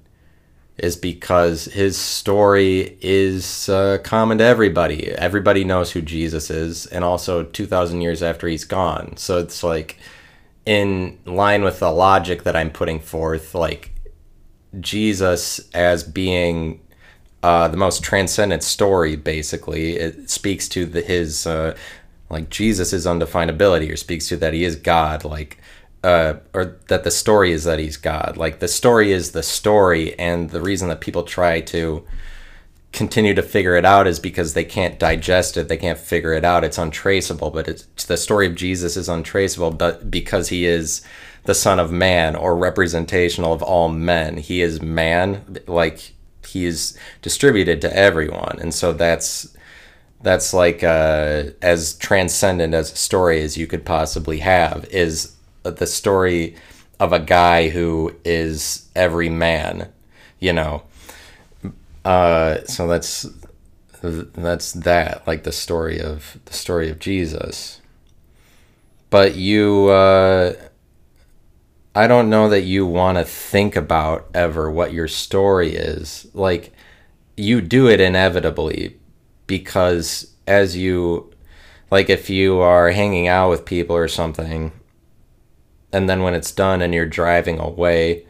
is 0.81 0.97
because 0.97 1.67
his 1.67 1.97
story 1.99 2.97
is 3.03 3.69
uh, 3.69 3.99
common 4.03 4.39
to 4.39 4.45
everybody. 4.45 5.11
Everybody 5.11 5.63
knows 5.63 5.91
who 5.93 6.01
Jesus 6.01 6.51
is, 6.51 6.87
and 6.87 7.05
also 7.05 7.45
2,000 7.45 8.01
years 8.01 8.23
after 8.23 8.49
he's 8.49 8.65
gone. 8.65 9.17
So 9.19 9.39
it's 9.39 9.63
like 9.63 9.99
in 10.65 11.19
line 11.27 11.63
with 11.63 11.81
the 11.81 11.91
logic 11.91 12.45
that 12.45 12.57
I'm 12.57 12.71
putting 12.71 12.99
forth, 12.99 13.55
like 13.55 13.93
Jesus 14.81 15.61
as 15.75 16.03
being 16.03 16.81
uh, 17.43 17.69
the 17.69 17.77
most 17.77 18.03
transcendent 18.03 18.63
story, 18.63 19.17
basically. 19.17 19.97
It 19.97 20.31
speaks 20.31 20.69
to 20.71 20.87
the, 20.87 21.01
his, 21.01 21.47
uh, 21.47 21.77
like, 22.29 22.51
Jesus' 22.51 23.07
undefinability, 23.07 23.91
or 23.91 23.97
speaks 23.97 24.29
to 24.29 24.37
that 24.39 24.55
he 24.55 24.65
is 24.65 24.77
God. 24.77 25.25
Like, 25.25 25.59
uh, 26.03 26.35
or 26.55 26.79
that 26.89 27.05
the 27.05 27.11
story 27.11 27.53
is 27.53 27.65
that 27.65 27.79
he's 27.79 27.97
God. 27.97 28.37
Like 28.37 28.61
the 28.61 28.69
story 28.69 29.13
is 29.13 29.33
the 29.33 29.43
story, 29.43 30.19
and 30.19 30.51
the 30.51 30.61
reason 30.61 30.89
that 30.89 31.01
people 31.01 31.23
try 31.25 31.61
to 31.63 32.07
continue 32.93 33.35
to 33.35 33.43
figure 33.43 33.77
it 33.77 33.85
out 33.85 34.07
is 34.07 34.19
because 34.19 34.55
they 34.55 34.65
can't 34.65 34.99
digest 34.99 35.57
it, 35.57 35.69
they 35.69 35.77
can't 35.77 35.99
figure 35.99 36.33
it 36.33 36.45
out. 36.45 36.65
It's 36.65 36.79
untraceable. 36.79 37.51
But 37.51 37.69
it's 37.69 38.05
the 38.05 38.17
story 38.17 38.47
of 38.47 38.55
Jesus 38.55 38.97
is 38.97 39.09
untraceable, 39.09 39.73
but 39.73 40.11
because 40.11 40.49
he 40.49 40.65
is 40.65 41.03
the 41.45 41.55
Son 41.55 41.79
of 41.79 41.93
Man 41.93 42.35
or 42.35 42.57
representational 42.57 43.53
of 43.53 43.63
all 43.63 43.89
men, 43.89 44.39
he 44.39 44.63
is 44.63 44.83
man. 44.83 45.59
Like 45.67 46.15
he 46.53 46.67
is 46.67 46.97
distributed 47.23 47.81
to 47.83 47.97
everyone, 47.97 48.59
and 48.61 48.75
so 48.75 48.93
that's 48.93 49.57
that's 50.23 50.53
like 50.53 50.85
uh, 50.85 51.45
as 51.63 51.95
transcendent 51.95 52.75
as 52.75 52.93
a 52.93 52.97
story 52.97 53.41
as 53.43 53.57
you 53.57 53.67
could 53.67 53.85
possibly 53.85 54.39
have 54.41 54.85
is 54.91 55.35
the 55.63 55.87
story 55.87 56.57
of 56.99 57.13
a 57.13 57.19
guy 57.19 57.71
who 57.71 58.15
is 58.25 58.89
every 58.95 59.31
man, 59.31 59.91
you 60.39 60.53
know. 60.53 60.83
Uh, 62.05 62.59
so 62.65 62.87
that's 62.87 63.27
that's 64.03 64.73
that, 64.73 65.27
like 65.27 65.45
the 65.45 65.53
story 65.53 66.01
of 66.01 66.39
the 66.47 66.53
story 66.53 66.91
of 66.91 66.99
Jesus. 66.99 67.81
But 69.11 69.35
you, 69.35 69.89
uh, 69.89 70.55
I 72.01 72.07
don't 72.07 72.31
know 72.31 72.49
that 72.49 72.63
you 72.63 72.87
want 72.87 73.19
to 73.19 73.25
think 73.25 73.77
about 73.77 74.31
ever 74.33 74.71
what 74.71 74.95
your 74.95 75.07
story 75.07 75.75
is. 75.75 76.27
Like, 76.33 76.73
you 77.37 77.61
do 77.61 77.89
it 77.89 78.01
inevitably 78.01 78.99
because 79.47 80.33
as 80.47 80.79
you, 80.79 81.31
like, 81.91 82.09
if 82.09 82.31
you 82.31 82.61
are 82.61 82.91
hanging 82.91 83.29
out 83.29 83.51
with 83.51 83.67
people 83.67 83.95
or 83.95 84.09
something 84.09 84.73
and 85.93 86.09
then 86.09 86.23
when 86.23 86.33
it's 86.33 86.53
done 86.53 86.81
and 86.81 86.95
you're 86.95 87.05
driving 87.05 87.59
away 87.59 88.27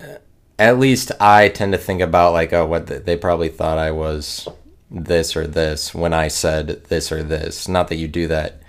eh, 0.00 0.16
at 0.58 0.78
least 0.78 1.12
i 1.20 1.48
tend 1.48 1.72
to 1.72 1.78
think 1.78 2.00
about 2.00 2.32
like 2.32 2.52
oh 2.52 2.64
what 2.64 2.86
they 2.86 3.16
probably 3.16 3.48
thought 3.48 3.78
i 3.78 3.90
was 3.90 4.48
this 4.90 5.34
or 5.36 5.46
this 5.46 5.94
when 5.94 6.12
i 6.12 6.28
said 6.28 6.84
this 6.84 7.10
or 7.10 7.22
this 7.22 7.66
not 7.68 7.88
that 7.88 7.96
you 7.96 8.06
do 8.06 8.26
that 8.28 8.62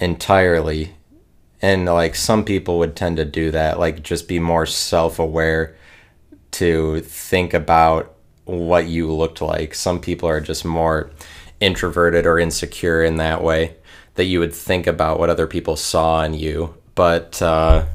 entirely 0.00 0.94
and 1.62 1.84
like 1.86 2.14
some 2.14 2.44
people 2.44 2.78
would 2.78 2.96
tend 2.96 3.16
to 3.16 3.24
do 3.24 3.50
that 3.50 3.78
like 3.78 4.02
just 4.02 4.28
be 4.28 4.38
more 4.38 4.66
self-aware 4.66 5.76
to 6.50 7.00
think 7.00 7.54
about 7.54 8.14
what 8.44 8.86
you 8.86 9.12
looked 9.12 9.40
like 9.40 9.74
some 9.74 10.00
people 10.00 10.28
are 10.28 10.40
just 10.40 10.64
more 10.64 11.10
introverted 11.60 12.26
or 12.26 12.38
insecure 12.38 13.04
in 13.04 13.16
that 13.16 13.42
way 13.42 13.76
that 14.14 14.24
you 14.24 14.40
would 14.40 14.54
think 14.54 14.86
about 14.86 15.18
what 15.18 15.30
other 15.30 15.46
people 15.46 15.76
saw 15.76 16.22
in 16.24 16.34
you. 16.34 16.74
But 16.94 17.40
uh, 17.40 17.86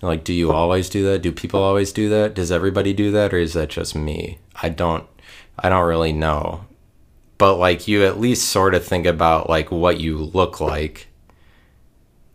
like, 0.00 0.24
do 0.24 0.32
you 0.32 0.52
always 0.52 0.88
do 0.88 1.04
that? 1.04 1.20
Do 1.20 1.32
people 1.32 1.62
always 1.62 1.92
do 1.92 2.08
that? 2.08 2.34
Does 2.34 2.52
everybody 2.52 2.92
do 2.92 3.10
that, 3.12 3.34
or 3.34 3.38
is 3.38 3.54
that 3.54 3.68
just 3.68 3.94
me? 3.94 4.38
I 4.62 4.68
don't. 4.68 5.06
I 5.58 5.68
don't 5.68 5.86
really 5.86 6.12
know. 6.12 6.64
But 7.36 7.56
like, 7.56 7.86
you 7.88 8.04
at 8.04 8.20
least 8.20 8.48
sort 8.48 8.74
of 8.74 8.84
think 8.84 9.06
about 9.06 9.50
like 9.50 9.70
what 9.70 10.00
you 10.00 10.18
look 10.18 10.60
like 10.60 11.08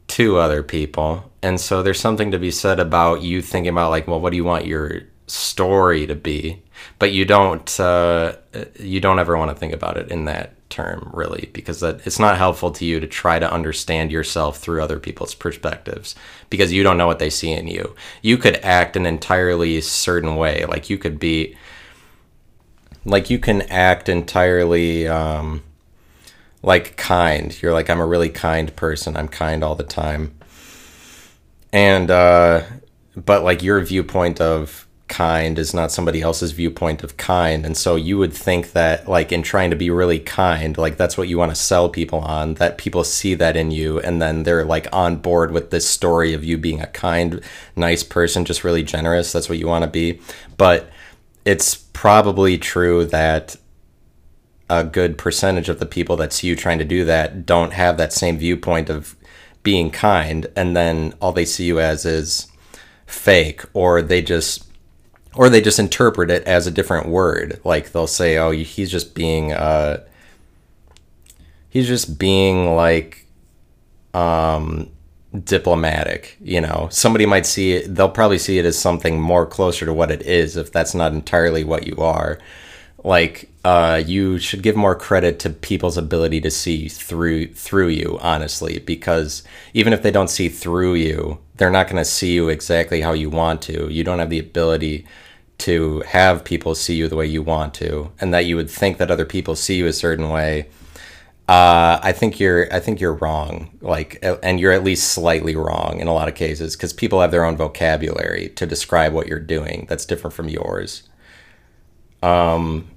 to 0.08 0.38
other 0.38 0.64
people. 0.64 1.32
And 1.41 1.60
so 1.60 1.84
there's 1.84 1.99
something 1.99 2.32
to 2.32 2.39
be 2.39 2.51
said 2.51 2.80
about 2.80 3.22
you 3.22 3.41
thinking 3.41 3.72
about 3.72 3.91
like, 3.91 4.08
well, 4.08 4.20
what 4.20 4.32
do 4.32 4.38
you 4.38 4.43
want 4.43 4.66
your 4.66 5.01
story 5.28 6.08
to 6.08 6.16
be? 6.16 6.62
But 6.99 7.12
you 7.12 7.26
don't 7.26 7.80
uh, 7.80 8.38
you 8.80 8.99
don't 8.99 9.20
ever 9.20 9.38
want 9.38 9.51
to 9.51 9.58
think 9.58 9.74
about 9.74 9.97
it 9.97 10.12
in 10.12 10.26
that 10.26 10.56
term 10.70 11.10
really 11.14 11.49
because 11.53 11.80
that 11.80 12.06
it's 12.06 12.20
not 12.20 12.38
helpful 12.38 12.72
to 12.72 12.86
you 12.86 12.99
to 12.99 13.08
try 13.08 13.38
to 13.39 13.51
understand 13.51 14.12
yourself 14.12 14.58
through 14.58 14.82
other 14.82 14.99
people's 14.99 15.36
perspectives 15.36 16.16
because 16.49 16.74
you 16.74 16.84
don't 16.84 16.97
know 16.97 17.08
what 17.08 17.20
they 17.20 17.30
see 17.30 17.51
in 17.51 17.68
you 17.68 17.95
you 18.24 18.36
could 18.36 18.56
act 18.58 18.97
an 18.97 19.06
entirely 19.06 19.80
certain 19.80 20.36
way 20.36 20.66
like 20.66 20.89
you 20.89 20.97
could 20.97 21.20
be 21.20 21.56
like 23.06 23.30
you 23.30 23.38
can 23.38 23.62
act 23.64 24.10
entirely 24.10 25.08
um 25.08 25.64
like 26.66 26.97
kind. 26.97 27.61
You're 27.61 27.74
like 27.74 27.89
i'm 27.89 27.99
a 27.99 28.05
really 28.05 28.30
kind 28.30 28.76
person. 28.76 29.16
I'm 29.16 29.28
kind 29.28 29.63
all 29.63 29.76
the 29.76 29.84
time. 29.84 30.36
And 31.72 32.11
uh 32.11 32.63
but 33.16 33.43
like 33.43 33.63
your 33.63 33.80
viewpoint 33.82 34.41
of 34.41 34.86
kind 35.07 35.59
is 35.59 35.72
not 35.72 35.91
somebody 35.91 36.22
else's 36.22 36.51
viewpoint 36.51 37.03
of 37.03 37.16
kind. 37.16 37.63
And 37.63 37.78
so 37.78 37.95
you 37.95 38.18
would 38.18 38.34
think 38.34 38.72
that 38.72 39.07
like 39.07 39.32
in 39.32 39.43
trying 39.43 39.70
to 39.70 39.76
be 39.76 39.91
really 39.91 40.20
kind 40.20 40.78
like 40.78 40.97
that's 40.97 41.18
what 41.18 41.28
you 41.28 41.38
want 41.38 41.51
to 41.51 41.55
sell 41.55 41.88
people 41.89 42.20
on 42.20 42.55
that 42.55 42.80
people 42.80 43.03
see 43.03 43.36
that 43.36 43.55
in 43.55 43.70
you 43.70 43.99
and 43.99 44.20
then 44.20 44.43
they're 44.43 44.66
like 44.66 44.88
on 44.91 45.18
board 45.18 45.51
with 45.51 45.70
this 45.70 45.88
story 45.88 46.34
of 46.34 46.43
you 46.43 46.57
being 46.57 46.82
a 46.82 46.88
kind 46.88 47.41
nice 47.76 48.03
person 48.03 48.43
just 48.43 48.63
really 48.63 48.84
generous. 48.84 49.32
That's 49.32 49.47
what 49.47 49.59
you 49.59 49.68
want 49.68 49.84
to 49.84 49.89
be. 49.89 50.20
But 50.57 50.89
it's 51.45 51.76
probably 51.76 52.57
true 52.57 53.05
that 53.05 53.55
a 54.70 54.84
good 54.84 55.18
percentage 55.18 55.70
of 55.70 55.80
the 55.80 55.86
people 55.86 56.16
that 56.18 56.34
see 56.34 56.47
you 56.47 56.55
trying 56.55 56.80
to 56.80 56.86
do 56.86 57.05
that 57.05 57.45
don't 57.45 57.74
have 57.74 57.97
that 57.97 58.13
same 58.13 58.38
viewpoint 58.38 58.89
of 58.89 59.16
being 59.63 59.89
kind 59.91 60.47
and 60.55 60.76
then 60.76 61.13
all 61.20 61.32
they 61.32 61.45
see 61.45 61.66
you 61.66 61.80
as 61.80 62.05
is 62.05 62.47
fake 63.05 63.61
or 63.74 64.01
they 64.01 64.22
just 64.22 64.66
or 65.36 65.49
they 65.49 65.61
just 65.61 65.80
interpret 65.80 66.32
it 66.32 66.43
as 66.45 66.66
a 66.66 66.72
different 66.72 67.07
word. 67.07 67.59
Like 67.63 67.91
they'll 67.91 68.07
say, 68.07 68.38
"Oh, 68.38 68.51
he's 68.51 68.89
just 68.89 69.13
being 69.13 69.51
uh 69.51 70.03
he's 71.70 71.88
just 71.88 72.18
being 72.18 72.76
like 72.76 73.26
um 74.13 74.89
diplomatic, 75.43 76.38
you 76.41 76.61
know. 76.61 76.88
Somebody 76.89 77.26
might 77.26 77.45
see 77.45 77.74
it 77.74 77.93
they'll 77.95 78.09
probably 78.09 78.39
see 78.39 78.57
it 78.57 78.66
as 78.66 78.78
something 78.78 79.20
more 79.20 79.45
closer 79.45 79.86
to 79.86 79.93
what 79.93 80.11
it 80.11 80.22
is 80.22 80.55
if 80.57 80.72
that's 80.72 80.95
not 80.95 81.13
entirely 81.13 81.63
what 81.63 81.86
you 81.86 81.97
are. 81.97 82.39
Like 83.03 83.49
uh 83.66 84.03
you 84.05 84.38
should 84.38 84.61
give 84.61 84.76
more 84.76 84.95
credit 84.95 85.39
to 85.39 85.49
people's 85.49 85.97
ability 85.97 86.39
to 86.41 86.51
see 86.51 86.88
through 86.88 87.47
through 87.53 87.88
you, 87.89 88.20
honestly, 88.22 88.80
because 88.80 89.43
even 89.74 89.91
if 89.93 90.03
they 90.03 90.11
don't 90.11 90.30
see 90.30 90.49
through 90.49 90.93
you, 90.93 91.39
they're 91.55 91.72
not 91.72 91.88
going 91.88 91.97
to 91.97 92.05
see 92.05 92.34
you 92.34 92.49
exactly 92.49 93.01
how 93.01 93.13
you 93.13 93.30
want 93.30 93.61
to. 93.63 93.91
You 93.91 94.03
don't 94.03 94.20
have 94.20 94.30
the 94.30 94.39
ability 94.39 95.05
to 95.59 96.01
have 96.01 96.43
people 96.43 96.76
see 96.76 96.95
you 96.95 97.07
the 97.07 97.16
way 97.16 97.26
you 97.26 97.41
want 97.41 97.74
to, 97.76 98.11
and 98.20 98.34
that 98.34 98.45
you 98.45 98.55
would 98.55 98.70
think 98.70 98.97
that 98.97 99.09
other 99.11 99.26
people 99.26 99.55
see 99.55 99.78
you 99.78 99.88
a 99.88 99.93
certain 99.93 100.30
way. 100.30 100.68
Uh, 101.47 101.99
I 102.01 102.11
think 102.11 102.39
you're 102.39 102.72
I 102.74 102.80
think 102.80 102.99
you're 102.99 103.13
wrong. 103.13 103.72
Like, 103.82 104.20
and 104.43 104.59
you're 104.59 104.74
at 104.74 104.84
least 104.84 105.13
slightly 105.13 105.55
wrong 105.55 105.99
in 105.99 106.07
a 106.07 106.13
lot 106.13 106.28
of 106.28 106.36
cases 106.36 106.76
because 106.76 106.93
people 106.93 107.22
have 107.22 107.32
their 107.32 107.45
own 107.45 107.57
vocabulary 107.57 108.49
to 108.57 108.66
describe 108.66 109.13
what 109.13 109.28
you're 109.28 109.39
doing 109.39 109.86
that's 109.89 110.05
different 110.05 110.36
from 110.36 110.49
yours. 110.49 111.03
Um, 112.22 112.89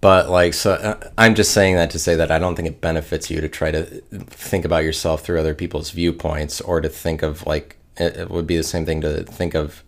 but 0.00 0.30
like, 0.30 0.54
so 0.54 0.72
uh, 0.72 1.10
I'm 1.18 1.34
just 1.34 1.52
saying 1.52 1.74
that 1.76 1.90
to 1.90 1.98
say 1.98 2.14
that 2.14 2.30
I 2.30 2.38
don't 2.38 2.54
think 2.54 2.68
it 2.68 2.80
benefits 2.80 3.30
you 3.30 3.40
to 3.40 3.48
try 3.48 3.70
to 3.70 3.84
think 3.84 4.64
about 4.64 4.84
yourself 4.84 5.22
through 5.22 5.40
other 5.40 5.54
people's 5.54 5.90
viewpoints 5.90 6.60
or 6.60 6.80
to 6.80 6.88
think 6.88 7.22
of 7.22 7.46
like 7.46 7.76
it 7.96 8.30
would 8.30 8.46
be 8.46 8.56
the 8.56 8.62
same 8.62 8.86
thing 8.86 9.00
to 9.00 9.24
think 9.24 9.54
of 9.54 9.82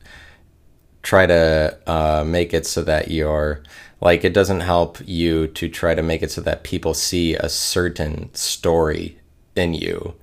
try 1.02 1.26
to 1.26 1.78
uh, 1.86 2.24
make 2.26 2.52
it 2.52 2.66
so 2.66 2.82
that 2.82 3.11
you're 3.11 3.62
like 4.00 4.24
it 4.24 4.34
doesn't 4.34 4.61
help 4.61 4.98
you 5.06 5.46
to 5.46 5.68
try 5.68 5.94
to 5.94 6.02
make 6.02 6.22
it 6.22 6.30
so 6.30 6.40
that 6.40 6.64
people 6.64 6.92
see 6.92 7.34
a 7.36 7.48
certain 7.48 8.34
story 8.34 9.18
in 9.54 9.74
you 9.74 10.14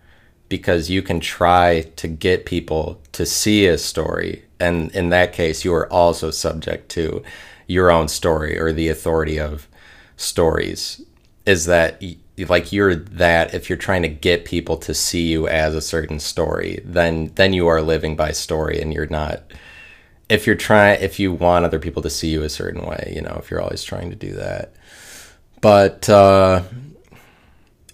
because 0.49 0.89
you 0.89 1.01
can 1.01 1.19
try 1.19 1.81
to 1.95 2.07
get 2.07 2.45
people 2.45 3.01
to 3.11 3.25
see 3.25 3.67
a 3.67 3.77
story. 3.77 4.43
And 4.59 4.91
in 4.91 5.09
that 5.09 5.33
case 5.33 5.63
you 5.63 5.73
are 5.73 5.91
also 5.91 6.31
subject 6.31 6.89
to 6.89 7.23
your 7.67 7.91
own 7.91 8.07
story 8.07 8.59
or 8.59 8.71
the 8.71 8.89
authority 8.89 9.39
of 9.39 9.67
stories 10.18 11.01
is 11.45 11.65
that 11.65 12.03
like 12.49 12.72
you're 12.72 12.95
that 12.95 13.53
if 13.53 13.70
you're 13.70 13.78
trying 13.78 14.01
to 14.01 14.07
get 14.07 14.45
people 14.45 14.78
to 14.78 14.93
see 14.93 15.28
you 15.28 15.47
as 15.47 15.74
a 15.74 15.82
certain 15.82 16.20
story 16.20 16.82
then 16.84 17.32
then 17.36 17.53
you 17.53 17.68
are 17.68 17.82
living 17.82 18.15
by 18.15 18.32
story 18.32 18.80
and 18.82 18.93
you're 18.93 19.07
not 19.07 19.41
if 20.30 20.45
you're 20.45 20.55
trying 20.55 21.01
if 21.01 21.20
you 21.20 21.32
want 21.32 21.65
other 21.65 21.80
people 21.80 22.01
to 22.01 22.09
see 22.09 22.30
you 22.30 22.43
a 22.43 22.49
certain 22.49 22.86
way 22.86 23.13
you 23.15 23.22
know 23.22 23.38
if 23.39 23.49
you're 23.49 23.61
always 23.61 23.84
trying 23.84 24.09
to 24.09 24.15
do 24.15 24.34
that. 24.34 24.74
But 25.61 26.07
uh 26.09 26.63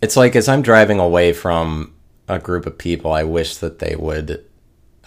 it's 0.01 0.17
like 0.17 0.35
as 0.35 0.49
i'm 0.49 0.61
driving 0.61 0.99
away 0.99 1.31
from 1.31 1.93
a 2.27 2.37
group 2.37 2.65
of 2.65 2.77
people 2.77 3.11
i 3.13 3.23
wish 3.23 3.57
that 3.57 3.79
they 3.79 3.95
would 3.95 4.45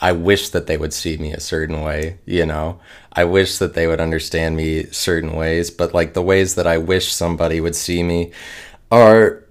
i 0.00 0.12
wish 0.12 0.50
that 0.50 0.66
they 0.66 0.76
would 0.76 0.92
see 0.92 1.16
me 1.16 1.32
a 1.32 1.40
certain 1.40 1.82
way 1.82 2.18
you 2.26 2.44
know 2.46 2.78
i 3.12 3.24
wish 3.24 3.58
that 3.58 3.74
they 3.74 3.86
would 3.86 4.00
understand 4.00 4.56
me 4.56 4.84
certain 4.86 5.34
ways 5.34 5.70
but 5.70 5.94
like 5.94 6.14
the 6.14 6.22
ways 6.22 6.54
that 6.54 6.66
i 6.66 6.78
wish 6.78 7.12
somebody 7.12 7.60
would 7.60 7.74
see 7.74 8.02
me 8.02 8.30
are 8.90 9.46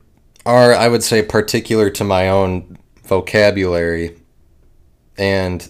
are 0.46 0.74
I 0.74 0.88
would 0.88 1.04
say 1.04 1.22
particular 1.24 1.90
to 1.92 2.04
my 2.04 2.30
own 2.30 2.78
vocabulary 3.04 4.16
and 5.18 5.68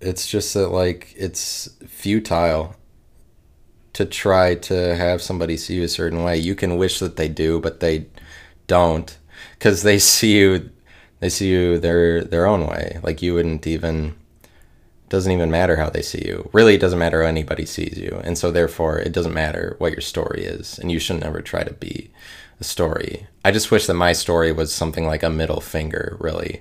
it's 0.00 0.26
just 0.26 0.54
that 0.54 0.68
like 0.68 1.14
it's 1.16 1.68
futile 1.86 2.76
to 3.94 4.04
try 4.04 4.56
to 4.56 4.96
have 4.96 5.22
somebody 5.22 5.56
see 5.56 5.76
you 5.76 5.84
a 5.84 5.88
certain 5.88 6.22
way. 6.22 6.36
You 6.36 6.54
can 6.54 6.76
wish 6.76 6.98
that 6.98 7.16
they 7.16 7.28
do, 7.28 7.60
but 7.60 7.80
they 7.80 8.06
don't 8.66 9.16
cuz 9.60 9.82
they 9.82 9.98
see 10.14 10.38
you 10.38 10.70
they 11.24 11.30
see 11.30 11.48
you 11.48 11.78
their 11.78 12.22
their 12.22 12.44
own 12.44 12.66
way. 12.66 12.98
Like 13.02 13.22
you 13.22 13.32
wouldn't 13.32 13.66
even 13.66 14.14
doesn't 15.08 15.32
even 15.32 15.50
matter 15.50 15.76
how 15.76 15.88
they 15.88 16.02
see 16.02 16.22
you. 16.22 16.50
Really, 16.52 16.74
it 16.74 16.82
doesn't 16.82 16.98
matter 16.98 17.22
how 17.22 17.28
anybody 17.28 17.64
sees 17.64 17.96
you. 17.96 18.20
And 18.24 18.36
so 18.36 18.50
therefore, 18.50 18.98
it 18.98 19.12
doesn't 19.12 19.32
matter 19.32 19.74
what 19.78 19.92
your 19.92 20.02
story 20.02 20.44
is, 20.44 20.78
and 20.78 20.92
you 20.92 20.98
shouldn't 20.98 21.24
ever 21.24 21.40
try 21.40 21.64
to 21.64 21.72
be 21.72 22.10
a 22.60 22.64
story. 22.64 23.26
I 23.42 23.52
just 23.52 23.70
wish 23.70 23.86
that 23.86 23.94
my 23.94 24.12
story 24.12 24.52
was 24.52 24.70
something 24.70 25.06
like 25.06 25.22
a 25.22 25.30
middle 25.30 25.62
finger, 25.62 26.18
really. 26.20 26.60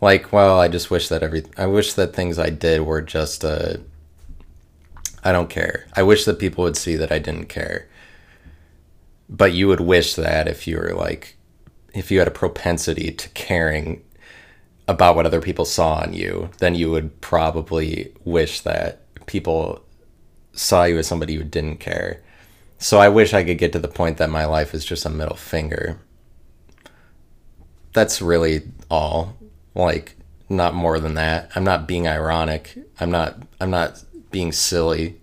Like, 0.00 0.32
well, 0.32 0.58
I 0.58 0.68
just 0.68 0.90
wish 0.90 1.10
that 1.10 1.22
every 1.22 1.44
I 1.58 1.66
wish 1.66 1.92
that 1.92 2.16
things 2.16 2.38
I 2.38 2.48
did 2.48 2.80
were 2.80 3.02
just 3.02 3.44
a 3.44 3.82
I 5.22 5.30
don't 5.30 5.50
care. 5.50 5.88
I 5.92 6.04
wish 6.04 6.24
that 6.24 6.38
people 6.38 6.64
would 6.64 6.78
see 6.78 6.96
that 6.96 7.12
I 7.12 7.18
didn't 7.18 7.50
care. 7.50 7.86
But 9.28 9.52
you 9.52 9.68
would 9.68 9.80
wish 9.80 10.14
that 10.14 10.48
if 10.48 10.66
you 10.66 10.78
were 10.78 10.94
like 10.94 11.33
if 11.94 12.10
you 12.10 12.18
had 12.18 12.28
a 12.28 12.32
propensity 12.32 13.12
to 13.12 13.28
caring 13.30 14.02
about 14.86 15.16
what 15.16 15.26
other 15.26 15.40
people 15.40 15.64
saw 15.64 15.94
on 15.94 16.12
you, 16.12 16.50
then 16.58 16.74
you 16.74 16.90
would 16.90 17.20
probably 17.20 18.12
wish 18.24 18.60
that 18.60 19.00
people 19.26 19.82
saw 20.52 20.84
you 20.84 20.98
as 20.98 21.06
somebody 21.06 21.34
who 21.34 21.44
didn't 21.44 21.78
care. 21.78 22.22
So 22.78 22.98
I 22.98 23.08
wish 23.08 23.32
I 23.32 23.44
could 23.44 23.58
get 23.58 23.72
to 23.72 23.78
the 23.78 23.88
point 23.88 24.18
that 24.18 24.28
my 24.28 24.44
life 24.44 24.74
is 24.74 24.84
just 24.84 25.06
a 25.06 25.10
middle 25.10 25.36
finger. 25.36 25.98
That's 27.92 28.20
really 28.20 28.62
all. 28.90 29.36
Like 29.74 30.16
not 30.48 30.74
more 30.74 31.00
than 31.00 31.14
that. 31.14 31.50
I'm 31.54 31.64
not 31.64 31.88
being 31.88 32.06
ironic. 32.06 32.76
I'm 33.00 33.10
not 33.10 33.38
I'm 33.60 33.70
not 33.70 34.02
being 34.30 34.52
silly. 34.52 35.20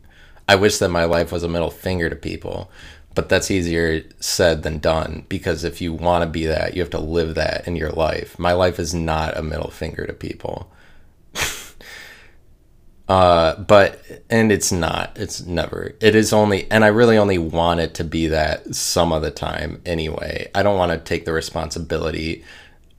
I 0.48 0.56
wish 0.56 0.80
that 0.80 0.90
my 0.90 1.06
life 1.06 1.32
was 1.32 1.44
a 1.44 1.48
middle 1.48 1.70
finger 1.70 2.10
to 2.10 2.16
people, 2.16 2.70
but 3.14 3.30
that's 3.30 3.52
easier 3.52 4.04
said 4.20 4.64
than 4.64 4.80
done 4.80 5.26
because 5.28 5.64
if 5.64 5.82
you 5.82 5.94
want 5.94 6.24
to 6.24 6.30
be 6.30 6.46
that, 6.46 6.74
you 6.74 6.82
have 6.82 6.90
to 6.92 7.00
live 7.00 7.36
that 7.36 7.68
in 7.68 7.76
your 7.76 7.92
life. 7.92 8.40
My 8.40 8.54
life 8.54 8.80
is 8.80 8.94
not 8.94 9.38
a 9.38 9.44
middle 9.44 9.72
finger 9.72 10.06
to 10.06 10.14
people. 10.14 10.72
Uh, 13.10 13.60
but 13.64 14.02
and 14.30 14.54
it's 14.54 14.72
not. 14.72 15.12
It's 15.18 15.42
never. 15.46 15.96
It 16.00 16.16
is 16.16 16.32
only, 16.32 16.72
and 16.72 16.86
I 16.86 16.88
really 16.88 17.18
only 17.18 17.38
want 17.38 17.82
it 17.82 17.94
to 17.96 18.06
be 18.06 18.28
that 18.28 18.74
some 18.74 19.12
of 19.12 19.22
the 19.22 19.32
time. 19.32 19.82
Anyway, 19.86 20.50
I 20.56 20.64
don't 20.64 20.78
want 20.78 20.94
to 20.94 20.98
take 20.98 21.26
the 21.26 21.34
responsibility 21.34 22.46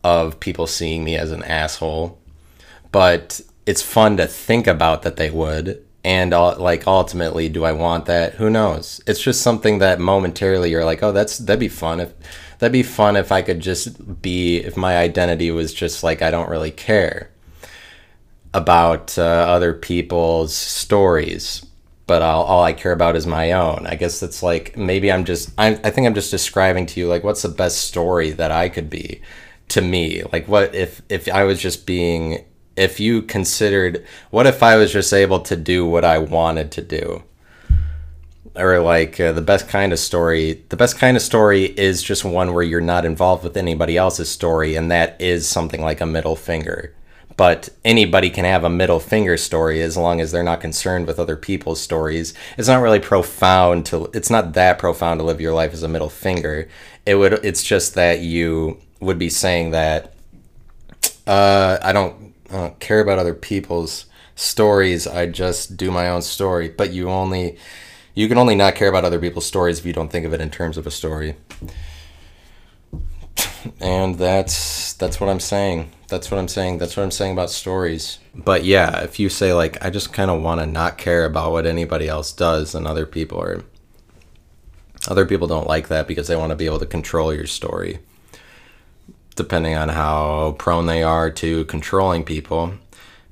of 0.05 0.39
people 0.39 0.67
seeing 0.67 1.03
me 1.03 1.17
as 1.17 1.33
an 1.33 1.43
asshole, 1.45 2.19
but 2.91 3.41
it's 3.65 3.81
fun 3.81 4.19
to 4.19 4.27
think 4.27 4.67
about 4.67 5.01
that 5.01 5.17
they 5.17 5.31
would. 5.31 5.83
And 6.05 6.33
like 6.33 6.87
ultimately, 6.87 7.49
do 7.49 7.65
I 7.65 7.73
want 7.73 8.07
that? 8.07 8.35
Who 8.35 8.51
knows? 8.51 9.01
It's 9.07 9.21
just 9.23 9.41
something 9.43 9.79
that 9.79 10.01
momentarily 10.01 10.71
you're 10.71 10.85
like, 10.85 11.03
oh, 11.03 11.13
that's 11.13 11.39
that'd 11.39 11.61
be 11.61 11.69
fun 11.69 12.01
if 12.01 12.13
that'd 12.59 12.73
be 12.73 12.83
fun 12.83 13.17
if 13.17 13.31
I 13.31 13.43
could 13.43 13.61
just 13.61 14.21
be 14.21 14.59
if 14.59 14.77
my 14.77 14.97
identity 14.97 15.51
was 15.51 15.73
just 15.73 16.03
like 16.03 16.21
I 16.21 16.31
don't 16.31 16.51
really 16.51 16.73
care 16.73 17.31
about 18.55 19.17
uh, 19.19 19.23
other 19.23 19.73
people's 19.73 20.55
stories, 20.55 21.65
but 22.07 22.23
I'll, 22.23 22.43
all 22.43 22.63
I 22.63 22.73
care 22.73 22.93
about 22.93 23.17
is 23.17 23.27
my 23.27 23.53
own. 23.53 23.87
I 23.87 23.95
guess 23.95 24.23
it's 24.23 24.43
like 24.43 24.77
maybe 24.77 25.11
I'm 25.11 25.25
just, 25.25 25.51
I, 25.59 25.69
I 25.69 25.91
think 25.91 26.07
I'm 26.07 26.15
just 26.15 26.31
describing 26.31 26.87
to 26.87 27.01
you 27.01 27.09
like 27.09 27.25
what's 27.25 27.43
the 27.43 27.49
best 27.49 27.79
story 27.79 28.31
that 28.33 28.51
I 28.51 28.69
could 28.69 28.91
be 28.91 29.23
to 29.69 29.81
me. 29.81 30.23
Like 30.33 30.49
what 30.49 30.75
if 30.75 31.01
if 31.09 31.29
I 31.29 31.45
was 31.45 31.61
just 31.61 31.87
being, 31.87 32.45
if 32.77 33.01
you 33.01 33.23
considered, 33.23 34.05
what 34.31 34.47
if 34.47 34.63
I 34.63 34.77
was 34.77 34.93
just 34.93 35.13
able 35.13 35.41
to 35.41 35.57
do 35.57 35.87
what 35.87 36.05
I 36.05 36.19
wanted 36.19 36.71
to 36.73 36.83
do? 36.83 37.23
or 38.55 38.81
like 38.81 39.19
uh, 39.19 39.33
the 39.33 39.41
best 39.41 39.67
kind 39.67 39.95
of 39.95 39.99
story 39.99 40.63
the 40.69 40.77
best 40.77 40.99
kind 40.99 41.17
of 41.17 41.23
story 41.23 41.65
is 41.65 42.03
just 42.03 42.23
one 42.23 42.53
where 42.53 42.63
you're 42.63 42.83
not 42.83 43.07
involved 43.07 43.43
with 43.43 43.57
anybody 43.57 43.97
else's 43.97 44.29
story 44.29 44.75
and 44.75 44.91
that 44.91 45.19
is 45.19 45.49
something 45.49 45.81
like 45.81 46.03
a 46.03 46.07
middle 46.07 46.37
finger 46.37 46.95
but 47.37 47.71
anybody 47.85 48.31
can 48.31 48.45
have 48.45 48.65
a 48.65 48.71
middle 48.71 49.01
finger 49.01 49.37
story 49.37 49.81
as 49.81 49.97
long 49.97 50.21
as 50.21 50.33
they're 50.33 50.43
not 50.43 50.61
concerned 50.61 51.07
with 51.07 51.19
other 51.19 51.37
people's 51.37 51.81
stories. 51.81 52.35
It's 52.59 52.69
not 52.69 52.83
really 52.83 53.01
profound 53.01 53.87
to 53.87 54.11
it's 54.13 54.31
not 54.31 54.53
that 54.53 54.79
profound 54.79 55.21
to 55.21 55.25
live 55.25 55.41
your 55.41 55.55
life 55.55 55.73
as 55.73 55.83
a 55.83 55.89
middle 55.89 56.11
finger. 56.11 56.69
It 57.07 57.15
would 57.15 57.33
it's 57.45 57.63
just 57.63 57.95
that 57.95 58.21
you 58.21 58.79
would 59.01 59.19
be 59.19 59.29
saying 59.29 59.71
that 59.71 60.15
uh, 61.27 61.79
I 61.83 61.93
don't, 61.93 62.32
Don't 62.53 62.79
care 62.79 63.01
about 63.01 63.19
other 63.19 63.35
people's 63.35 64.07
stories. 64.35 65.07
I 65.07 65.27
just 65.27 65.77
do 65.77 65.91
my 65.91 66.09
own 66.09 66.23
story. 66.23 66.69
But 66.69 66.93
you 66.93 67.09
only 67.11 67.59
you 68.15 68.29
can 68.29 68.39
only 68.39 68.55
not 68.55 68.75
care 68.75 68.89
about 68.89 69.05
other 69.05 69.19
people's 69.19 69.47
stories 69.47 69.79
if 69.79 69.87
you 69.87 69.93
don't 69.93 70.13
think 70.13 70.27
of 70.27 70.33
it 70.33 70.41
in 70.41 70.51
terms 70.51 70.77
of 70.77 70.87
a 70.87 70.91
story. 70.91 71.35
And 73.81 74.17
that's 74.17 74.93
that's 74.95 75.21
what 75.21 75.29
I'm 75.29 75.41
saying 75.41 75.91
that's 76.13 76.31
what 76.31 76.39
I'm 76.39 76.49
saying. 76.49 76.77
That's 76.77 76.95
what 76.95 77.03
I'm 77.05 77.11
saying 77.11 77.33
about 77.33 77.51
stories. 77.51 78.19
But 78.35 78.65
yeah, 78.65 79.01
if 79.01 79.19
you 79.19 79.31
say 79.31 79.55
like 79.55 79.83
I 79.83 79.89
just 79.89 80.13
kind 80.13 80.31
of 80.31 80.43
want 80.43 80.61
to 80.61 80.67
not 80.67 80.99
care 80.99 81.25
about 81.25 81.53
what 81.53 81.65
anybody 81.67 82.07
else 82.07 82.33
does 82.33 82.75
and 82.75 82.87
other 82.87 83.07
people 83.07 83.41
are 83.41 83.65
other 85.09 85.25
people 85.25 85.49
don't 85.49 85.67
like 85.67 85.89
that 85.89 86.07
because 86.07 86.29
they 86.29 86.37
want 86.37 86.51
to 86.51 86.57
be 86.57 86.67
able 86.67 86.79
to 86.79 86.87
control 86.87 87.35
your 87.35 87.47
story. 87.47 87.99
Depending 89.35 89.75
on 89.75 89.89
how 89.89 90.57
prone 90.59 90.87
they 90.87 91.03
are 91.03 91.31
to 91.31 91.65
controlling 91.65 92.25
people, 92.25 92.75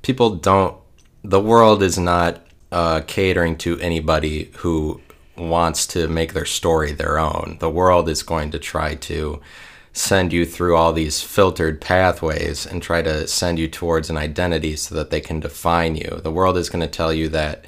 people 0.01 0.35
don't 0.35 0.75
the 1.23 1.39
world 1.39 1.83
is 1.83 1.97
not 1.99 2.41
uh, 2.71 3.01
catering 3.05 3.57
to 3.57 3.79
anybody 3.79 4.51
who 4.57 5.01
wants 5.37 5.85
to 5.87 6.07
make 6.07 6.33
their 6.33 6.45
story 6.45 6.91
their 6.91 7.19
own. 7.19 7.57
The 7.59 7.69
world 7.69 8.09
is 8.09 8.23
going 8.23 8.51
to 8.51 8.59
try 8.59 8.95
to 8.95 9.41
send 9.93 10.31
you 10.31 10.45
through 10.45 10.75
all 10.75 10.93
these 10.93 11.21
filtered 11.21 11.81
pathways 11.81 12.65
and 12.65 12.81
try 12.81 13.01
to 13.01 13.27
send 13.27 13.59
you 13.59 13.67
towards 13.67 14.09
an 14.09 14.17
identity 14.17 14.75
so 14.75 14.95
that 14.95 15.09
they 15.09 15.19
can 15.19 15.39
define 15.39 15.95
you. 15.95 16.21
The 16.23 16.31
world 16.31 16.57
is 16.57 16.69
going 16.69 16.81
to 16.81 16.87
tell 16.87 17.13
you 17.13 17.27
that 17.29 17.65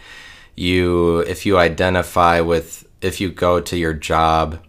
you, 0.56 1.20
if 1.20 1.46
you 1.46 1.58
identify 1.58 2.40
with, 2.40 2.88
if 3.02 3.20
you 3.20 3.30
go 3.30 3.60
to 3.60 3.78
your 3.78 3.94
job, 3.94 4.60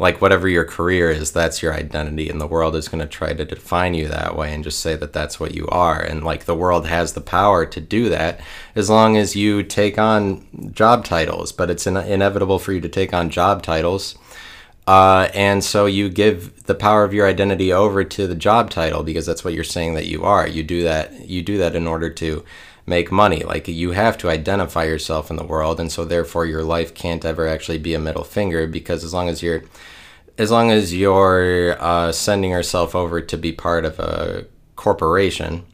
like 0.00 0.20
whatever 0.20 0.48
your 0.48 0.64
career 0.64 1.10
is, 1.10 1.30
that's 1.30 1.62
your 1.62 1.74
identity, 1.74 2.28
and 2.28 2.40
the 2.40 2.46
world 2.46 2.74
is 2.74 2.88
going 2.88 3.00
to 3.00 3.06
try 3.06 3.32
to 3.32 3.44
define 3.44 3.94
you 3.94 4.08
that 4.08 4.36
way 4.36 4.52
and 4.52 4.64
just 4.64 4.80
say 4.80 4.96
that 4.96 5.12
that's 5.12 5.38
what 5.38 5.54
you 5.54 5.68
are. 5.68 6.00
And 6.00 6.24
like 6.24 6.46
the 6.46 6.54
world 6.56 6.86
has 6.88 7.12
the 7.12 7.20
power 7.20 7.64
to 7.66 7.80
do 7.80 8.08
that 8.08 8.40
as 8.74 8.90
long 8.90 9.16
as 9.16 9.36
you 9.36 9.62
take 9.62 9.98
on 9.98 10.72
job 10.72 11.04
titles, 11.04 11.52
but 11.52 11.70
it's 11.70 11.86
in- 11.86 11.96
inevitable 11.96 12.58
for 12.58 12.72
you 12.72 12.80
to 12.80 12.88
take 12.88 13.14
on 13.14 13.30
job 13.30 13.62
titles 13.62 14.16
uh, 14.90 15.28
and 15.34 15.62
so 15.62 15.86
you 15.86 16.08
give 16.08 16.64
the 16.64 16.74
power 16.74 17.04
of 17.04 17.14
your 17.14 17.28
identity 17.28 17.72
over 17.72 18.02
to 18.02 18.26
the 18.26 18.34
job 18.34 18.70
title 18.70 19.04
because 19.04 19.24
that's 19.24 19.44
what 19.44 19.54
you're 19.54 19.62
saying 19.62 19.94
that 19.94 20.06
you 20.06 20.24
are. 20.24 20.48
You 20.48 20.64
do 20.64 20.82
that. 20.82 21.28
You 21.28 21.42
do 21.42 21.58
that 21.58 21.76
in 21.76 21.86
order 21.86 22.10
to 22.10 22.44
make 22.90 23.10
money. 23.10 23.42
Like 23.44 23.66
you 23.68 23.92
have 23.92 24.18
to 24.18 24.28
identify 24.28 24.84
yourself 24.84 25.30
in 25.30 25.36
the 25.36 25.44
world, 25.44 25.80
and 25.80 25.90
so 25.90 26.04
therefore 26.04 26.44
your 26.44 26.62
life 26.62 26.92
can't 26.94 27.24
ever 27.24 27.48
actually 27.48 27.78
be 27.78 27.94
a 27.94 27.98
middle 27.98 28.24
finger 28.24 28.66
because 28.66 29.04
as 29.04 29.14
long 29.14 29.30
as 29.30 29.42
you're, 29.42 29.62
as 30.36 30.50
long 30.50 30.70
as 30.70 30.92
you're 30.92 31.80
uh, 31.80 32.12
sending 32.12 32.50
yourself 32.50 32.94
over 32.94 33.22
to 33.22 33.36
be 33.38 33.52
part 33.52 33.86
of 33.86 33.98
a 33.98 34.44
corporation 34.76 35.64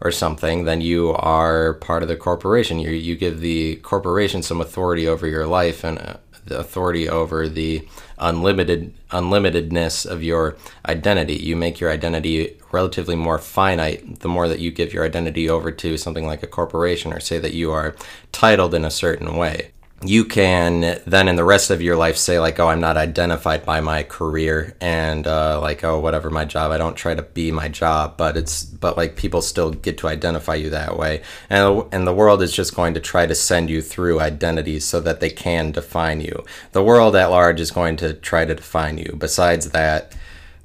or 0.00 0.12
something, 0.12 0.64
then 0.64 0.80
you 0.80 1.12
are 1.14 1.74
part 1.74 2.02
of 2.04 2.08
the 2.08 2.16
corporation. 2.16 2.78
You 2.78 2.90
you 2.90 3.16
give 3.16 3.40
the 3.40 3.76
corporation 3.76 4.42
some 4.42 4.60
authority 4.60 5.08
over 5.08 5.26
your 5.26 5.46
life 5.48 5.82
and. 5.82 6.18
Authority 6.50 7.08
over 7.08 7.48
the 7.48 7.86
unlimited 8.18 8.94
unlimitedness 9.10 10.06
of 10.06 10.22
your 10.22 10.56
identity. 10.86 11.34
You 11.34 11.56
make 11.56 11.80
your 11.80 11.90
identity 11.90 12.58
relatively 12.72 13.16
more 13.16 13.38
finite 13.38 14.20
the 14.20 14.28
more 14.28 14.48
that 14.48 14.60
you 14.60 14.70
give 14.70 14.92
your 14.92 15.04
identity 15.04 15.48
over 15.48 15.70
to 15.70 15.96
something 15.96 16.26
like 16.26 16.42
a 16.42 16.46
corporation 16.46 17.12
or 17.12 17.20
say 17.20 17.38
that 17.38 17.54
you 17.54 17.70
are 17.70 17.96
titled 18.32 18.74
in 18.74 18.84
a 18.84 18.90
certain 18.90 19.36
way. 19.36 19.72
You 20.04 20.24
can 20.24 21.00
then 21.06 21.26
in 21.26 21.34
the 21.34 21.44
rest 21.44 21.70
of 21.70 21.82
your 21.82 21.96
life 21.96 22.16
say 22.16 22.38
like 22.38 22.60
oh 22.60 22.68
i'm 22.68 22.80
not 22.80 22.96
identified 22.96 23.66
by 23.66 23.80
my 23.80 24.04
career 24.04 24.76
and 24.80 25.26
uh, 25.26 25.60
like 25.60 25.82
oh 25.82 25.98
whatever 25.98 26.30
my 26.30 26.44
job 26.44 26.70
i 26.70 26.78
don't 26.78 26.94
try 26.94 27.14
to 27.16 27.22
be 27.22 27.50
my 27.50 27.66
job 27.66 28.16
but 28.16 28.36
it's 28.36 28.68
but 28.80 28.96
like 28.96 29.16
people 29.16 29.42
still 29.42 29.70
get 29.70 29.98
to 29.98 30.08
identify 30.08 30.54
you 30.54 30.70
that 30.70 30.96
way. 30.96 31.22
And 31.50 31.84
and 31.92 32.06
the 32.06 32.14
world 32.14 32.42
is 32.42 32.52
just 32.52 32.74
going 32.74 32.94
to 32.94 33.00
try 33.00 33.26
to 33.26 33.34
send 33.34 33.70
you 33.70 33.82
through 33.82 34.20
identities 34.20 34.84
so 34.84 35.00
that 35.00 35.20
they 35.20 35.30
can 35.30 35.72
define 35.72 36.20
you. 36.20 36.44
The 36.72 36.82
world 36.82 37.16
at 37.16 37.30
large 37.30 37.60
is 37.60 37.70
going 37.70 37.96
to 37.98 38.14
try 38.14 38.44
to 38.44 38.54
define 38.54 38.98
you. 38.98 39.16
Besides 39.18 39.70
that 39.70 40.16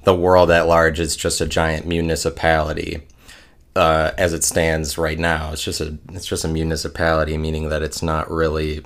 the 0.03 0.15
world 0.15 0.51
at 0.51 0.67
large 0.67 0.99
is 0.99 1.15
just 1.15 1.41
a 1.41 1.45
giant 1.45 1.87
municipality 1.87 3.01
uh, 3.75 4.11
as 4.17 4.33
it 4.33 4.43
stands 4.43 4.97
right 4.97 5.17
now. 5.17 5.51
It's 5.51 5.63
just 5.63 5.81
a 5.81 5.97
it's 6.11 6.27
just 6.27 6.45
a 6.45 6.49
municipality, 6.49 7.37
meaning 7.37 7.69
that 7.69 7.81
it's 7.81 8.03
not 8.03 8.29
really 8.29 8.83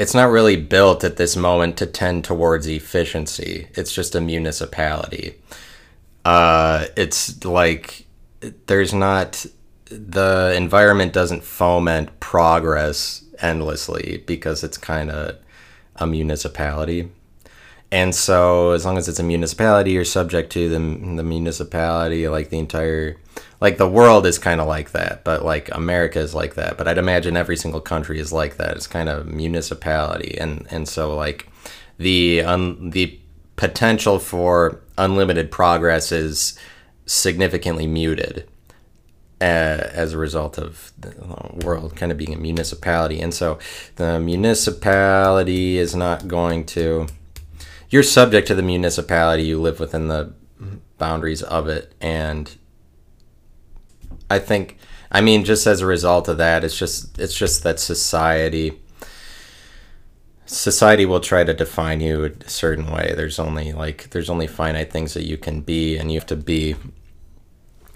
it's 0.00 0.14
not 0.14 0.30
really 0.30 0.56
built 0.56 1.04
at 1.04 1.18
this 1.18 1.36
moment 1.36 1.76
to 1.76 1.84
tend 1.84 2.24
towards 2.24 2.66
efficiency. 2.66 3.68
It's 3.74 3.92
just 3.92 4.14
a 4.14 4.20
municipality. 4.20 5.34
Uh, 6.24 6.86
it's 6.96 7.44
like 7.44 8.06
there's 8.66 8.94
not 8.94 9.44
the 9.90 10.54
environment 10.56 11.12
doesn't 11.12 11.44
foment 11.44 12.18
progress 12.18 13.22
endlessly 13.42 14.24
because 14.26 14.64
it's 14.64 14.78
kind 14.78 15.10
of 15.10 15.36
a 15.96 16.06
municipality. 16.06 17.10
And 17.92 18.14
so, 18.14 18.70
as 18.70 18.84
long 18.84 18.98
as 18.98 19.08
it's 19.08 19.18
a 19.18 19.24
municipality, 19.24 19.92
you're 19.92 20.04
subject 20.04 20.52
to 20.52 20.68
the, 20.68 20.78
the 20.78 21.24
municipality, 21.24 22.28
like 22.28 22.50
the 22.50 22.58
entire 22.58 23.16
like 23.60 23.76
the 23.76 23.88
world 23.88 24.26
is 24.26 24.38
kind 24.38 24.60
of 24.60 24.66
like 24.66 24.92
that, 24.92 25.22
but 25.22 25.44
like 25.44 25.74
America 25.74 26.18
is 26.18 26.34
like 26.34 26.54
that. 26.54 26.78
But 26.78 26.88
I'd 26.88 26.98
imagine 26.98 27.36
every 27.36 27.56
single 27.56 27.80
country 27.80 28.18
is 28.18 28.32
like 28.32 28.56
that. 28.56 28.76
It's 28.76 28.86
kind 28.86 29.08
of 29.08 29.26
municipality, 29.26 30.38
and 30.38 30.66
and 30.70 30.88
so 30.88 31.14
like 31.14 31.48
the 31.98 32.42
un, 32.42 32.90
the 32.90 33.18
potential 33.56 34.18
for 34.18 34.80
unlimited 34.96 35.50
progress 35.50 36.10
is 36.12 36.58
significantly 37.04 37.86
muted 37.86 38.48
uh, 39.40 39.88
as 39.92 40.14
a 40.14 40.18
result 40.18 40.58
of 40.58 40.92
the 40.98 41.12
world 41.64 41.96
kind 41.96 42.10
of 42.10 42.16
being 42.16 42.32
a 42.32 42.38
municipality. 42.38 43.20
And 43.20 43.34
so 43.34 43.58
the 43.96 44.18
municipality 44.18 45.76
is 45.76 45.94
not 45.94 46.28
going 46.28 46.64
to. 46.66 47.08
You're 47.90 48.02
subject 48.04 48.46
to 48.48 48.54
the 48.54 48.62
municipality. 48.62 49.42
You 49.42 49.60
live 49.60 49.80
within 49.80 50.08
the 50.08 50.32
boundaries 50.98 51.42
of 51.42 51.68
it, 51.68 51.94
and 52.00 52.56
I 54.30 54.38
think 54.38 54.78
I 55.10 55.20
mean 55.20 55.44
just 55.44 55.66
as 55.66 55.80
a 55.80 55.86
result 55.86 56.28
of 56.28 56.38
that 56.38 56.62
it's 56.62 56.78
just 56.78 57.18
it's 57.18 57.34
just 57.34 57.64
that 57.64 57.80
society 57.80 58.78
society 60.46 61.06
will 61.06 61.20
try 61.20 61.44
to 61.44 61.54
define 61.54 62.00
you 62.00 62.24
a 62.24 62.48
certain 62.48 62.90
way. 62.90 63.12
There's 63.16 63.38
only 63.38 63.72
like 63.72 64.10
there's 64.10 64.30
only 64.30 64.46
finite 64.46 64.92
things 64.92 65.14
that 65.14 65.24
you 65.24 65.36
can 65.36 65.60
be 65.60 65.96
and 65.96 66.12
you 66.12 66.18
have 66.18 66.26
to 66.28 66.36
be 66.36 66.76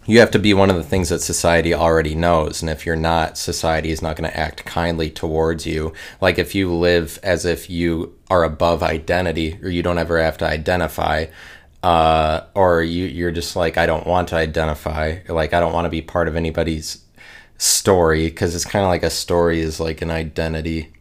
you 0.07 0.21
have 0.21 0.31
to 0.31 0.39
be 0.39 0.53
one 0.53 0.71
of 0.71 0.77
the 0.77 0.85
things 0.85 1.09
that 1.09 1.21
society 1.21 1.73
already 1.73 2.15
knows 2.15 2.61
and 2.63 2.71
if 2.71 2.85
you're 2.85 2.97
not 2.97 3.39
society 3.39 3.91
is 3.91 4.03
not 4.03 4.17
going 4.17 4.29
to 4.29 4.39
act 4.39 4.65
kindly 4.65 5.11
towards 5.11 5.67
you 5.67 5.93
like 6.21 6.39
if 6.39 6.55
you 6.55 6.73
live 6.73 7.19
as 7.23 7.45
if 7.45 7.71
you 7.71 8.15
are 8.31 8.45
above 8.45 8.83
identity 8.83 9.59
or 9.63 9.69
you 9.69 9.83
don't 9.83 9.99
ever 9.99 10.21
have 10.21 10.39
to 10.39 10.47
identify 10.47 11.27
uh, 11.85 12.47
or 12.55 12.83
you 12.83 13.05
you're 13.05 13.31
just 13.31 13.57
like 13.57 13.77
I 13.77 13.85
don't 13.85 14.07
want 14.07 14.29
to 14.29 14.37
identify, 14.37 15.19
like 15.29 15.53
I 15.53 15.61
don't 15.61 15.75
want 15.75 15.85
to 15.85 15.91
be 15.91 16.01
part 16.01 16.29
of 16.29 16.35
anybody's 16.35 17.05
story 17.59 18.25
because 18.29 18.55
it's 18.55 18.65
kind 18.65 18.85
of 18.85 18.89
like 18.89 19.03
a 19.03 19.11
story 19.11 19.61
is 19.61 19.81
like 19.81 20.01
an 20.01 20.11
identity. 20.11 20.95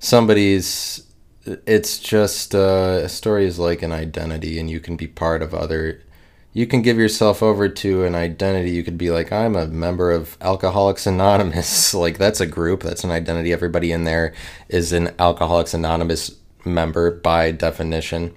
Somebody's 0.00 1.06
it's 1.44 2.00
just 2.00 2.52
uh, 2.52 3.02
a 3.04 3.08
story 3.08 3.46
is 3.46 3.60
like 3.60 3.82
an 3.82 3.92
identity, 3.92 4.58
and 4.58 4.68
you 4.68 4.80
can 4.80 4.96
be 4.96 5.06
part 5.06 5.40
of 5.40 5.54
other. 5.54 6.02
You 6.52 6.66
can 6.66 6.82
give 6.82 6.98
yourself 6.98 7.42
over 7.42 7.68
to 7.68 8.04
an 8.04 8.14
identity. 8.14 8.70
You 8.70 8.82
could 8.82 8.98
be 8.98 9.10
like, 9.10 9.32
I'm 9.32 9.54
a 9.54 9.66
member 9.66 10.10
of 10.10 10.36
Alcoholics 10.40 11.06
Anonymous. 11.06 11.94
like 11.94 12.18
that's 12.18 12.40
a 12.40 12.46
group. 12.46 12.82
That's 12.82 13.04
an 13.04 13.10
identity. 13.10 13.52
Everybody 13.52 13.92
in 13.92 14.04
there 14.04 14.34
is 14.68 14.92
an 14.92 15.14
Alcoholics 15.18 15.74
Anonymous 15.74 16.36
member 16.64 17.10
by 17.10 17.50
definition 17.52 18.34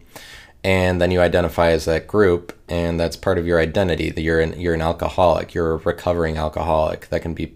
and 0.64 1.02
then 1.02 1.12
you 1.12 1.22
identify 1.22 1.72
as 1.72 1.86
that 1.86 2.08
group 2.08 2.58
and 2.70 3.00
that's 3.00 3.16
part 3.16 3.38
of 3.38 3.48
your 3.48 3.60
identity 3.60 4.10
that 4.10 4.22
you're 4.22 4.40
an 4.40 4.60
you're 4.60 4.74
an 4.74 4.82
alcoholic 4.82 5.54
you're 5.54 5.74
a 5.74 5.78
recovering 5.78 6.38
alcoholic 6.38 7.08
that 7.10 7.22
can 7.22 7.34
be 7.34 7.56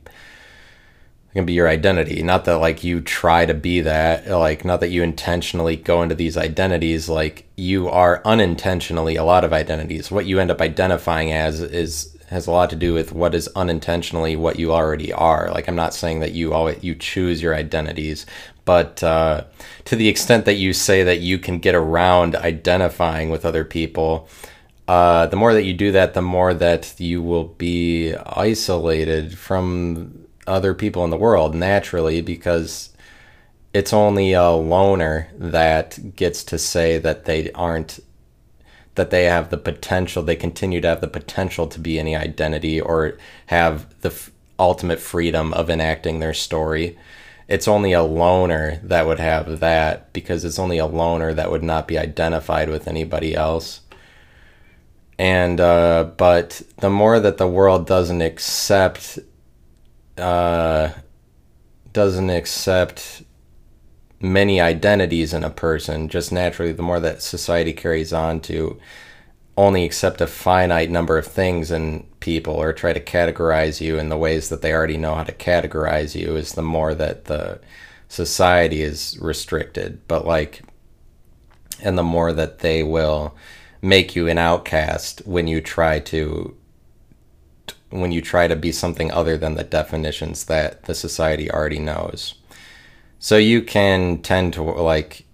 can 1.35 1.45
be 1.45 1.53
your 1.53 1.69
identity. 1.69 2.23
Not 2.23 2.45
that 2.45 2.57
like 2.57 2.83
you 2.83 3.01
try 3.01 3.45
to 3.45 3.53
be 3.53 3.81
that 3.81 4.27
like 4.27 4.65
not 4.65 4.79
that 4.79 4.89
you 4.89 5.03
intentionally 5.03 5.75
go 5.75 6.01
into 6.01 6.15
these 6.15 6.37
identities. 6.37 7.09
Like 7.09 7.45
you 7.55 7.89
are 7.89 8.21
unintentionally 8.25 9.15
a 9.15 9.23
lot 9.23 9.43
of 9.43 9.53
identities. 9.53 10.09
What 10.09 10.25
you 10.25 10.39
end 10.39 10.51
up 10.51 10.61
identifying 10.61 11.31
as 11.31 11.61
is 11.61 12.11
has 12.29 12.47
a 12.47 12.51
lot 12.51 12.71
to 12.71 12.75
do 12.75 12.91
with 12.93 13.11
what 13.11 13.35
is 13.35 13.47
unintentionally 13.55 14.35
what 14.35 14.57
you 14.57 14.73
already 14.73 15.13
are. 15.13 15.51
Like 15.51 15.67
i'm 15.67 15.75
not 15.75 15.93
saying 15.93 16.21
that 16.21 16.31
you 16.31 16.53
always 16.53 16.83
you 16.83 16.95
choose 16.95 17.41
your 17.41 17.53
identities 17.53 18.25
but 18.65 19.03
uh, 19.03 19.43
to 19.85 19.95
the 19.95 20.09
extent 20.09 20.45
that 20.45 20.55
you 20.55 20.73
say 20.73 21.03
that 21.03 21.19
you 21.21 21.37
can 21.37 21.59
get 21.59 21.75
around 21.75 22.35
identifying 22.35 23.29
with 23.29 23.45
other 23.45 23.63
people, 23.63 24.27
uh, 24.87 25.27
the 25.27 25.35
more 25.35 25.53
that 25.53 25.63
you 25.63 25.73
do 25.73 25.91
that, 25.91 26.15
the 26.15 26.21
more 26.21 26.53
that 26.53 26.99
you 26.99 27.21
will 27.21 27.45
be 27.45 28.15
isolated 28.15 29.37
from 29.37 30.24
other 30.47 30.73
people 30.73 31.03
in 31.03 31.09
the 31.09 31.17
world 31.17 31.55
naturally 31.55 32.21
because 32.21 32.91
it's 33.73 33.93
only 33.93 34.33
a 34.33 34.49
loner 34.49 35.29
that 35.37 36.15
gets 36.15 36.43
to 36.45 36.57
say 36.57 36.97
that 36.97 37.25
they 37.25 37.51
aren't 37.51 37.99
that 38.95 39.09
they 39.09 39.25
have 39.25 39.49
the 39.49 39.57
potential 39.57 40.23
they 40.23 40.35
continue 40.35 40.79
to 40.79 40.87
have 40.87 41.01
the 41.01 41.07
potential 41.07 41.67
to 41.67 41.79
be 41.79 41.99
any 41.99 42.15
identity 42.15 42.79
or 42.79 43.17
have 43.47 43.99
the 44.01 44.09
f- 44.09 44.31
ultimate 44.57 44.99
freedom 44.99 45.53
of 45.53 45.69
enacting 45.69 46.19
their 46.19 46.33
story 46.33 46.97
it's 47.47 47.67
only 47.67 47.93
a 47.93 48.03
loner 48.03 48.79
that 48.83 49.05
would 49.05 49.19
have 49.19 49.59
that 49.59 50.11
because 50.13 50.43
it's 50.43 50.57
only 50.57 50.77
a 50.77 50.85
loner 50.85 51.33
that 51.33 51.51
would 51.51 51.63
not 51.63 51.87
be 51.87 51.97
identified 51.97 52.69
with 52.69 52.87
anybody 52.87 53.35
else. 53.35 53.81
And 55.17 55.61
uh, 55.61 56.09
but 56.17 56.61
the 56.77 56.89
more 56.89 57.19
that 57.19 57.37
the 57.37 57.47
world 57.47 57.85
doesn't 57.85 58.21
accept, 58.21 59.19
uh, 60.17 60.89
doesn't 61.91 62.29
accept 62.29 63.23
many 64.19 64.59
identities 64.59 65.33
in 65.33 65.43
a 65.43 65.49
person, 65.49 66.09
just 66.09 66.31
naturally, 66.31 66.71
the 66.71 66.81
more 66.81 66.99
that 66.99 67.21
society 67.21 67.73
carries 67.73 68.13
on 68.13 68.39
to 68.41 68.79
only 69.57 69.85
accept 69.85 70.19
a 70.19 70.27
finite 70.27 70.89
number 70.89 71.17
of 71.17 71.25
things 71.25 71.71
in 71.71 72.05
people 72.19 72.53
or 72.55 72.73
try 72.73 72.91
to 72.91 72.99
categorize 72.99 73.79
you 73.79 73.97
in 73.97 74.09
the 74.09 74.17
ways 74.17 74.49
that 74.49 74.61
they 74.61 74.73
already 74.73 74.97
know 74.97 75.15
how 75.15 75.23
to 75.23 75.31
categorize 75.31 76.13
you 76.19 76.35
is 76.35 76.53
the 76.53 76.61
more 76.61 76.93
that 76.93 77.25
the 77.25 77.59
society 78.09 78.81
is 78.81 79.17
restricted. 79.21 80.05
But 80.07 80.25
like 80.25 80.61
and 81.81 81.97
the 81.97 82.03
more 82.03 82.33
that 82.33 82.59
they 82.59 82.83
will 82.83 83.35
make 83.81 84.15
you 84.15 84.27
an 84.27 84.37
outcast 84.37 85.21
when 85.25 85.47
you 85.47 85.61
try 85.61 85.99
to 85.99 86.55
when 87.89 88.11
you 88.11 88.21
try 88.21 88.47
to 88.47 88.55
be 88.55 88.71
something 88.71 89.11
other 89.11 89.37
than 89.37 89.55
the 89.55 89.63
definitions 89.63 90.45
that 90.45 90.83
the 90.83 90.95
society 90.95 91.49
already 91.49 91.79
knows. 91.79 92.35
So 93.19 93.37
you 93.37 93.61
can 93.61 94.21
tend 94.21 94.53
to 94.53 94.63
like 94.63 95.25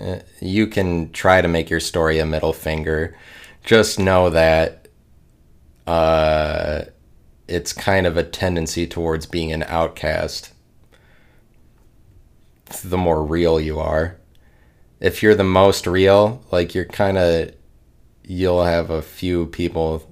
uh, 0.00 0.18
you 0.40 0.66
can 0.66 1.12
try 1.12 1.40
to 1.40 1.48
make 1.48 1.70
your 1.70 1.80
story 1.80 2.18
a 2.18 2.26
middle 2.26 2.52
finger. 2.52 3.16
Just 3.64 3.98
know 3.98 4.30
that 4.30 4.88
uh, 5.86 6.82
it's 7.46 7.72
kind 7.72 8.06
of 8.06 8.16
a 8.16 8.24
tendency 8.24 8.86
towards 8.86 9.26
being 9.26 9.52
an 9.52 9.62
outcast. 9.64 10.52
The 12.84 12.98
more 12.98 13.22
real 13.22 13.60
you 13.60 13.78
are. 13.78 14.16
If 15.00 15.22
you're 15.22 15.34
the 15.34 15.44
most 15.44 15.86
real, 15.86 16.44
like 16.50 16.74
you're 16.74 16.84
kind 16.84 17.18
of, 17.18 17.54
you'll 18.24 18.64
have 18.64 18.90
a 18.90 19.02
few 19.02 19.46
people 19.46 20.11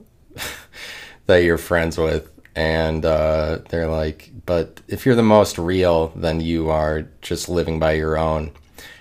that 1.31 1.45
you're 1.45 1.59
friends 1.59 1.97
with, 1.97 2.31
and 2.55 3.05
uh, 3.05 3.59
they're 3.69 3.89
like, 3.89 4.31
but 4.47 4.81
if 4.89 5.07
you're 5.07 5.15
the 5.15 5.23
most 5.23 5.59
real, 5.59 6.09
then 6.17 6.41
you 6.41 6.71
are 6.71 7.09
just 7.23 7.49
living 7.49 7.79
by 7.79 7.93
your 7.93 8.19
own 8.19 8.51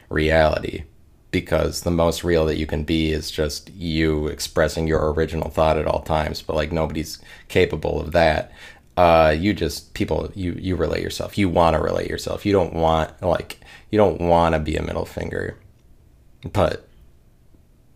reality 0.10 0.84
because 1.32 1.82
the 1.82 1.92
most 1.92 2.24
real 2.24 2.46
that 2.46 2.58
you 2.58 2.66
can 2.66 2.84
be 2.84 3.12
is 3.12 3.30
just 3.30 3.70
you 3.72 4.28
expressing 4.28 4.88
your 4.88 5.14
original 5.14 5.50
thought 5.50 5.78
at 5.78 5.86
all 5.86 6.02
times 6.02 6.42
but 6.42 6.56
like 6.56 6.72
nobody's 6.72 7.20
capable 7.48 8.02
of 8.02 8.12
that. 8.14 8.52
Uh, 8.98 9.34
you 9.38 9.54
just 9.54 9.94
people 9.94 10.32
you 10.36 10.54
you 10.60 10.76
relate 10.76 11.02
yourself. 11.02 11.38
You 11.38 11.48
want 11.48 11.76
to 11.76 11.82
relate 11.82 12.10
yourself. 12.10 12.46
You 12.46 12.52
don't 12.52 12.74
want 12.74 13.22
like 13.22 13.60
you 13.92 13.98
don't 13.98 14.20
want 14.20 14.56
to 14.56 14.60
be 14.60 14.76
a 14.76 14.84
middle 14.84 15.06
finger. 15.06 15.58
But 16.52 16.89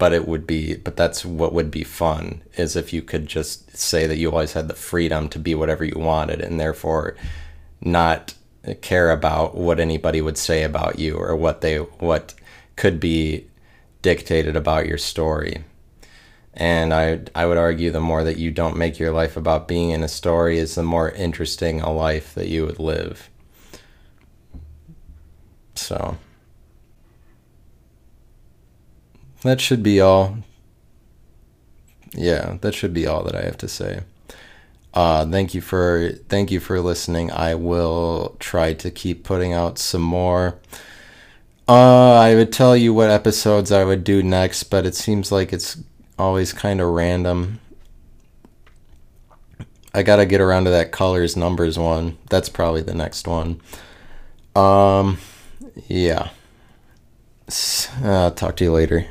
but 0.03 0.11
it 0.11 0.27
would 0.27 0.45
be 0.45 0.75
but 0.75 0.97
that's 0.97 1.23
what 1.23 1.53
would 1.53 1.71
be 1.71 1.81
fun 1.81 2.41
is 2.57 2.75
if 2.75 2.91
you 2.91 3.01
could 3.01 3.25
just 3.25 3.77
say 3.77 4.05
that 4.05 4.17
you 4.17 4.29
always 4.29 4.51
had 4.51 4.67
the 4.67 4.73
freedom 4.73 5.29
to 5.29 5.39
be 5.39 5.55
whatever 5.55 5.85
you 5.85 5.97
wanted 5.97 6.41
and 6.41 6.59
therefore 6.59 7.15
not 7.79 8.33
care 8.81 9.11
about 9.11 9.55
what 9.55 9.79
anybody 9.79 10.19
would 10.19 10.37
say 10.37 10.63
about 10.63 10.99
you 10.99 11.15
or 11.15 11.37
what 11.37 11.61
they 11.61 11.77
what 11.77 12.33
could 12.75 12.99
be 12.99 13.47
dictated 14.01 14.57
about 14.57 14.87
your 14.87 14.97
story. 14.97 15.63
And 16.53 16.93
I 16.93 17.21
I 17.33 17.45
would 17.45 17.57
argue 17.57 17.89
the 17.89 18.01
more 18.01 18.25
that 18.25 18.35
you 18.37 18.51
don't 18.51 18.75
make 18.75 18.99
your 18.99 19.13
life 19.13 19.37
about 19.37 19.69
being 19.69 19.91
in 19.91 20.03
a 20.03 20.09
story 20.09 20.57
is 20.57 20.75
the 20.75 20.83
more 20.83 21.11
interesting 21.11 21.79
a 21.79 21.93
life 21.93 22.35
that 22.35 22.49
you 22.49 22.65
would 22.65 22.79
live. 22.79 23.29
So 25.75 26.17
that 29.43 29.61
should 29.61 29.83
be 29.83 30.01
all. 30.01 30.37
Yeah, 32.13 32.57
that 32.61 32.73
should 32.73 32.93
be 32.93 33.07
all 33.07 33.23
that 33.23 33.35
I 33.35 33.41
have 33.41 33.57
to 33.57 33.67
say. 33.67 34.01
Uh, 34.93 35.25
thank 35.25 35.53
you 35.55 35.61
for 35.61 36.11
thank 36.29 36.51
you 36.51 36.59
for 36.59 36.79
listening. 36.79 37.31
I 37.31 37.55
will 37.55 38.35
try 38.39 38.73
to 38.73 38.91
keep 38.91 39.23
putting 39.23 39.53
out 39.53 39.79
some 39.79 40.03
more. 40.03 40.59
Uh, 41.67 42.13
I 42.13 42.35
would 42.35 42.51
tell 42.51 42.75
you 42.75 42.93
what 42.93 43.09
episodes 43.09 43.71
I 43.71 43.85
would 43.85 44.03
do 44.03 44.21
next, 44.21 44.63
but 44.63 44.85
it 44.85 44.95
seems 44.95 45.31
like 45.31 45.53
it's 45.53 45.77
always 46.19 46.53
kind 46.53 46.79
of 46.81 46.89
random. 46.89 47.59
I 49.93 50.03
gotta 50.03 50.25
get 50.25 50.41
around 50.41 50.65
to 50.65 50.71
that 50.71 50.91
colors 50.91 51.35
numbers 51.35 51.79
one. 51.79 52.17
That's 52.29 52.49
probably 52.49 52.81
the 52.81 52.93
next 52.93 53.27
one. 53.27 53.61
Um, 54.55 55.17
yeah. 55.87 56.29
Uh, 58.03 58.29
talk 58.31 58.55
to 58.57 58.63
you 58.63 58.71
later. 58.71 59.07